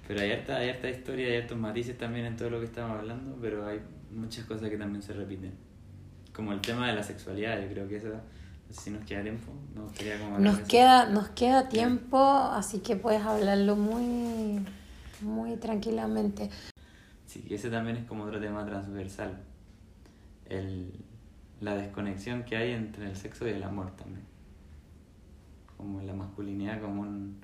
Pero 0.07 0.21
hay 0.21 0.33
harta, 0.33 0.59
hay 0.59 0.69
harta 0.69 0.89
historia, 0.89 1.27
hay 1.29 1.37
hartos 1.37 1.59
matices 1.59 1.97
también 1.99 2.27
en 2.27 2.37
todo 2.37 2.51
lo 2.51 2.61
que 2.61 2.67
estamos 2.67 2.99
hablando, 2.99 3.37
pero 3.41 3.67
hay 3.67 3.81
muchas 4.11 4.45
cosas 4.45 4.69
que 4.71 4.77
también 4.77 5.03
se 5.03 5.13
repiten 5.13 5.53
como 6.37 6.53
el 6.53 6.61
tema 6.61 6.87
de 6.87 6.93
la 6.93 7.03
sexualidad, 7.03 7.59
yo 7.63 7.69
creo 7.69 7.89
que 7.89 7.97
eso, 7.97 8.09
no 8.09 8.75
sé 8.75 8.81
si 8.83 8.91
nos 8.91 9.03
queda 9.07 9.23
tiempo, 9.23 9.53
nos 9.75 9.91
queda, 10.59 11.07
nos 11.07 11.29
queda 11.31 11.71
tiempo, 11.71 12.19
así 12.19 12.81
que 12.81 12.95
puedes 12.95 13.23
hablarlo 13.23 13.75
muy, 13.75 14.63
muy 15.23 15.57
tranquilamente. 15.57 16.51
Sí, 17.25 17.47
ese 17.49 17.71
también 17.71 17.97
es 17.97 18.05
como 18.05 18.25
otro 18.25 18.39
tema 18.39 18.67
transversal, 18.67 19.41
el, 20.45 20.93
la 21.63 21.75
desconexión 21.75 22.45
que 22.45 22.59
hay 22.59 22.73
entre 22.73 23.07
el 23.09 23.17
sexo 23.17 23.49
y 23.49 23.53
el 23.53 23.63
amor 23.63 23.97
también, 23.97 24.27
como 25.79 26.03
la 26.03 26.13
masculinidad 26.13 26.83
como, 26.83 27.01
un, 27.01 27.41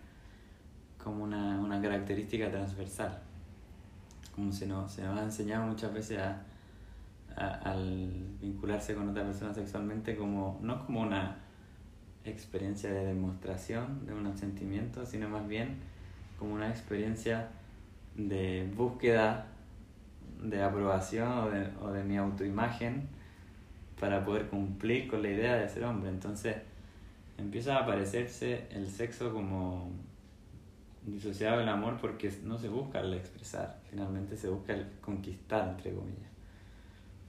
como 1.03 1.25
una, 1.25 1.59
una 1.59 1.81
característica 1.81 2.51
transversal, 2.51 3.23
como 4.35 4.53
se 4.53 4.67
nos, 4.67 4.93
se 4.93 5.03
nos 5.03 5.19
ha 5.19 5.23
enseñado 5.23 5.65
muchas 5.65 5.95
veces 5.95 6.19
a 6.19 6.43
al 7.37 8.37
vincularse 8.41 8.95
con 8.95 9.09
otra 9.09 9.25
persona 9.25 9.55
sexualmente 9.55 10.17
como 10.17 10.59
no 10.63 10.85
como 10.85 11.01
una 11.03 11.39
experiencia 12.25 12.93
de 12.93 13.07
demostración 13.07 14.07
de 14.07 14.15
unos 14.15 14.39
sentimientos, 14.39 15.09
sino 15.09 15.29
más 15.29 15.47
bien 15.47 15.79
como 16.39 16.55
una 16.55 16.69
experiencia 16.69 17.49
de 18.17 18.71
búsqueda 18.77 19.47
de 20.43 20.63
aprobación 20.63 21.31
o 21.31 21.51
de, 21.51 21.69
o 21.81 21.93
de 21.93 22.05
mi 22.05 22.17
autoimagen 22.17 23.09
para 23.99 24.25
poder 24.25 24.49
cumplir 24.49 25.09
con 25.09 25.23
la 25.23 25.31
idea 25.31 25.57
de 25.57 25.69
ser 25.69 25.85
hombre. 25.85 26.11
Entonces 26.11 26.57
empieza 27.39 27.77
a 27.77 27.83
aparecerse 27.83 28.67
el 28.71 28.89
sexo 28.89 29.33
como 29.33 29.91
disociado 31.07 31.59
del 31.59 31.69
amor 31.69 31.99
porque 32.01 32.33
no 32.45 32.59
se 32.59 32.69
busca 32.69 33.01
el 33.01 33.15
expresar, 33.15 33.81
finalmente 33.91 34.37
se 34.37 34.49
busca 34.49 34.73
el 34.75 34.87
conquistar, 35.01 35.69
entre 35.69 35.93
comillas. 35.93 36.32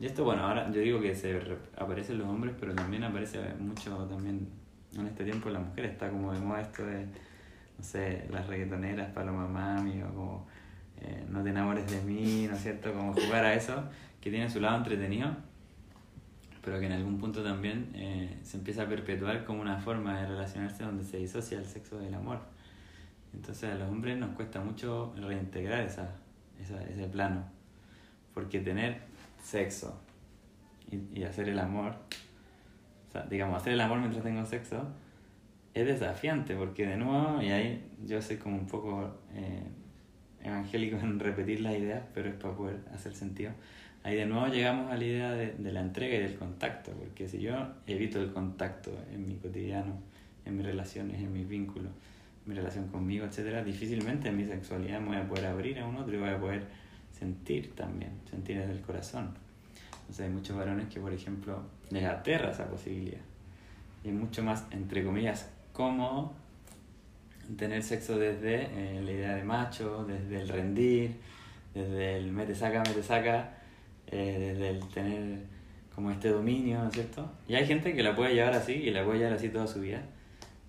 Y 0.04 0.08
esto, 0.08 0.26
bueno, 0.26 0.45
ahora 0.45 0.70
yo 0.70 0.82
digo 0.82 0.99
que 0.99 1.16
se 1.16 1.39
aparecen 1.78 2.18
los 2.18 2.28
hombres, 2.28 2.54
pero 2.60 2.76
también 2.76 3.06
aparece 3.06 3.39
mucho 3.58 4.06
también 4.06 4.49
en 4.97 5.08
este 5.08 5.24
tiempo 5.24 5.49
la 5.49 5.60
mujer, 5.60 5.86
está 5.86 6.10
como 6.10 6.34
de 6.34 6.41
moda 6.41 6.60
esto 6.60 6.86
de, 6.86 7.06
no 7.06 7.84
sé, 7.86 8.28
las 8.30 8.45
reggaetoneras, 8.47 9.14
Paloma 9.14 9.47
Mami, 9.47 10.04
o 10.04 10.14
como 10.14 10.47
eh, 10.99 11.24
no 11.30 11.41
te 11.41 11.51
enamores 11.51 11.89
de 11.89 12.01
mí, 12.01 12.47
¿no 12.49 12.58
es 12.58 12.64
cierto? 12.64 12.91
Como 12.91 13.14
jugar 13.14 13.45
a 13.45 13.54
eso, 13.54 13.82
que 14.20 14.30
tiene 14.30 14.49
su 14.49 14.60
lado 14.60 14.76
entretenido, 14.76 15.38
pero 16.62 16.82
que 16.82 16.88
en 16.88 16.91
algún 16.91 17.18
punto 17.18 17.41
también 17.41 17.89
eh, 17.95 18.39
se 18.43 18.58
empieza 18.58 18.84
a 18.84 18.88
perpetuar 18.88 19.45
como 19.45 19.62
una 19.62 19.80
forma 19.80 20.20
de 20.20 20.28
relacionarse 20.28 20.84
donde 20.84 21.06
se 21.06 21.16
disocia 21.16 21.58
el 21.58 21.66
sexo 21.66 21.97
del 21.97 22.14
amor. 22.14 22.39
Entonces 23.34 23.72
a 23.72 23.76
los 23.76 23.88
hombres 23.89 24.18
nos 24.18 24.32
cuesta 24.32 24.60
mucho 24.60 25.16
reintegrar 25.16 25.80
esa, 25.80 26.14
esa 26.62 26.84
ese 26.84 27.08
plano, 27.08 27.45
porque 28.34 28.60
tener 28.60 29.12
sexo 29.43 30.01
y, 30.89 31.19
y 31.19 31.23
hacer 31.23 31.49
el 31.49 31.59
amor, 31.59 31.93
o 33.09 33.11
sea, 33.11 33.23
digamos, 33.25 33.57
hacer 33.57 33.73
el 33.73 33.81
amor 33.81 33.99
mientras 33.99 34.23
tengo 34.23 34.43
sexo, 34.45 34.87
es 35.73 35.85
desafiante, 35.85 36.55
porque 36.55 36.85
de 36.85 36.97
nuevo, 36.97 37.41
y 37.41 37.51
ahí 37.51 37.83
yo 38.05 38.21
soy 38.21 38.37
como 38.37 38.57
un 38.57 38.67
poco 38.67 39.11
eh, 39.33 39.63
evangélico 40.43 40.97
en 40.97 41.19
repetir 41.19 41.61
las 41.61 41.75
ideas, 41.75 42.03
pero 42.13 42.29
es 42.29 42.35
para 42.35 42.55
poder 42.55 42.79
hacer 42.93 43.13
sentido. 43.13 43.51
Ahí 44.03 44.15
de 44.15 44.25
nuevo 44.25 44.47
llegamos 44.47 44.91
a 44.91 44.97
la 44.97 45.03
idea 45.03 45.31
de, 45.31 45.53
de 45.53 45.71
la 45.71 45.81
entrega 45.81 46.15
y 46.15 46.19
del 46.19 46.35
contacto, 46.35 46.91
porque 46.91 47.27
si 47.27 47.39
yo 47.39 47.55
evito 47.87 48.21
el 48.21 48.31
contacto 48.31 48.91
en 49.11 49.27
mi 49.27 49.35
cotidiano, 49.35 49.93
en 50.45 50.57
mis 50.57 50.65
relaciones, 50.65 51.21
en 51.21 51.31
mis 51.31 51.47
vínculos, 51.47 51.91
mi 52.45 52.53
relación 52.53 52.87
conmigo, 52.89 53.25
etcétera, 53.25 53.63
difícilmente 53.63 54.27
en 54.27 54.37
mi 54.37 54.45
sexualidad 54.45 54.99
me 54.99 55.07
voy 55.07 55.17
a 55.17 55.27
poder 55.27 55.45
abrir 55.45 55.79
a 55.79 55.85
un 55.85 55.95
otro 55.95 56.13
y 56.13 56.17
voy 56.17 56.29
a 56.29 56.39
poder 56.39 56.63
sentir 57.24 57.74
también, 57.74 58.11
sentir 58.30 58.57
desde 58.59 58.74
el 58.74 58.82
corazón. 58.82 59.34
Entonces 60.01 60.26
hay 60.26 60.32
muchos 60.32 60.57
varones 60.57 60.88
que, 60.88 60.99
por 60.99 61.13
ejemplo, 61.13 61.63
les 61.89 62.03
aterra 62.03 62.51
esa 62.51 62.67
posibilidad. 62.67 63.21
Y 64.03 64.09
es 64.09 64.13
mucho 64.13 64.43
más, 64.43 64.65
entre 64.71 65.03
comillas, 65.05 65.49
cómodo 65.71 66.34
tener 67.57 67.82
sexo 67.84 68.17
desde 68.17 68.65
eh, 68.65 69.01
la 69.03 69.11
idea 69.11 69.36
de 69.36 69.43
macho, 69.43 70.05
desde 70.05 70.41
el 70.41 70.49
rendir, 70.49 71.15
desde 71.74 72.17
el 72.17 72.32
mete 72.32 72.55
saca, 72.55 72.80
mete 72.80 73.03
saca, 73.03 73.53
eh, 74.07 74.38
desde 74.39 74.69
el 74.69 74.88
tener 74.89 75.39
como 75.95 76.11
este 76.11 76.30
dominio, 76.30 76.80
¿no 76.80 76.88
es 76.88 76.93
cierto? 76.93 77.32
Y 77.47 77.55
hay 77.55 77.65
gente 77.65 77.93
que 77.93 78.03
la 78.03 78.15
puede 78.15 78.34
llevar 78.34 78.53
así 78.53 78.74
y 78.74 78.91
la 78.91 79.05
puede 79.05 79.19
llevar 79.19 79.34
así 79.34 79.49
toda 79.49 79.67
su 79.67 79.80
vida. 79.80 80.01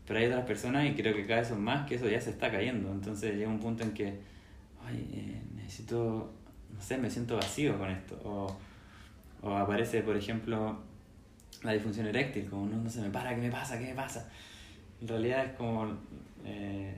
Pero 0.07 0.19
hay 0.19 0.27
otras 0.27 0.45
personas, 0.45 0.87
y 0.87 0.95
creo 0.95 1.15
que 1.15 1.27
cada 1.27 1.41
vez 1.41 1.49
son 1.49 1.63
más, 1.63 1.89
que 1.89 1.95
eso 1.95 2.09
ya 2.09 2.21
se 2.21 2.31
está 2.31 2.51
cayendo. 2.51 2.93
Entonces 2.93 3.35
llega 3.35 3.49
un 3.49 3.61
punto 3.61 3.83
en 3.85 3.93
que, 3.93 4.19
ay, 4.87 5.09
eh, 5.15 5.43
necesito, 5.57 6.31
me 6.99 7.11
siento 7.11 7.37
vacío 7.37 7.79
con 7.79 7.91
esto. 7.91 8.21
O, 8.25 8.57
o 9.43 9.57
aparece, 9.57 10.03
por 10.03 10.17
ejemplo, 10.17 10.79
la 11.63 11.73
disfunción 11.73 12.07
eréctil, 12.07 12.49
como 12.49 12.67
no, 12.67 12.77
no 12.77 12.91
se 12.91 13.01
me 13.01 13.11
para, 13.11 13.35
¿qué 13.35 13.41
me 13.41 13.51
pasa? 13.51 13.79
¿Qué 13.79 13.87
me 13.87 13.95
pasa? 13.95 14.31
En 15.01 15.09
realidad 15.09 15.45
es 15.47 15.53
como, 15.53 15.97
eh, 16.45 16.95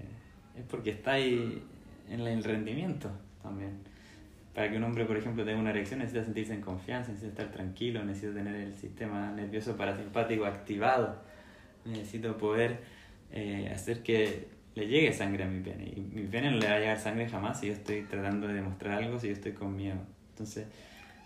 es 0.56 0.64
porque 0.68 0.90
está 0.90 1.12
ahí 1.12 1.62
en 2.08 2.20
el 2.20 2.44
rendimiento 2.44 3.10
también. 3.42 3.78
Para 4.54 4.70
que 4.70 4.76
un 4.76 4.84
hombre, 4.84 5.04
por 5.04 5.16
ejemplo, 5.16 5.44
tenga 5.44 5.60
una 5.60 5.70
erección 5.70 6.00
necesita 6.00 6.24
sentirse 6.24 6.54
en 6.54 6.62
confianza, 6.62 7.10
necesita 7.10 7.42
estar 7.42 7.54
tranquilo, 7.54 8.02
necesita 8.04 8.34
tener 8.34 8.54
el 8.54 8.74
sistema 8.74 9.30
nervioso 9.30 9.76
parasimpático 9.76 10.46
activado, 10.46 11.22
necesito 11.84 12.36
poder 12.38 12.80
eh, 13.32 13.70
hacer 13.72 14.02
que 14.02 14.48
le 14.76 14.86
llegue 14.86 15.12
sangre 15.12 15.42
a 15.42 15.48
mi 15.48 15.60
pene. 15.60 15.92
Y 15.96 16.00
mi 16.00 16.26
pene 16.26 16.50
no 16.50 16.58
le 16.58 16.68
va 16.68 16.74
a 16.74 16.78
llegar 16.78 16.98
sangre 16.98 17.28
jamás 17.28 17.58
si 17.58 17.68
yo 17.68 17.72
estoy 17.72 18.02
tratando 18.02 18.46
de 18.46 18.54
demostrar 18.54 19.02
algo, 19.02 19.18
si 19.18 19.28
yo 19.28 19.32
estoy 19.32 19.52
con 19.52 19.74
miedo. 19.74 19.98
Entonces, 20.30 20.66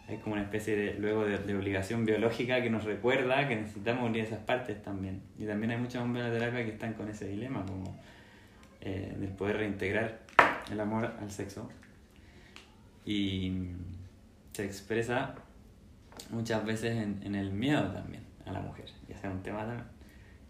hay 0.08 0.18
como 0.18 0.34
una 0.34 0.44
especie 0.44 0.76
de, 0.76 0.94
luego 0.94 1.24
de, 1.24 1.36
de, 1.36 1.56
obligación 1.56 2.06
biológica 2.06 2.62
que 2.62 2.70
nos 2.70 2.84
recuerda 2.84 3.48
que 3.48 3.56
necesitamos 3.56 4.08
unir 4.08 4.24
esas 4.24 4.38
partes 4.38 4.80
también. 4.82 5.20
Y 5.36 5.46
también 5.46 5.72
hay 5.72 5.78
muchos 5.78 6.00
hombres 6.00 6.24
en 6.24 6.32
la 6.32 6.38
terapia 6.38 6.64
que 6.64 6.70
están 6.70 6.94
con 6.94 7.08
ese 7.08 7.26
dilema, 7.26 7.66
como 7.66 7.98
eh, 8.82 9.16
del 9.18 9.30
poder 9.30 9.56
reintegrar 9.56 10.20
el 10.70 10.78
amor 10.78 11.12
al 11.20 11.30
sexo. 11.32 11.68
Y 13.04 13.52
se 14.52 14.64
expresa 14.64 15.34
muchas 16.30 16.64
veces 16.64 16.96
en, 16.96 17.20
en 17.24 17.34
el 17.34 17.50
miedo 17.50 17.90
también 17.90 18.22
a 18.46 18.52
la 18.52 18.60
mujer, 18.60 18.86
ya 19.08 19.16
sea 19.16 19.30
un 19.30 19.42
tema 19.42 19.66
también, 19.66 19.86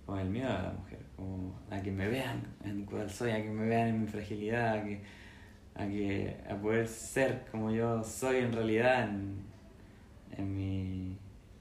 con 0.05 0.19
el 0.19 0.29
miedo 0.29 0.51
a 0.51 0.63
la 0.63 0.73
mujer, 0.73 0.99
como 1.21 1.55
a 1.71 1.81
que 1.83 1.93
me 1.93 2.09
vean 2.09 2.43
en 2.65 2.85
cuál 2.85 3.11
soy, 3.11 3.31
a 3.31 3.43
que 3.43 3.51
me 3.51 3.67
vean 3.67 3.89
en 3.89 4.01
mi 4.01 4.07
fragilidad, 4.07 4.79
a 4.79 4.83
que, 4.83 5.01
a, 5.75 5.87
que, 5.87 6.37
a 6.49 6.57
poder 6.57 6.89
ser 6.89 7.45
como 7.51 7.71
yo 7.71 8.03
soy 8.03 8.39
en 8.39 8.53
realidad 8.53 9.05
en, 9.05 9.37
en, 10.37 10.57
mi, 10.57 11.17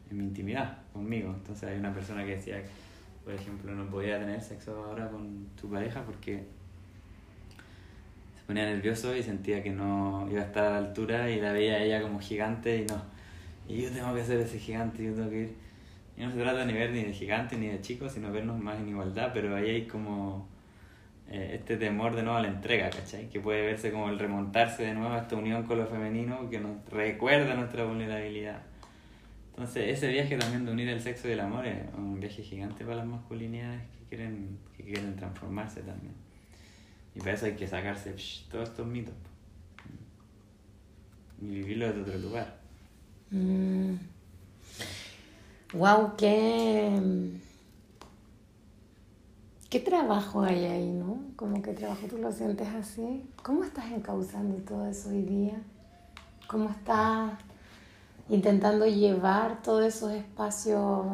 en 0.10 0.18
mi 0.18 0.24
intimidad 0.24 0.78
conmigo. 0.93 1.34
Entonces 1.34 1.70
hay 1.70 1.78
una 1.78 1.93
persona 1.93 2.24
que 2.24 2.38
decía, 2.38 2.62
por 3.26 3.34
ejemplo, 3.34 3.74
no 3.74 3.89
podía 3.89 4.18
tener 4.18 4.41
sexo 4.41 4.86
ahora 4.86 5.10
con 5.10 5.47
tu 5.60 5.70
pareja 5.70 6.03
porque 6.03 6.45
se 8.38 8.43
ponía 8.47 8.66
nervioso 8.66 9.16
y 9.16 9.22
sentía 9.22 9.62
que 9.62 9.72
no 9.72 10.26
iba 10.32 10.41
a 10.41 10.45
estar 10.45 10.66
a 10.66 10.70
la 10.72 10.78
altura 10.88 11.30
y 11.30 11.41
la 11.41 11.51
veía 11.51 11.84
ella 11.84 12.01
como 12.01 12.20
gigante 12.20 12.78
y 12.78 12.86
no. 12.86 13.01
Y 13.68 13.84
yo 13.84 13.91
tengo 13.91 14.16
que 14.16 14.24
ser 14.24 14.39
ese 14.39 14.57
gigante, 14.57 15.03
yo 15.03 15.14
tengo 15.14 15.30
que 15.30 15.41
ir. 15.41 15.68
Y 16.20 16.24
no 16.24 16.32
se 16.32 16.38
trata 16.38 16.65
ni 16.65 16.74
ver 16.74 16.91
ni 16.91 17.03
de 17.05 17.13
gigante 17.13 17.57
ni 17.57 17.67
de 17.67 17.80
chico, 17.80 18.09
sino 18.09 18.30
vernos 18.30 18.59
más 18.59 18.78
en 18.78 18.89
igualdad, 18.89 19.32
pero 19.34 19.55
ahí 19.55 19.70
hay 19.70 19.88
como 19.88 20.49
eh, 21.30 21.51
este 21.59 21.78
temor 21.78 22.13
de 22.13 22.24
nuevo 22.24 22.38
a 22.38 22.41
la 22.41 22.49
entrega, 22.49 22.89
¿cachai? 22.89 23.30
Que 23.30 23.39
puede 23.39 23.65
verse 23.65 23.89
como 23.89 24.09
el 24.09 24.20
remontarse 24.20 24.84
de 24.84 24.93
nuevo 24.93 25.13
a 25.13 25.20
esta 25.20 25.38
unión 25.38 25.63
con 25.63 25.78
lo 25.78 25.88
femenino 25.88 26.49
que 26.49 26.59
nos 26.59 26.86
recuerda 26.89 27.55
nuestra 27.55 27.86
vulnerabilidad. 27.86 28.63
Entonces, 29.51 29.97
ese 29.97 30.09
viaje 30.09 30.38
también 30.38 30.65
de 30.65 30.74
unir 30.74 30.89
el 30.89 30.99
sexo 30.99 31.30
y 31.30 31.32
el 31.32 31.39
amor 31.39 31.65
es 31.65 31.78
un 31.97 32.20
viaje 32.20 32.43
gigante 32.43 32.84
para 32.84 32.97
las 32.97 33.05
masculinidades 33.05 33.82
que 33.82 34.15
quieren, 34.15 34.59
que 34.76 34.84
quieren 34.84 35.15
transformarse 35.15 35.82
también. 35.84 36.15
Y 37.15 37.20
para 37.20 37.32
eso 37.34 37.45
hay 37.45 37.53
que 37.53 37.67
sacarse 37.67 38.13
todos 38.51 38.70
estos 38.70 38.86
mitos 38.86 39.13
y 41.41 41.47
vivirlo 41.47 41.88
desde 41.88 42.01
otro 42.01 42.17
lugar. 42.17 42.59
Mm. 43.32 44.18
Wow, 45.74 46.15
qué. 46.17 46.89
¿Qué 49.70 49.80
trabajo 49.80 50.41
hay 50.41 50.65
ahí, 50.65 50.91
no? 50.91 51.20
Como 51.36 51.61
que 51.61 51.74
trabajo 51.74 52.07
tú 52.09 52.17
lo 52.17 52.32
sientes 52.32 52.67
así. 52.70 53.30
¿Cómo 53.43 53.63
estás 53.63 53.91
encauzando 53.91 54.55
todo 54.63 54.88
eso 54.88 55.09
hoy 55.09 55.22
día? 55.22 55.61
¿Cómo 56.47 56.72
estás 56.72 57.34
intentando 58.30 58.88
llevar 58.88 59.61
todos 59.61 59.84
esos 59.86 60.11
espacios 60.11 61.05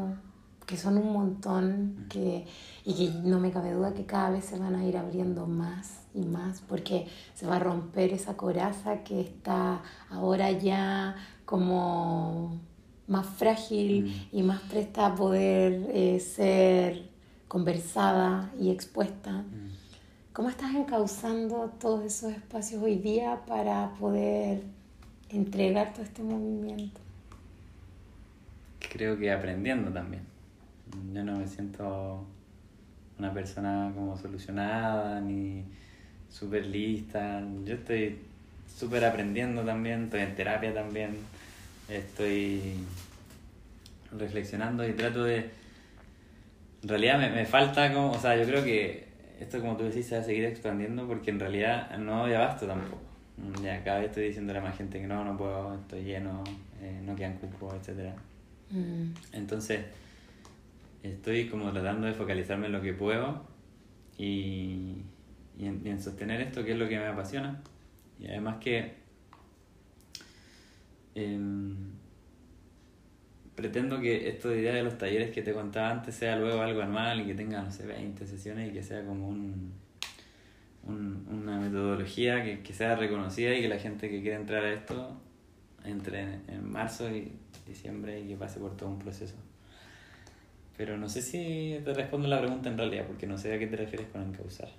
que 0.65 0.77
son 0.77 0.99
un 0.99 1.11
montón 1.11 2.05
que, 2.09 2.47
y 2.85 2.93
que 2.93 3.27
no 3.27 3.41
me 3.41 3.51
cabe 3.51 3.73
duda 3.73 3.93
que 3.93 4.05
cada 4.05 4.29
vez 4.29 4.45
se 4.45 4.57
van 4.57 4.75
a 4.75 4.85
ir 4.85 4.95
abriendo 4.97 5.47
más 5.47 5.99
y 6.13 6.21
más 6.21 6.61
porque 6.61 7.07
se 7.35 7.45
va 7.45 7.57
a 7.57 7.59
romper 7.59 8.13
esa 8.13 8.37
coraza 8.37 9.03
que 9.03 9.19
está 9.19 9.81
ahora 10.09 10.49
ya 10.51 11.15
como 11.45 12.57
más 13.07 13.27
frágil 13.27 14.05
mm. 14.05 14.37
y 14.37 14.43
más 14.43 14.61
presta 14.61 15.07
a 15.07 15.15
poder 15.15 15.87
eh, 15.93 16.19
ser 16.19 17.09
conversada 17.47 18.51
y 18.59 18.71
expuesta. 18.71 19.31
Mm. 19.31 19.65
¿Cómo 20.33 20.49
estás 20.49 20.75
encauzando 20.75 21.73
todos 21.79 22.03
esos 22.03 22.33
espacios 22.33 22.83
hoy 22.83 22.95
día 22.97 23.41
para 23.47 23.91
poder 23.93 24.63
entregar 25.29 25.93
todo 25.93 26.03
este 26.03 26.23
movimiento? 26.23 26.99
Creo 28.91 29.17
que 29.17 29.31
aprendiendo 29.31 29.91
también. 29.91 30.23
Yo 31.13 31.23
no 31.23 31.37
me 31.37 31.47
siento 31.47 32.25
una 33.17 33.33
persona 33.33 33.91
como 33.95 34.17
solucionada 34.17 35.21
ni 35.21 35.63
súper 36.29 36.65
lista. 36.65 37.41
Yo 37.63 37.75
estoy 37.75 38.19
súper 38.67 39.05
aprendiendo 39.05 39.63
también, 39.63 40.05
estoy 40.05 40.21
en 40.21 40.35
terapia 40.35 40.73
también, 40.73 41.11
estoy 41.89 42.75
reflexionando 44.11 44.87
y 44.87 44.93
trato 44.93 45.23
de... 45.23 45.49
En 46.83 46.89
realidad 46.89 47.19
me, 47.19 47.29
me 47.29 47.45
falta 47.45 47.91
como, 47.93 48.11
o 48.11 48.19
sea, 48.19 48.35
yo 48.35 48.45
creo 48.45 48.63
que 48.63 49.05
esto 49.39 49.59
como 49.59 49.75
tú 49.75 49.83
decís 49.83 50.05
se 50.05 50.15
va 50.15 50.21
a 50.21 50.23
seguir 50.23 50.45
expandiendo 50.45 51.07
porque 51.07 51.31
en 51.31 51.39
realidad 51.39 51.97
no 51.97 52.21
doy 52.21 52.33
abasto 52.33 52.65
tampoco. 52.65 53.01
ya 53.61 53.83
cada 53.83 53.99
vez 53.99 54.09
estoy 54.09 54.27
diciéndole 54.27 54.59
a 54.59 54.61
más 54.61 54.77
gente 54.77 54.99
que 54.99 55.07
no, 55.07 55.23
no 55.23 55.37
puedo, 55.37 55.75
estoy 55.75 56.03
lleno, 56.03 56.43
eh, 56.81 57.01
no 57.03 57.15
quedan 57.15 57.37
cupos, 57.37 57.73
etc. 57.73 58.13
Mm. 58.69 59.11
Entonces, 59.33 59.81
estoy 61.03 61.47
como 61.49 61.71
tratando 61.71 62.07
de 62.07 62.13
focalizarme 62.13 62.67
en 62.67 62.71
lo 62.71 62.81
que 62.81 62.93
puedo 62.93 63.43
y, 64.17 65.03
y, 65.57 65.65
en, 65.65 66.01
sostener 66.01 66.41
esto 66.41 66.63
que 66.63 66.71
es 66.71 66.77
lo 66.77 66.87
que 66.87 66.97
me 66.97 67.07
apasiona. 67.07 67.61
Y 68.19 68.27
además 68.27 68.57
que 68.61 68.93
em, 71.15 71.75
pretendo 73.55 73.99
que 73.99 74.29
esto 74.29 74.49
de 74.49 74.59
idea 74.59 74.73
de 74.73 74.83
los 74.83 74.97
talleres 74.97 75.31
que 75.31 75.41
te 75.41 75.53
contaba 75.53 75.89
antes 75.89 76.15
sea 76.15 76.35
luego 76.35 76.61
algo 76.61 76.81
anual 76.81 77.21
y 77.21 77.25
que 77.25 77.35
tenga, 77.35 77.61
no 77.61 77.71
sé, 77.71 77.85
20 77.85 78.27
sesiones 78.27 78.69
y 78.69 78.73
que 78.73 78.83
sea 78.83 79.03
como 79.05 79.29
un, 79.29 79.73
una 80.87 81.59
metodología 81.59 82.43
que, 82.43 82.61
que, 82.61 82.73
sea 82.73 82.95
reconocida 82.95 83.53
y 83.55 83.61
que 83.61 83.69
la 83.69 83.79
gente 83.79 84.09
que 84.09 84.21
quiera 84.21 84.37
entrar 84.37 84.63
a 84.63 84.73
esto 84.73 85.19
entre 85.83 86.21
en 86.47 86.69
marzo 86.69 87.09
y 87.09 87.31
diciembre 87.65 88.19
y 88.19 88.27
que 88.27 88.35
pase 88.35 88.59
por 88.59 88.77
todo 88.77 88.89
un 88.89 88.99
proceso. 88.99 89.35
Pero 90.77 90.97
no 90.97 91.07
sé 91.07 91.21
si 91.21 91.79
te 91.83 91.93
respondo 91.93 92.27
la 92.27 92.39
pregunta 92.39 92.69
en 92.69 92.77
realidad, 92.77 93.05
porque 93.07 93.27
no 93.27 93.37
sé 93.37 93.53
a 93.53 93.59
qué 93.59 93.67
te 93.67 93.77
refieres 93.77 94.07
con 94.07 94.21
encauzar. 94.21 94.69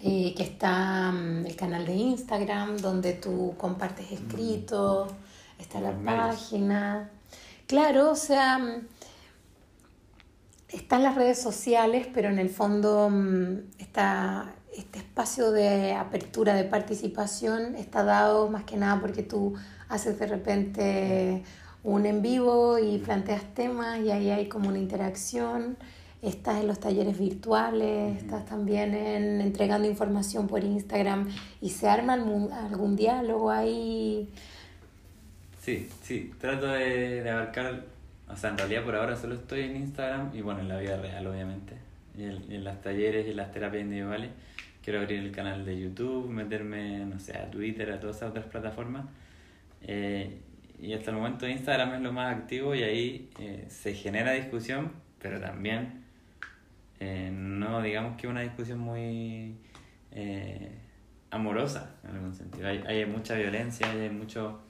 Eh, 0.00 0.32
que 0.36 0.44
está 0.44 1.10
mm, 1.10 1.46
el 1.46 1.56
canal 1.56 1.84
de 1.84 1.94
Instagram 1.94 2.76
donde 2.76 3.14
tú 3.14 3.54
compartes 3.58 4.12
escritos, 4.12 5.10
mm. 5.12 5.60
está 5.60 5.80
la 5.80 5.92
página. 5.92 7.10
Claro, 7.66 8.12
o 8.12 8.16
sea, 8.16 8.58
mm, 8.58 8.86
están 10.68 11.02
las 11.02 11.16
redes 11.16 11.42
sociales, 11.42 12.06
pero 12.14 12.28
en 12.28 12.38
el 12.38 12.48
fondo 12.50 13.10
está 13.78 14.54
este 14.76 14.98
espacio 15.00 15.50
de 15.50 15.94
apertura, 15.94 16.54
de 16.54 16.64
participación, 16.64 17.74
está 17.74 18.04
dado 18.04 18.48
más 18.48 18.62
que 18.64 18.76
nada 18.76 19.00
porque 19.00 19.24
tú 19.24 19.54
haces 19.88 20.18
de 20.20 20.26
repente 20.26 21.42
un 21.82 22.06
en 22.06 22.22
vivo 22.22 22.78
y 22.78 22.98
planteas 22.98 23.42
temas 23.54 23.98
y 24.00 24.10
ahí 24.12 24.30
hay 24.30 24.48
como 24.48 24.68
una 24.68 24.78
interacción. 24.78 25.76
Estás 26.20 26.60
en 26.60 26.66
los 26.66 26.80
talleres 26.80 27.18
virtuales, 27.18 28.16
estás 28.16 28.44
también 28.44 28.94
en, 28.94 29.40
entregando 29.40 29.86
información 29.86 30.48
por 30.48 30.64
Instagram 30.64 31.28
y 31.60 31.70
se 31.70 31.88
arma 31.88 32.14
algún, 32.14 32.96
diálogo 32.96 33.50
ahí. 33.50 34.28
Sí, 35.60 35.88
sí, 36.02 36.32
trato 36.40 36.66
de, 36.66 37.22
de, 37.22 37.30
abarcar, 37.30 37.84
o 38.28 38.36
sea, 38.36 38.50
en 38.50 38.58
realidad 38.58 38.84
por 38.84 38.96
ahora 38.96 39.16
solo 39.16 39.36
estoy 39.36 39.60
en 39.60 39.76
Instagram 39.76 40.30
y 40.34 40.40
bueno, 40.40 40.60
en 40.60 40.68
la 40.68 40.78
vida 40.78 40.96
real 40.96 41.26
obviamente, 41.26 41.74
y 42.16 42.24
en, 42.24 42.50
en 42.50 42.64
las 42.64 42.80
talleres 42.82 43.26
y 43.26 43.30
en 43.30 43.36
las 43.36 43.52
terapias 43.52 43.82
individuales. 43.82 44.30
Quiero 44.82 45.00
abrir 45.00 45.18
el 45.18 45.32
canal 45.32 45.66
de 45.66 45.78
YouTube, 45.78 46.30
meterme, 46.30 47.04
no 47.04 47.20
sé, 47.20 47.36
a 47.36 47.50
Twitter, 47.50 47.92
a 47.92 48.00
todas 48.00 48.16
esas 48.16 48.30
otras 48.30 48.46
plataformas. 48.46 49.04
Eh, 49.82 50.40
y 50.80 50.92
hasta 50.94 51.10
el 51.10 51.16
momento 51.16 51.46
Instagram 51.46 51.94
es 51.94 52.00
lo 52.00 52.12
más 52.12 52.34
activo 52.34 52.74
y 52.74 52.82
ahí 52.82 53.30
eh, 53.38 53.66
se 53.68 53.94
genera 53.94 54.32
discusión, 54.32 54.92
pero 55.20 55.40
también 55.40 56.04
eh, 57.00 57.30
no 57.32 57.80
digamos 57.82 58.16
que 58.16 58.26
una 58.26 58.40
discusión 58.40 58.78
muy 58.78 59.56
eh, 60.10 60.78
amorosa 61.30 61.96
en 62.04 62.10
algún 62.16 62.34
sentido. 62.34 62.68
Hay, 62.68 62.82
hay 62.86 63.06
mucha 63.06 63.34
violencia, 63.34 63.90
hay 63.90 64.10
mucho, 64.10 64.60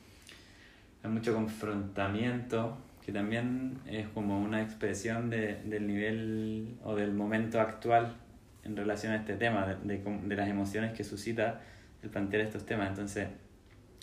hay 1.02 1.10
mucho 1.10 1.34
confrontamiento 1.34 2.78
que 3.04 3.12
también 3.12 3.78
es 3.86 4.06
como 4.08 4.38
una 4.38 4.60
expresión 4.60 5.30
de, 5.30 5.62
del 5.64 5.86
nivel 5.86 6.76
o 6.84 6.94
del 6.94 7.14
momento 7.14 7.58
actual 7.58 8.16
en 8.64 8.76
relación 8.76 9.12
a 9.12 9.16
este 9.16 9.34
tema, 9.36 9.66
de, 9.66 9.98
de, 9.98 10.36
las 10.36 10.46
emociones 10.46 10.92
que 10.92 11.04
suscita 11.04 11.62
el 12.02 12.10
plantear 12.10 12.42
estos 12.42 12.66
temas. 12.66 12.90
Entonces, 12.90 13.28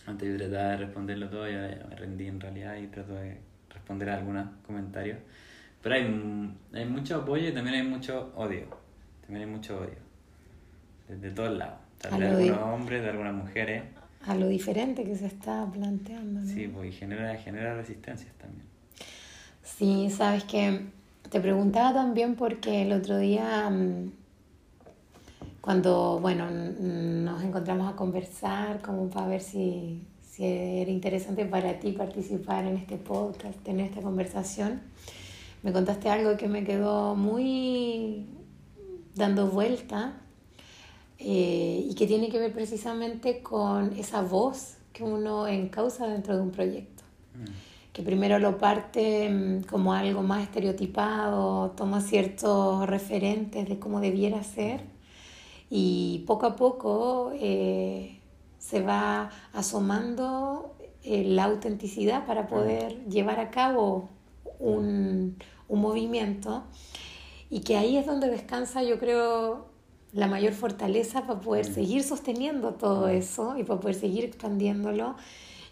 antes 0.07 0.28
yo 0.28 0.38
trataba 0.38 0.71
de 0.71 0.78
responderlo 0.78 1.30
todo, 1.30 1.47
ya 1.47 1.86
me 1.88 1.95
rendí 1.95 2.26
en 2.26 2.39
realidad 2.39 2.78
y 2.78 2.88
trato 2.88 3.13
de 3.13 3.38
responder 3.69 4.09
a 4.09 4.15
algunos 4.15 4.47
comentarios. 4.65 5.19
Pero 5.86 5.97
hay, 5.97 6.57
hay 6.73 6.86
mucho 6.86 7.17
apoyo 7.17 7.47
y 7.47 7.51
también 7.51 7.75
hay 7.75 7.88
mucho 7.88 8.33
odio. 8.36 8.65
También 9.21 9.47
hay 9.47 9.55
mucho 9.55 9.77
odio. 9.77 9.99
Desde 11.07 11.29
todos 11.29 11.55
lados. 11.55 11.77
de 12.01 12.27
algunos 12.27 12.63
hombres, 12.63 13.03
de 13.03 13.09
algunas 13.11 13.36
mujeres. 13.36 13.83
A 14.25 14.33
lo 14.33 14.47
diferente 14.47 15.03
que 15.03 15.15
se 15.15 15.27
está 15.27 15.69
planteando. 15.71 16.43
Sí, 16.43 16.67
pues 16.67 16.89
y 16.89 16.91
genera, 16.91 17.36
genera 17.38 17.75
resistencias 17.75 18.33
también. 18.33 18.65
Sí, 19.61 20.09
sabes 20.09 20.45
que 20.45 20.88
te 21.29 21.39
preguntaba 21.39 21.93
también 21.93 22.33
porque 22.33 22.81
el 22.81 22.91
otro 22.91 23.19
día 23.19 23.69
mm, 23.69 24.11
cuando, 25.61 26.17
bueno, 26.19 26.49
nos 26.49 27.43
encontramos 27.43 27.93
a 27.93 27.95
conversar 27.95 28.81
como 28.81 29.07
para 29.11 29.27
ver 29.27 29.41
si, 29.41 30.01
si 30.23 30.45
era 30.45 30.89
interesante 30.89 31.45
para 31.45 31.77
ti 31.77 31.91
participar 31.91 32.65
en 32.65 32.77
este 32.77 32.97
podcast, 32.97 33.59
tener 33.59 33.86
esta 33.86 34.01
conversación, 34.01 34.81
me 35.66 35.74
contaste 35.74 36.09
algo 36.09 36.38
que 36.38 36.47
me 36.47 36.63
quedó 36.63 37.16
muy 37.16 38.28
dando 39.16 39.47
vuelta 39.47 40.13
eh, 41.18 41.88
y 41.89 41.95
que 41.95 42.05
tiene 42.05 42.30
que 42.30 42.38
ver 42.38 42.53
precisamente 42.53 43.41
con 43.41 43.93
esa 43.93 44.22
voz 44.22 44.78
que 44.93 45.03
uno 45.03 45.47
encausa 45.47 46.05
dentro 46.05 46.36
de 46.36 46.43
un 46.43 46.51
proyecto. 46.51 47.01
Mm. 47.34 47.93
Que 47.93 48.03
primero 48.03 48.38
lo 48.38 48.59
parte 48.59 49.28
mm, 49.28 49.63
como 49.63 49.93
algo 49.93 50.22
más 50.22 50.43
estereotipado, 50.43 51.72
toma 51.72 51.99
ciertos 51.99 52.86
referentes 52.86 53.68
de 53.68 53.80
cómo 53.80 54.01
debiera 54.01 54.43
ser 54.43 54.82
y 55.72 56.26
poco 56.28 56.45
a 56.45 56.55
poco 56.55 57.32
eh, 57.34 58.20
se 58.59 58.84
va 58.84 59.32
asomando 59.51 60.76
eh, 61.01 61.24
la 61.24 61.45
autenticidad 61.45 62.28
para 62.28 62.45
poder 62.45 63.03
llevar 63.07 63.39
a 63.39 63.49
cabo 63.49 64.09
un, 64.59 65.38
un, 65.68 65.82
movimiento 65.82 66.63
y 67.49 67.61
que 67.61 67.78
ahí 67.78 67.97
es 67.97 68.05
donde 68.05 68.30
descansa 68.30 68.84
yo 68.84 68.99
creo 68.99 69.68
la 70.13 70.28
mayor 70.28 70.53
fortaleza 70.53 71.28
para 71.28 71.39
poder 71.41 71.66
seguir 71.66 72.03
sosteniendo 72.03 72.74
todo 72.74 73.07
eso 73.07 73.57
y 73.57 73.63
para 73.63 73.80
poder 73.80 73.95
seguir 73.95 74.24
expandiéndolo 74.24 75.16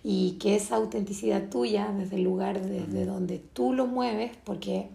y 0.04 0.34
que 0.34 0.56
esa 0.56 0.76
autenticidad 0.76 1.50
tuya 1.50 1.94
desde 1.98 2.18
el 2.18 2.24
lugar 2.24 2.62
desde 2.62 3.06
donde 3.06 3.40
tú 3.40 3.74
lo 3.74 3.88
mueves 3.88 4.36
porque 4.44 4.90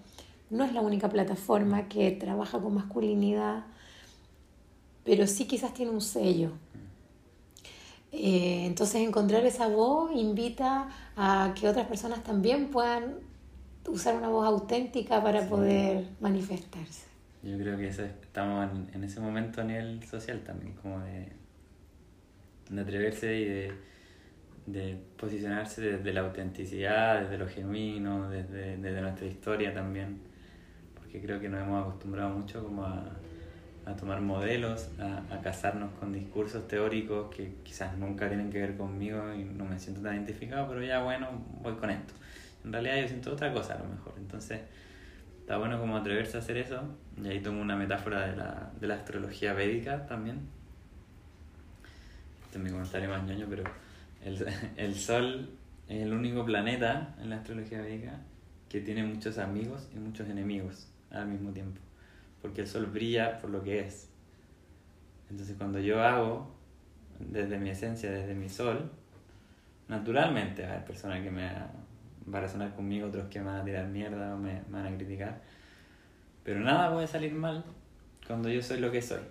no 0.50 0.64
es 0.64 0.72
la 0.72 0.80
única 0.80 1.08
plataforma 1.08 1.88
que 1.88 2.10
trabaja 2.10 2.60
con 2.60 2.74
masculinidad 2.74 3.64
pero 5.08 5.26
sí 5.26 5.46
quizás 5.46 5.72
tiene 5.72 5.90
un 5.90 6.02
sello. 6.02 6.50
Eh, 8.12 8.66
entonces 8.66 8.96
encontrar 8.96 9.46
esa 9.46 9.66
voz 9.66 10.10
invita 10.14 10.90
a 11.16 11.54
que 11.58 11.66
otras 11.66 11.86
personas 11.86 12.22
también 12.22 12.68
puedan 12.68 13.14
usar 13.88 14.16
una 14.16 14.28
voz 14.28 14.46
auténtica 14.46 15.22
para 15.22 15.42
poder 15.48 16.04
manifestarse. 16.20 17.06
Yo 17.42 17.56
creo 17.56 17.76
que 17.76 17.88
estamos 17.88 18.68
en, 18.92 19.04
ese 19.04 19.20
momento 19.20 19.60
a 19.60 19.64
nivel 19.64 20.02
social 20.04 20.40
también, 20.40 20.74
como 20.74 20.98
de, 21.00 21.28
de 22.70 22.80
atreverse 22.80 23.36
y 23.36 23.44
de, 23.44 23.72
de, 24.66 24.96
posicionarse 25.16 25.80
desde 25.80 26.12
la 26.12 26.22
autenticidad, 26.22 27.22
desde 27.22 27.38
lo 27.38 27.48
genuino, 27.48 28.28
desde, 28.28 28.76
desde 28.76 29.00
nuestra 29.00 29.26
historia 29.26 29.72
también, 29.72 30.20
porque 30.94 31.20
creo 31.20 31.40
que 31.40 31.48
nos 31.48 31.62
hemos 31.62 31.86
acostumbrado 31.86 32.30
mucho 32.30 32.64
como 32.64 32.84
a 32.84 33.04
a 33.88 33.96
tomar 33.96 34.20
modelos, 34.20 34.90
a, 34.98 35.34
a, 35.34 35.40
casarnos 35.40 35.92
con 35.98 36.12
discursos 36.12 36.68
teóricos 36.68 37.34
que 37.34 37.54
quizás 37.62 37.96
nunca 37.96 38.28
tienen 38.28 38.50
que 38.50 38.58
ver 38.58 38.76
conmigo 38.76 39.32
y 39.34 39.44
no 39.44 39.64
me 39.64 39.78
siento 39.78 40.02
tan 40.02 40.14
identificado, 40.14 40.68
pero 40.68 40.82
ya 40.82 41.02
bueno, 41.02 41.28
voy 41.62 41.74
con 41.74 41.90
esto. 41.90 42.12
En 42.64 42.72
realidad 42.72 43.00
yo 43.02 43.08
siento 43.08 43.32
otra 43.32 43.52
cosa 43.52 43.74
a 43.74 43.78
lo 43.78 43.88
mejor. 43.88 44.14
Entonces, 44.18 44.60
está 45.40 45.56
bueno 45.58 45.78
como 45.78 45.96
atreverse 45.96 46.36
a 46.36 46.40
hacer 46.40 46.56
eso. 46.56 46.82
Y 47.22 47.28
ahí 47.28 47.40
tomo 47.40 47.60
una 47.60 47.76
metáfora 47.76 48.26
de 48.26 48.36
la, 48.36 48.72
de 48.80 48.86
la 48.86 48.94
astrología 48.94 49.52
védica 49.52 50.06
también. 50.06 50.40
Este 52.44 52.58
es 52.58 52.64
mi 52.64 52.70
comentario 52.70 53.08
más 53.08 53.24
ñoño, 53.24 53.46
pero 53.48 53.64
el, 54.24 54.46
el 54.76 54.94
Sol 54.94 55.50
es 55.88 56.02
el 56.02 56.12
único 56.12 56.44
planeta 56.44 57.14
en 57.20 57.30
la 57.30 57.36
astrología 57.36 57.80
védica 57.80 58.20
que 58.68 58.80
tiene 58.80 59.02
muchos 59.02 59.38
amigos 59.38 59.88
y 59.94 59.98
muchos 59.98 60.28
enemigos 60.28 60.88
al 61.10 61.26
mismo 61.26 61.52
tiempo 61.52 61.80
porque 62.40 62.62
el 62.62 62.66
sol 62.66 62.86
brilla 62.86 63.38
por 63.38 63.50
lo 63.50 63.62
que 63.62 63.80
es. 63.80 64.08
Entonces 65.30 65.56
cuando 65.56 65.78
yo 65.78 66.02
hago 66.02 66.54
desde 67.18 67.58
mi 67.58 67.70
esencia, 67.70 68.10
desde 68.10 68.34
mi 68.34 68.48
sol, 68.48 68.90
naturalmente 69.88 70.62
va 70.62 70.68
a 70.68 70.72
haber 70.74 70.84
personas 70.84 71.22
que 71.22 71.30
me 71.30 71.50
va 72.32 72.38
a 72.38 72.42
resonar 72.42 72.74
conmigo, 72.74 73.08
otros 73.08 73.28
que 73.28 73.40
me 73.40 73.46
van 73.46 73.56
a 73.60 73.64
tirar 73.64 73.86
mierda 73.86 74.34
o 74.34 74.38
me, 74.38 74.62
van 74.68 74.86
a 74.86 74.96
criticar. 74.96 75.40
Pero 76.44 76.60
nada 76.60 76.92
puede 76.92 77.06
salir 77.06 77.32
mal 77.32 77.64
cuando 78.26 78.48
yo 78.48 78.62
soy 78.62 78.80
lo 78.80 78.90
que 78.90 79.02
soy, 79.02 79.22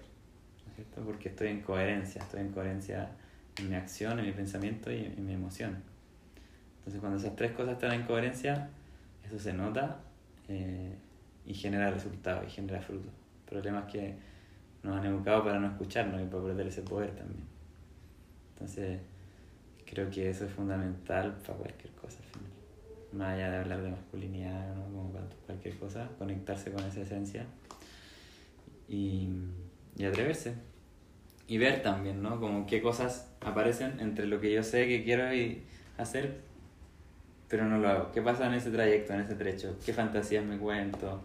¿cierto? 0.76 1.02
Porque 1.02 1.30
estoy 1.30 1.50
en 1.50 1.62
coherencia, 1.62 2.22
estoy 2.22 2.42
en 2.42 2.52
coherencia 2.52 3.10
en 3.58 3.70
mi 3.70 3.76
acción, 3.76 4.20
en 4.20 4.26
mi 4.26 4.32
pensamiento 4.32 4.92
y 4.92 5.06
en 5.06 5.26
mi 5.26 5.34
emoción. 5.34 5.78
Entonces 6.80 7.00
cuando 7.00 7.18
esas 7.20 7.36
tres 7.36 7.52
cosas 7.52 7.74
están 7.74 7.94
en 7.94 8.04
coherencia, 8.04 8.70
eso 9.26 9.40
se 9.40 9.54
nota 9.54 10.00
eh, 10.48 10.96
y 11.46 11.54
genera 11.54 11.92
resultados 11.92 12.46
y 12.48 12.50
genera 12.50 12.82
frutos. 12.82 13.12
Problemas 13.50 13.92
que 13.92 14.16
nos 14.84 14.98
han 14.98 15.06
educado 15.06 15.44
para 15.44 15.60
no 15.60 15.68
escucharnos 15.68 16.22
y 16.22 16.26
para 16.26 16.44
perder 16.44 16.68
ese 16.68 16.82
poder 16.82 17.12
también. 17.12 17.44
Entonces, 18.54 19.00
creo 19.86 20.10
que 20.10 20.30
eso 20.30 20.46
es 20.46 20.52
fundamental 20.52 21.36
para 21.46 21.58
cualquier. 21.58 21.97
Más 23.14 23.36
allá 23.36 23.50
de 23.52 23.58
hablar 23.58 23.82
de 23.82 23.90
masculinidad, 23.90 24.76
¿no? 24.76 24.84
como 24.84 25.14
cualquier 25.46 25.78
cosa, 25.78 26.10
conectarse 26.18 26.72
con 26.72 26.84
esa 26.86 27.02
esencia 27.02 27.46
y, 28.88 29.30
y 29.98 30.06
atreverse. 30.06 30.56
Y 31.48 31.58
ver 31.58 31.82
también, 31.82 32.22
¿no? 32.22 32.42
Como 32.42 32.66
qué 32.66 32.82
cosas 32.82 33.32
aparecen 33.40 34.02
entre 34.02 34.26
lo 34.26 34.42
que 34.42 34.52
yo 34.52 34.64
sé 34.64 34.86
que 34.86 35.06
quiero 35.06 35.24
hacer, 35.98 36.42
pero 37.48 37.66
no 37.66 37.78
lo 37.78 37.88
hago. 37.88 38.12
¿Qué 38.12 38.22
pasa 38.22 38.48
en 38.48 38.54
ese 38.54 38.70
trayecto, 38.70 39.14
en 39.14 39.22
ese 39.22 39.36
trecho? 39.36 39.78
¿Qué 39.86 39.94
fantasías 39.94 40.44
me 40.44 40.58
cuento? 40.58 41.24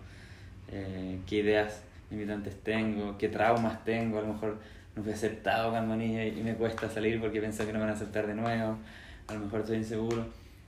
Eh, 0.71 1.19
¿Qué 1.27 1.37
ideas 1.37 1.83
limitantes 2.11 2.57
tengo? 2.63 3.19
¿Qué 3.19 3.29
traumas 3.29 3.85
tengo? 3.85 4.19
A 4.19 4.23
lo 4.23 4.33
mejor 4.33 4.59
no 4.95 5.03
fui 5.03 5.13
aceptado 5.13 5.71
cuando 5.71 5.97
niño 5.97 6.23
y 6.23 6.43
me 6.43 6.55
cuesta 6.55 6.89
salir 6.89 7.21
porque 7.21 7.41
pienso 7.41 7.67
que 7.67 7.73
no 7.73 7.79
me 7.79 7.87
van 7.87 7.95
a 7.95 7.97
aceptar 7.97 8.27
de 8.27 8.35
nuevo, 8.35 8.79
a 9.27 9.35
lo 9.35 9.41
mejor 9.41 9.61
estoy 9.61 9.79
inseguro, 9.79 10.27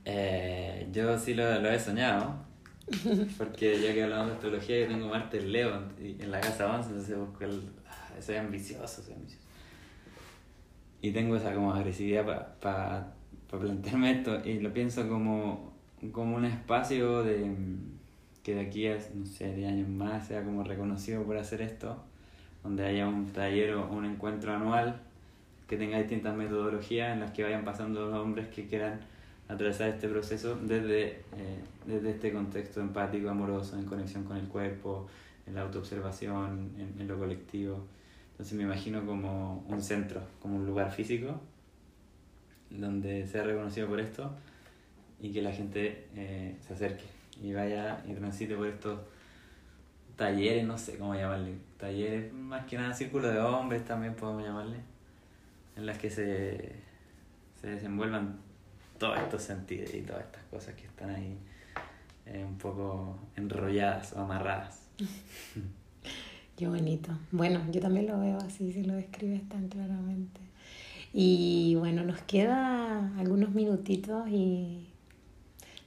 Eh, 0.05 0.89
yo 0.91 1.17
sí 1.19 1.33
lo, 1.33 1.59
lo, 1.59 1.69
he 1.69 1.79
soñado, 1.79 2.35
porque 3.37 3.79
ya 3.81 3.93
que 3.93 4.03
hablamos 4.03 4.27
de 4.27 4.33
astrología, 4.33 4.79
yo 4.81 4.87
tengo 4.87 5.07
Marte 5.09 5.37
en 5.37 5.51
Leo 5.51 5.83
en 5.99 6.31
la 6.31 6.39
casa 6.41 6.73
11, 6.73 6.89
entonces 6.89 7.17
busco 7.17 7.43
el, 7.43 7.61
ah, 7.87 8.21
soy 8.21 8.37
ambicioso, 8.37 9.01
soy 9.03 9.13
ambicioso. 9.13 9.45
Y 11.01 11.11
tengo 11.11 11.35
esa 11.35 11.53
como 11.53 11.73
agresividad 11.73 12.25
para 12.25 12.59
pa, 12.59 13.13
pa 13.49 13.59
plantearme 13.59 14.11
esto 14.11 14.41
y 14.43 14.59
lo 14.59 14.73
pienso 14.73 15.07
como 15.07 15.69
como 16.11 16.37
un 16.37 16.45
espacio 16.45 17.23
de 17.23 17.51
que 18.43 18.55
de 18.55 18.61
aquí 18.61 18.87
a, 18.87 18.97
no 19.13 19.25
sé, 19.25 19.53
de 19.53 19.67
años 19.67 19.89
más 19.89 20.27
sea 20.27 20.43
como 20.43 20.63
reconocido 20.63 21.23
por 21.23 21.37
hacer 21.37 21.61
esto, 21.61 22.01
donde 22.63 22.85
haya 22.85 23.07
un 23.07 23.27
taller 23.27 23.75
o 23.75 23.89
un 23.91 24.05
encuentro 24.05 24.53
anual 24.53 25.01
que 25.69 25.77
tenga 25.77 25.99
distintas 25.99 26.35
metodologías 26.35 27.13
en 27.13 27.19
las 27.19 27.31
que 27.31 27.43
vayan 27.43 27.63
pasando 27.63 28.09
los 28.09 28.19
hombres 28.19 28.47
que 28.47 28.65
quieran 28.65 28.99
atravesar 29.47 29.89
este 29.89 30.09
proceso 30.09 30.55
desde, 30.55 31.09
eh, 31.37 31.59
desde 31.85 32.11
este 32.11 32.33
contexto 32.33 32.81
empático, 32.81 33.29
amoroso, 33.29 33.77
en 33.77 33.85
conexión 33.85 34.23
con 34.23 34.37
el 34.37 34.47
cuerpo, 34.47 35.07
en 35.45 35.55
la 35.55 35.61
autoobservación, 35.61 36.71
en, 36.77 36.99
en 36.99 37.07
lo 37.07 37.17
colectivo. 37.17 37.85
Entonces 38.31 38.57
me 38.57 38.63
imagino 38.63 39.05
como 39.05 39.63
un 39.67 39.81
centro, 39.81 40.21
como 40.41 40.55
un 40.55 40.65
lugar 40.65 40.91
físico, 40.91 41.39
donde 42.69 43.27
sea 43.27 43.43
reconocido 43.43 43.87
por 43.87 43.99
esto 43.99 44.31
y 45.19 45.31
que 45.31 45.41
la 45.41 45.51
gente 45.51 46.07
eh, 46.15 46.55
se 46.65 46.73
acerque 46.73 47.05
y 47.41 47.53
vaya 47.53 48.03
y 48.07 48.13
transite 48.13 48.55
por 48.55 48.67
estos 48.67 48.99
talleres, 50.15 50.65
no 50.65 50.77
sé 50.77 50.97
cómo 50.97 51.15
llamarle, 51.15 51.53
talleres, 51.77 52.33
más 52.33 52.65
que 52.65 52.77
nada 52.77 52.93
círculo 52.93 53.29
de 53.29 53.39
hombres 53.39 53.85
también 53.85 54.15
podemos 54.15 54.43
llamarle, 54.43 54.77
en 55.79 55.85
las 55.85 55.97
que 55.97 56.09
se, 56.09 56.73
se 57.61 57.67
desenvuelvan 57.67 58.39
todos 58.97 59.17
estos 59.19 59.41
sentidos 59.41 59.93
y 59.93 60.01
todas 60.01 60.25
estas 60.25 60.43
cosas 60.45 60.75
que 60.75 60.85
están 60.85 61.09
ahí 61.09 61.37
eh, 62.25 62.45
un 62.47 62.57
poco 62.57 63.17
enrolladas 63.35 64.13
o 64.13 64.19
amarradas. 64.19 64.87
Qué 66.57 66.67
bonito. 66.67 67.11
Bueno, 67.31 67.61
yo 67.71 67.79
también 67.79 68.07
lo 68.07 68.19
veo 68.19 68.37
así, 68.37 68.73
si 68.73 68.83
lo 68.83 68.93
describes 68.95 69.47
tan 69.47 69.69
claramente. 69.69 70.41
Y 71.13 71.75
bueno, 71.79 72.03
nos 72.03 72.19
queda 72.21 73.17
algunos 73.17 73.51
minutitos 73.55 74.27
y 74.29 74.89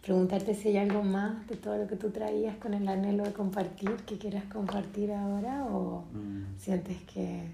preguntarte 0.02 0.54
si 0.54 0.68
hay 0.68 0.78
algo 0.78 1.02
más 1.02 1.46
de 1.46 1.56
todo 1.56 1.76
lo 1.76 1.86
que 1.86 1.96
tú 1.96 2.10
traías 2.10 2.56
con 2.56 2.74
el 2.74 2.88
anhelo 2.88 3.22
de 3.24 3.32
compartir 3.32 3.90
que 4.06 4.18
quieras 4.18 4.44
compartir 4.44 5.12
ahora 5.12 5.64
o 5.66 6.06
mm. 6.12 6.58
sientes 6.58 6.96
que 7.02 7.50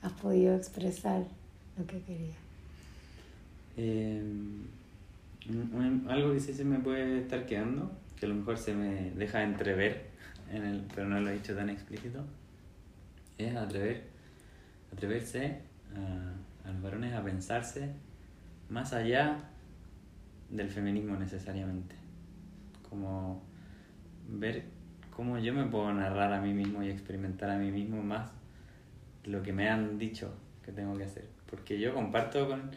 has 0.00 0.12
podido 0.12 0.54
expresar 0.54 1.24
lo 1.78 1.86
que 1.86 2.00
querías. 2.02 2.36
Em, 3.76 4.66
algo 6.08 6.32
que 6.32 6.40
sí 6.40 6.52
se 6.52 6.64
me 6.64 6.78
puede 6.78 7.20
estar 7.20 7.46
quedando, 7.46 7.90
que 8.18 8.26
a 8.26 8.28
lo 8.28 8.34
mejor 8.34 8.58
se 8.58 8.74
me 8.74 9.10
deja 9.12 9.42
entrever, 9.42 10.06
en 10.50 10.64
el, 10.64 10.84
pero 10.94 11.08
no 11.08 11.20
lo 11.20 11.30
he 11.30 11.34
dicho 11.34 11.54
tan 11.54 11.70
explícito, 11.70 12.24
es 13.38 13.56
atrever, 13.56 14.04
atreverse 14.92 15.60
a, 15.96 16.68
a 16.68 16.72
los 16.72 16.82
varones 16.82 17.14
a 17.14 17.22
pensarse 17.22 17.90
más 18.68 18.92
allá 18.92 19.38
del 20.50 20.68
feminismo 20.68 21.16
necesariamente. 21.16 21.96
Como 22.88 23.42
ver 24.28 24.64
cómo 25.14 25.38
yo 25.38 25.52
me 25.54 25.64
puedo 25.64 25.92
narrar 25.92 26.32
a 26.32 26.40
mí 26.40 26.52
mismo 26.52 26.82
y 26.82 26.90
experimentar 26.90 27.50
a 27.50 27.58
mí 27.58 27.70
mismo 27.70 28.02
más 28.02 28.30
lo 29.24 29.42
que 29.42 29.52
me 29.52 29.68
han 29.68 29.98
dicho 29.98 30.34
que 30.64 30.72
tengo 30.72 30.96
que 30.96 31.04
hacer. 31.04 31.31
Porque 31.52 31.78
yo 31.78 31.92
comparto 31.92 32.48
con, 32.48 32.70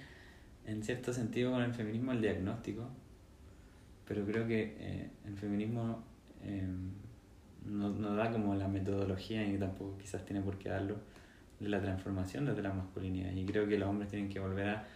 en 0.65 0.84
cierto 0.84 1.13
sentido 1.13 1.53
con 1.53 1.63
el 1.63 1.73
feminismo 1.73 2.11
el 2.11 2.21
diagnóstico, 2.21 2.89
pero 4.05 4.26
creo 4.26 4.45
que 4.45 4.76
eh, 4.78 5.09
el 5.26 5.38
feminismo 5.38 6.03
eh, 6.43 6.67
no, 7.65 7.89
no, 7.89 8.15
da 8.15 8.30
como 8.32 8.53
la 8.53 8.67
metodología 8.67 9.47
y 9.47 9.57
tampoco 9.57 9.97
quizás 9.97 10.26
tiene 10.26 10.41
por 10.41 10.57
qué 10.57 10.67
darlo 10.67 10.97
de 11.61 11.69
la 11.69 11.82
transformación 11.82 12.45
desde 12.45 12.61
la 12.61 12.73
masculinidad. 12.73 13.32
Y 13.32 13.45
creo 13.45 13.65
que 13.65 13.78
los 13.78 13.88
hombres 13.88 14.09
tienen 14.09 14.28
que 14.28 14.41
volver 14.41 14.67
a 14.67 14.88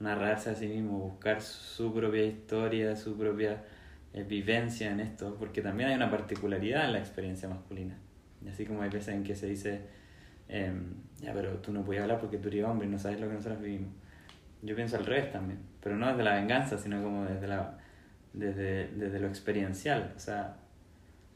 narrarse 0.00 0.48
a 0.48 0.54
sí 0.54 0.66
mismo, 0.66 0.98
buscar 0.98 1.42
su 1.42 1.92
propia 1.92 2.24
historia, 2.24 2.96
su 2.96 3.14
propia 3.14 3.62
eh, 4.14 4.22
vivencia 4.22 4.90
en 4.90 5.00
esto, 5.00 5.36
porque 5.38 5.60
también 5.60 5.90
hay 5.90 5.96
una 5.96 6.10
particularidad 6.10 6.86
en 6.86 6.92
la 6.92 6.98
experiencia 6.98 7.46
masculina. 7.46 7.98
Y 8.42 8.48
así 8.48 8.64
como 8.64 8.80
hay 8.80 8.88
veces 8.88 9.14
en 9.14 9.22
que 9.22 9.34
se 9.34 9.48
dice, 9.48 9.82
em, 10.48 10.94
ya, 11.20 11.32
pero 11.32 11.56
tú 11.58 11.72
no 11.72 11.82
puedes 11.82 12.02
hablar 12.02 12.20
porque 12.20 12.38
tú 12.38 12.48
eres 12.48 12.64
hombre 12.64 12.86
y 12.86 12.90
no 12.90 12.98
sabes 12.98 13.20
lo 13.20 13.28
que 13.28 13.34
nosotros 13.34 13.60
vivimos. 13.60 13.90
Yo 14.62 14.74
pienso 14.74 14.96
al 14.96 15.06
revés 15.06 15.30
también, 15.32 15.60
pero 15.82 15.96
no 15.96 16.08
desde 16.08 16.24
la 16.24 16.34
venganza, 16.34 16.78
sino 16.78 17.02
como 17.02 17.24
desde, 17.24 17.46
la, 17.46 17.78
desde, 18.32 18.88
desde 18.88 19.20
lo 19.20 19.28
experiencial. 19.28 20.12
O 20.16 20.18
sea, 20.20 20.56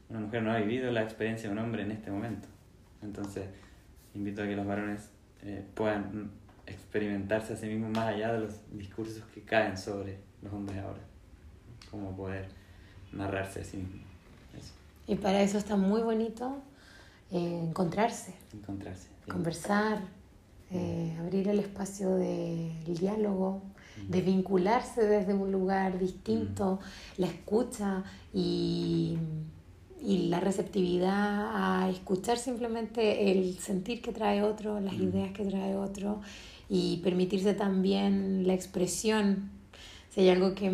una 0.09 0.19
mujer 0.19 0.43
no 0.43 0.51
ha 0.51 0.57
vivido 0.57 0.91
la 0.91 1.03
experiencia 1.03 1.49
de 1.49 1.53
un 1.53 1.59
hombre 1.59 1.83
en 1.83 1.91
este 1.91 2.11
momento. 2.11 2.47
Entonces, 3.01 3.45
invito 4.13 4.43
a 4.43 4.45
que 4.45 4.55
los 4.55 4.65
varones 4.65 5.09
eh, 5.43 5.63
puedan 5.73 6.31
experimentarse 6.65 7.53
a 7.53 7.55
sí 7.55 7.67
mismo 7.67 7.89
más 7.89 8.09
allá 8.09 8.33
de 8.33 8.39
los 8.41 8.55
discursos 8.71 9.23
que 9.33 9.41
caen 9.41 9.77
sobre 9.77 10.17
los 10.41 10.53
hombres 10.53 10.79
ahora. 10.79 11.01
Como 11.89 12.15
poder 12.15 12.47
narrarse 13.11 13.61
a 13.61 13.63
sí 13.63 13.77
mismo. 13.77 14.01
Y 15.07 15.15
para 15.15 15.41
eso 15.41 15.57
está 15.57 15.75
muy 15.75 16.01
bonito 16.01 16.61
eh, 17.33 17.63
encontrarse. 17.67 18.35
Encontrarse. 18.53 19.07
Conversar, 19.27 20.01
eh, 20.71 21.17
abrir 21.19 21.47
el 21.47 21.59
espacio 21.59 22.15
del 22.15 22.97
diálogo, 22.99 23.63
de 24.07 24.21
vincularse 24.21 25.03
desde 25.05 25.33
un 25.33 25.51
lugar 25.51 25.97
distinto, 25.97 26.79
la 27.17 27.27
escucha 27.27 28.03
y, 28.33 29.17
y, 29.99 30.27
la 30.29 30.39
receptividad 30.39 31.81
a 31.81 31.89
escuchar 31.89 32.37
simplemente 32.37 33.31
el 33.31 33.57
sentir 33.57 34.01
que 34.01 34.11
trae 34.11 34.43
otro, 34.43 34.79
las 34.79 34.95
ideas 34.95 35.31
que 35.31 35.45
trae 35.45 35.75
otro 35.75 36.21
y 36.69 36.97
permitirse 36.97 37.55
también 37.55 38.45
la 38.45 38.53
expresión. 38.53 39.49
Si 40.09 40.21
hay 40.21 40.29
algo 40.29 40.53
que, 40.53 40.71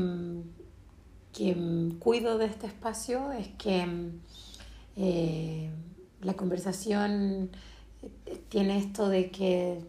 que 1.32 1.94
cuido 2.00 2.38
de 2.38 2.48
este 2.48 2.68
espacio 2.68 3.32
es 3.32 3.48
que 3.58 3.86
eh, 4.98 5.72
la 6.22 6.34
conversación 6.34 7.50
tiene 8.50 8.78
esto 8.78 9.10
de 9.10 9.30
que 9.30 9.80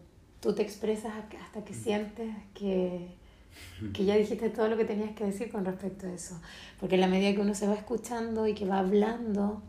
tú 0.41 0.55
te 0.55 0.63
expresas 0.63 1.13
hasta 1.43 1.65
que 1.65 1.75
sientes 1.75 2.35
que, 2.55 3.09
que 3.93 4.05
ya 4.05 4.17
dijiste 4.17 4.49
todo 4.51 4.69
lo 4.69 4.77
que 4.77 4.85
tenías 4.85 5.13
que 5.13 5.25
decir 5.25 5.51
con 5.51 5.65
respecto 5.65 6.07
a 6.07 6.13
eso. 6.13 6.41
Porque 6.79 6.97
en 6.97 7.03
la 7.03 7.07
medida 7.07 7.35
que 7.35 7.41
uno 7.41 7.55
se 7.55 7.67
va 7.67 7.75
escuchando 7.75 8.47
y 8.47 8.55
que 8.55 8.67
va 8.67 8.79
hablando, 8.79 9.63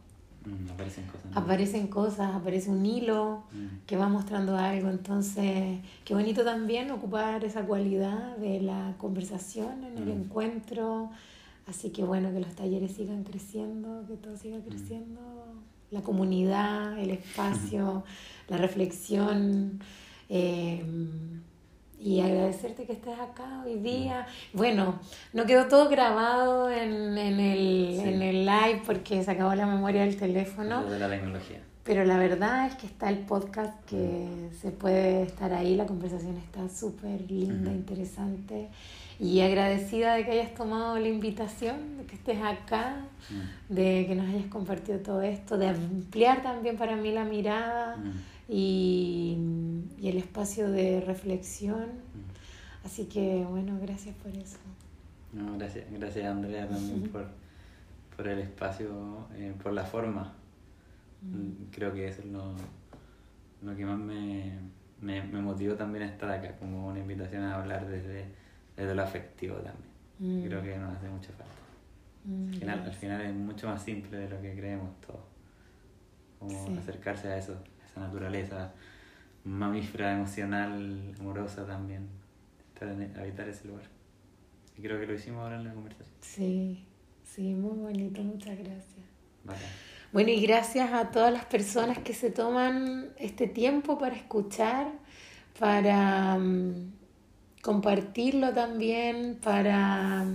mm, 0.46 0.72
aparecen 0.72 1.06
cosas. 1.06 1.38
Aparecen 1.38 1.88
cosas, 1.88 2.36
aparece 2.36 2.70
un 2.70 2.86
hilo 2.86 3.44
mm. 3.52 3.86
que 3.86 3.98
va 3.98 4.08
mostrando 4.08 4.58
algo. 4.58 4.90
Entonces, 4.90 5.80
qué 6.06 6.14
bonito 6.14 6.44
también 6.44 6.90
ocupar 6.92 7.44
esa 7.44 7.64
cualidad 7.64 8.38
de 8.38 8.62
la 8.62 8.96
conversación 8.98 9.84
en 9.84 9.98
el 9.98 10.06
mm. 10.06 10.22
encuentro. 10.24 11.12
Así 11.68 11.92
que 11.92 12.04
bueno, 12.04 12.32
que 12.32 12.40
los 12.40 12.56
talleres 12.56 12.94
sigan 12.94 13.24
creciendo, 13.24 14.06
que 14.08 14.16
todo 14.16 14.36
siga 14.36 14.60
creciendo 14.62 15.22
la 15.92 16.02
comunidad, 16.02 16.98
el 16.98 17.12
espacio, 17.12 18.04
la 18.48 18.58
reflexión. 18.58 19.80
Eh, 20.30 20.84
y 22.00 22.20
agradecerte 22.20 22.86
que 22.86 22.94
estés 22.94 23.20
acá 23.20 23.62
hoy 23.64 23.76
día. 23.76 24.26
Bueno, 24.54 25.00
no 25.34 25.46
quedó 25.46 25.68
todo 25.68 25.88
grabado 25.88 26.72
en, 26.72 27.16
en, 27.16 27.40
el, 27.40 28.00
en 28.00 28.22
el 28.24 28.46
live 28.46 28.82
porque 28.86 29.24
se 29.24 29.30
acabó 29.30 29.54
la 29.54 29.68
memoria 29.68 30.02
del 30.02 30.18
teléfono. 30.18 30.84
De 30.86 30.98
la 30.98 31.08
tecnología. 31.08 31.62
Pero 31.84 32.04
la 32.06 32.18
verdad 32.18 32.68
es 32.68 32.76
que 32.76 32.88
está 32.88 33.10
el 33.10 33.20
podcast 33.20 33.74
que 33.86 34.50
se 34.60 34.72
puede 34.72 35.24
estar 35.24 35.54
ahí, 35.54 35.76
la 35.76 35.86
conversación 35.86 36.38
está 36.38 36.70
súper 36.70 37.22
linda, 37.30 37.72
interesante. 37.72 38.70
Y 39.22 39.42
agradecida 39.42 40.16
de 40.16 40.26
que 40.26 40.32
hayas 40.32 40.56
tomado 40.56 40.98
la 40.98 41.08
invitación, 41.08 42.00
de 42.00 42.06
que 42.06 42.16
estés 42.16 42.42
acá, 42.42 43.06
mm. 43.30 43.74
de 43.76 44.06
que 44.08 44.16
nos 44.16 44.28
hayas 44.28 44.48
compartido 44.48 44.98
todo 44.98 45.22
esto, 45.22 45.60
de 45.60 45.68
ampliar 45.68 46.42
también 46.42 46.76
para 46.76 46.96
mí 46.96 47.12
la 47.12 47.24
mirada 47.24 47.98
mm. 47.98 48.12
y, 48.50 49.38
y, 50.00 50.10
el 50.10 50.18
espacio 50.18 50.72
de 50.72 51.02
reflexión. 51.02 51.84
Mm. 51.84 52.86
Así 52.86 53.06
que 53.06 53.46
bueno, 53.48 53.78
gracias 53.80 54.16
por 54.16 54.36
eso. 54.36 54.58
No, 55.34 55.56
gracias, 55.56 55.86
gracias 55.92 56.26
Andrea 56.26 56.68
también 56.68 57.04
por, 57.04 57.28
por 58.18 58.28
el 58.28 58.40
espacio, 58.40 59.28
eh, 59.36 59.54
por 59.62 59.72
la 59.74 59.84
forma. 59.84 60.34
Creo 61.72 61.94
que 61.94 62.08
eso 62.08 62.22
es 62.22 62.28
lo, 62.28 62.56
lo 63.62 63.78
que 63.78 63.86
más 63.86 64.00
me, 64.00 64.58
me, 65.00 65.22
me 65.22 65.42
motivó 65.42 65.76
también 65.76 66.06
a 66.06 66.08
estar 66.08 66.32
acá, 66.32 66.56
como 66.58 66.88
una 66.88 66.98
invitación 66.98 67.44
a 67.44 67.62
hablar 67.62 67.88
desde 67.88 68.41
desde 68.76 68.96
lo 68.96 69.04
afectivo 69.04 69.56
también. 69.56 69.92
Mm. 70.20 70.48
Creo 70.48 70.62
que 70.62 70.78
nos 70.78 70.98
hace 70.98 71.10
mucha 71.10 71.30
falta. 71.30 71.46
Mm, 72.26 72.48
al, 72.48 72.56
final, 72.60 72.84
al 72.84 72.94
final 72.94 73.22
es 73.22 73.34
mucho 73.34 73.68
más 73.68 73.82
simple 73.82 74.18
de 74.18 74.30
lo 74.30 74.42
que 74.42 74.56
creemos 74.56 74.90
todos. 75.02 75.22
Como 76.40 76.80
acercarse 76.80 77.28
a 77.28 77.38
eso, 77.38 77.54
a 77.54 77.86
esa 77.88 78.02
naturaleza 78.02 78.74
mamífera, 79.44 80.14
emocional, 80.14 81.16
amorosa 81.20 81.66
también. 81.66 82.08
Estar 82.74 82.90
en, 82.90 83.18
habitar 83.20 83.48
ese 83.48 83.68
lugar. 83.68 83.84
Y 84.78 84.82
creo 84.82 85.00
que 85.00 85.06
lo 85.06 85.14
hicimos 85.14 85.42
ahora 85.44 85.58
en 85.58 85.66
la 85.66 85.74
conversación. 85.74 86.16
Sí, 86.22 86.86
sí, 87.24 87.54
muy 87.54 87.78
bonito, 87.78 88.22
muchas 88.22 88.58
gracias. 88.58 89.06
Bueno, 90.12 90.30
y 90.30 90.42
gracias 90.42 90.92
a 90.94 91.10
todas 91.10 91.32
las 91.32 91.46
personas 91.46 92.00
que 92.00 92.14
se 92.14 92.32
toman 92.32 93.10
este 93.18 93.48
tiempo 93.48 93.98
para 93.98 94.16
escuchar, 94.16 94.92
para 95.60 96.38
mm, 96.38 96.92
compartirlo 97.62 98.54
también 98.54 99.38
para, 99.42 100.26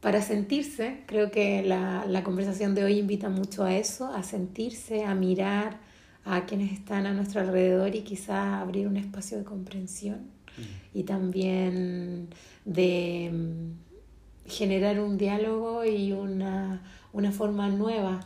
para 0.00 0.22
sentirse. 0.22 1.02
Creo 1.06 1.30
que 1.30 1.62
la, 1.62 2.04
la, 2.06 2.22
conversación 2.22 2.74
de 2.74 2.84
hoy 2.84 2.98
invita 2.98 3.28
mucho 3.28 3.64
a 3.64 3.74
eso, 3.74 4.12
a 4.12 4.22
sentirse, 4.22 5.04
a 5.04 5.14
mirar 5.14 5.78
a 6.24 6.44
quienes 6.44 6.72
están 6.72 7.06
a 7.06 7.12
nuestro 7.12 7.40
alrededor 7.40 7.94
y 7.94 8.02
quizás 8.02 8.60
abrir 8.60 8.86
un 8.86 8.96
espacio 8.96 9.38
de 9.38 9.44
comprensión 9.44 10.18
mm. 10.58 10.98
y 10.98 11.02
también 11.04 12.28
de 12.64 13.30
mm, 13.32 14.48
generar 14.48 15.00
un 15.00 15.16
diálogo 15.16 15.84
y 15.84 16.12
una, 16.12 16.82
una 17.12 17.32
forma 17.32 17.68
nueva 17.68 18.20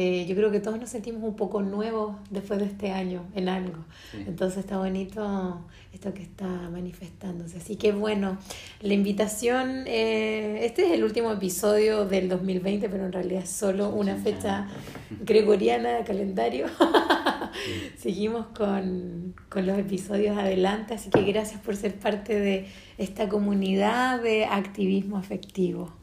eh, 0.00 0.26
yo 0.28 0.36
creo 0.36 0.52
que 0.52 0.60
todos 0.60 0.78
nos 0.78 0.90
sentimos 0.90 1.24
un 1.24 1.34
poco 1.34 1.60
nuevos 1.60 2.14
después 2.30 2.60
de 2.60 2.66
este 2.66 2.92
año 2.92 3.24
en 3.34 3.48
algo. 3.48 3.78
Entonces 4.14 4.58
está 4.58 4.78
bonito 4.78 5.66
esto 5.92 6.14
que 6.14 6.22
está 6.22 6.46
manifestándose. 6.46 7.56
Así 7.56 7.74
que 7.74 7.90
bueno, 7.90 8.38
la 8.80 8.94
invitación, 8.94 9.82
eh, 9.88 10.60
este 10.62 10.86
es 10.86 10.92
el 10.92 11.02
último 11.02 11.32
episodio 11.32 12.04
del 12.04 12.28
2020, 12.28 12.88
pero 12.88 13.06
en 13.06 13.12
realidad 13.12 13.42
es 13.42 13.50
solo 13.50 13.88
una 13.88 14.14
fecha 14.14 14.68
gregoriana 15.10 15.94
de 15.94 16.04
calendario. 16.04 16.66
Seguimos 17.98 18.46
con, 18.56 19.34
con 19.48 19.66
los 19.66 19.76
episodios 19.76 20.38
adelante, 20.38 20.94
así 20.94 21.10
que 21.10 21.22
gracias 21.22 21.60
por 21.60 21.74
ser 21.74 21.98
parte 21.98 22.38
de 22.38 22.68
esta 22.98 23.28
comunidad 23.28 24.22
de 24.22 24.44
activismo 24.44 25.18
afectivo. 25.18 25.97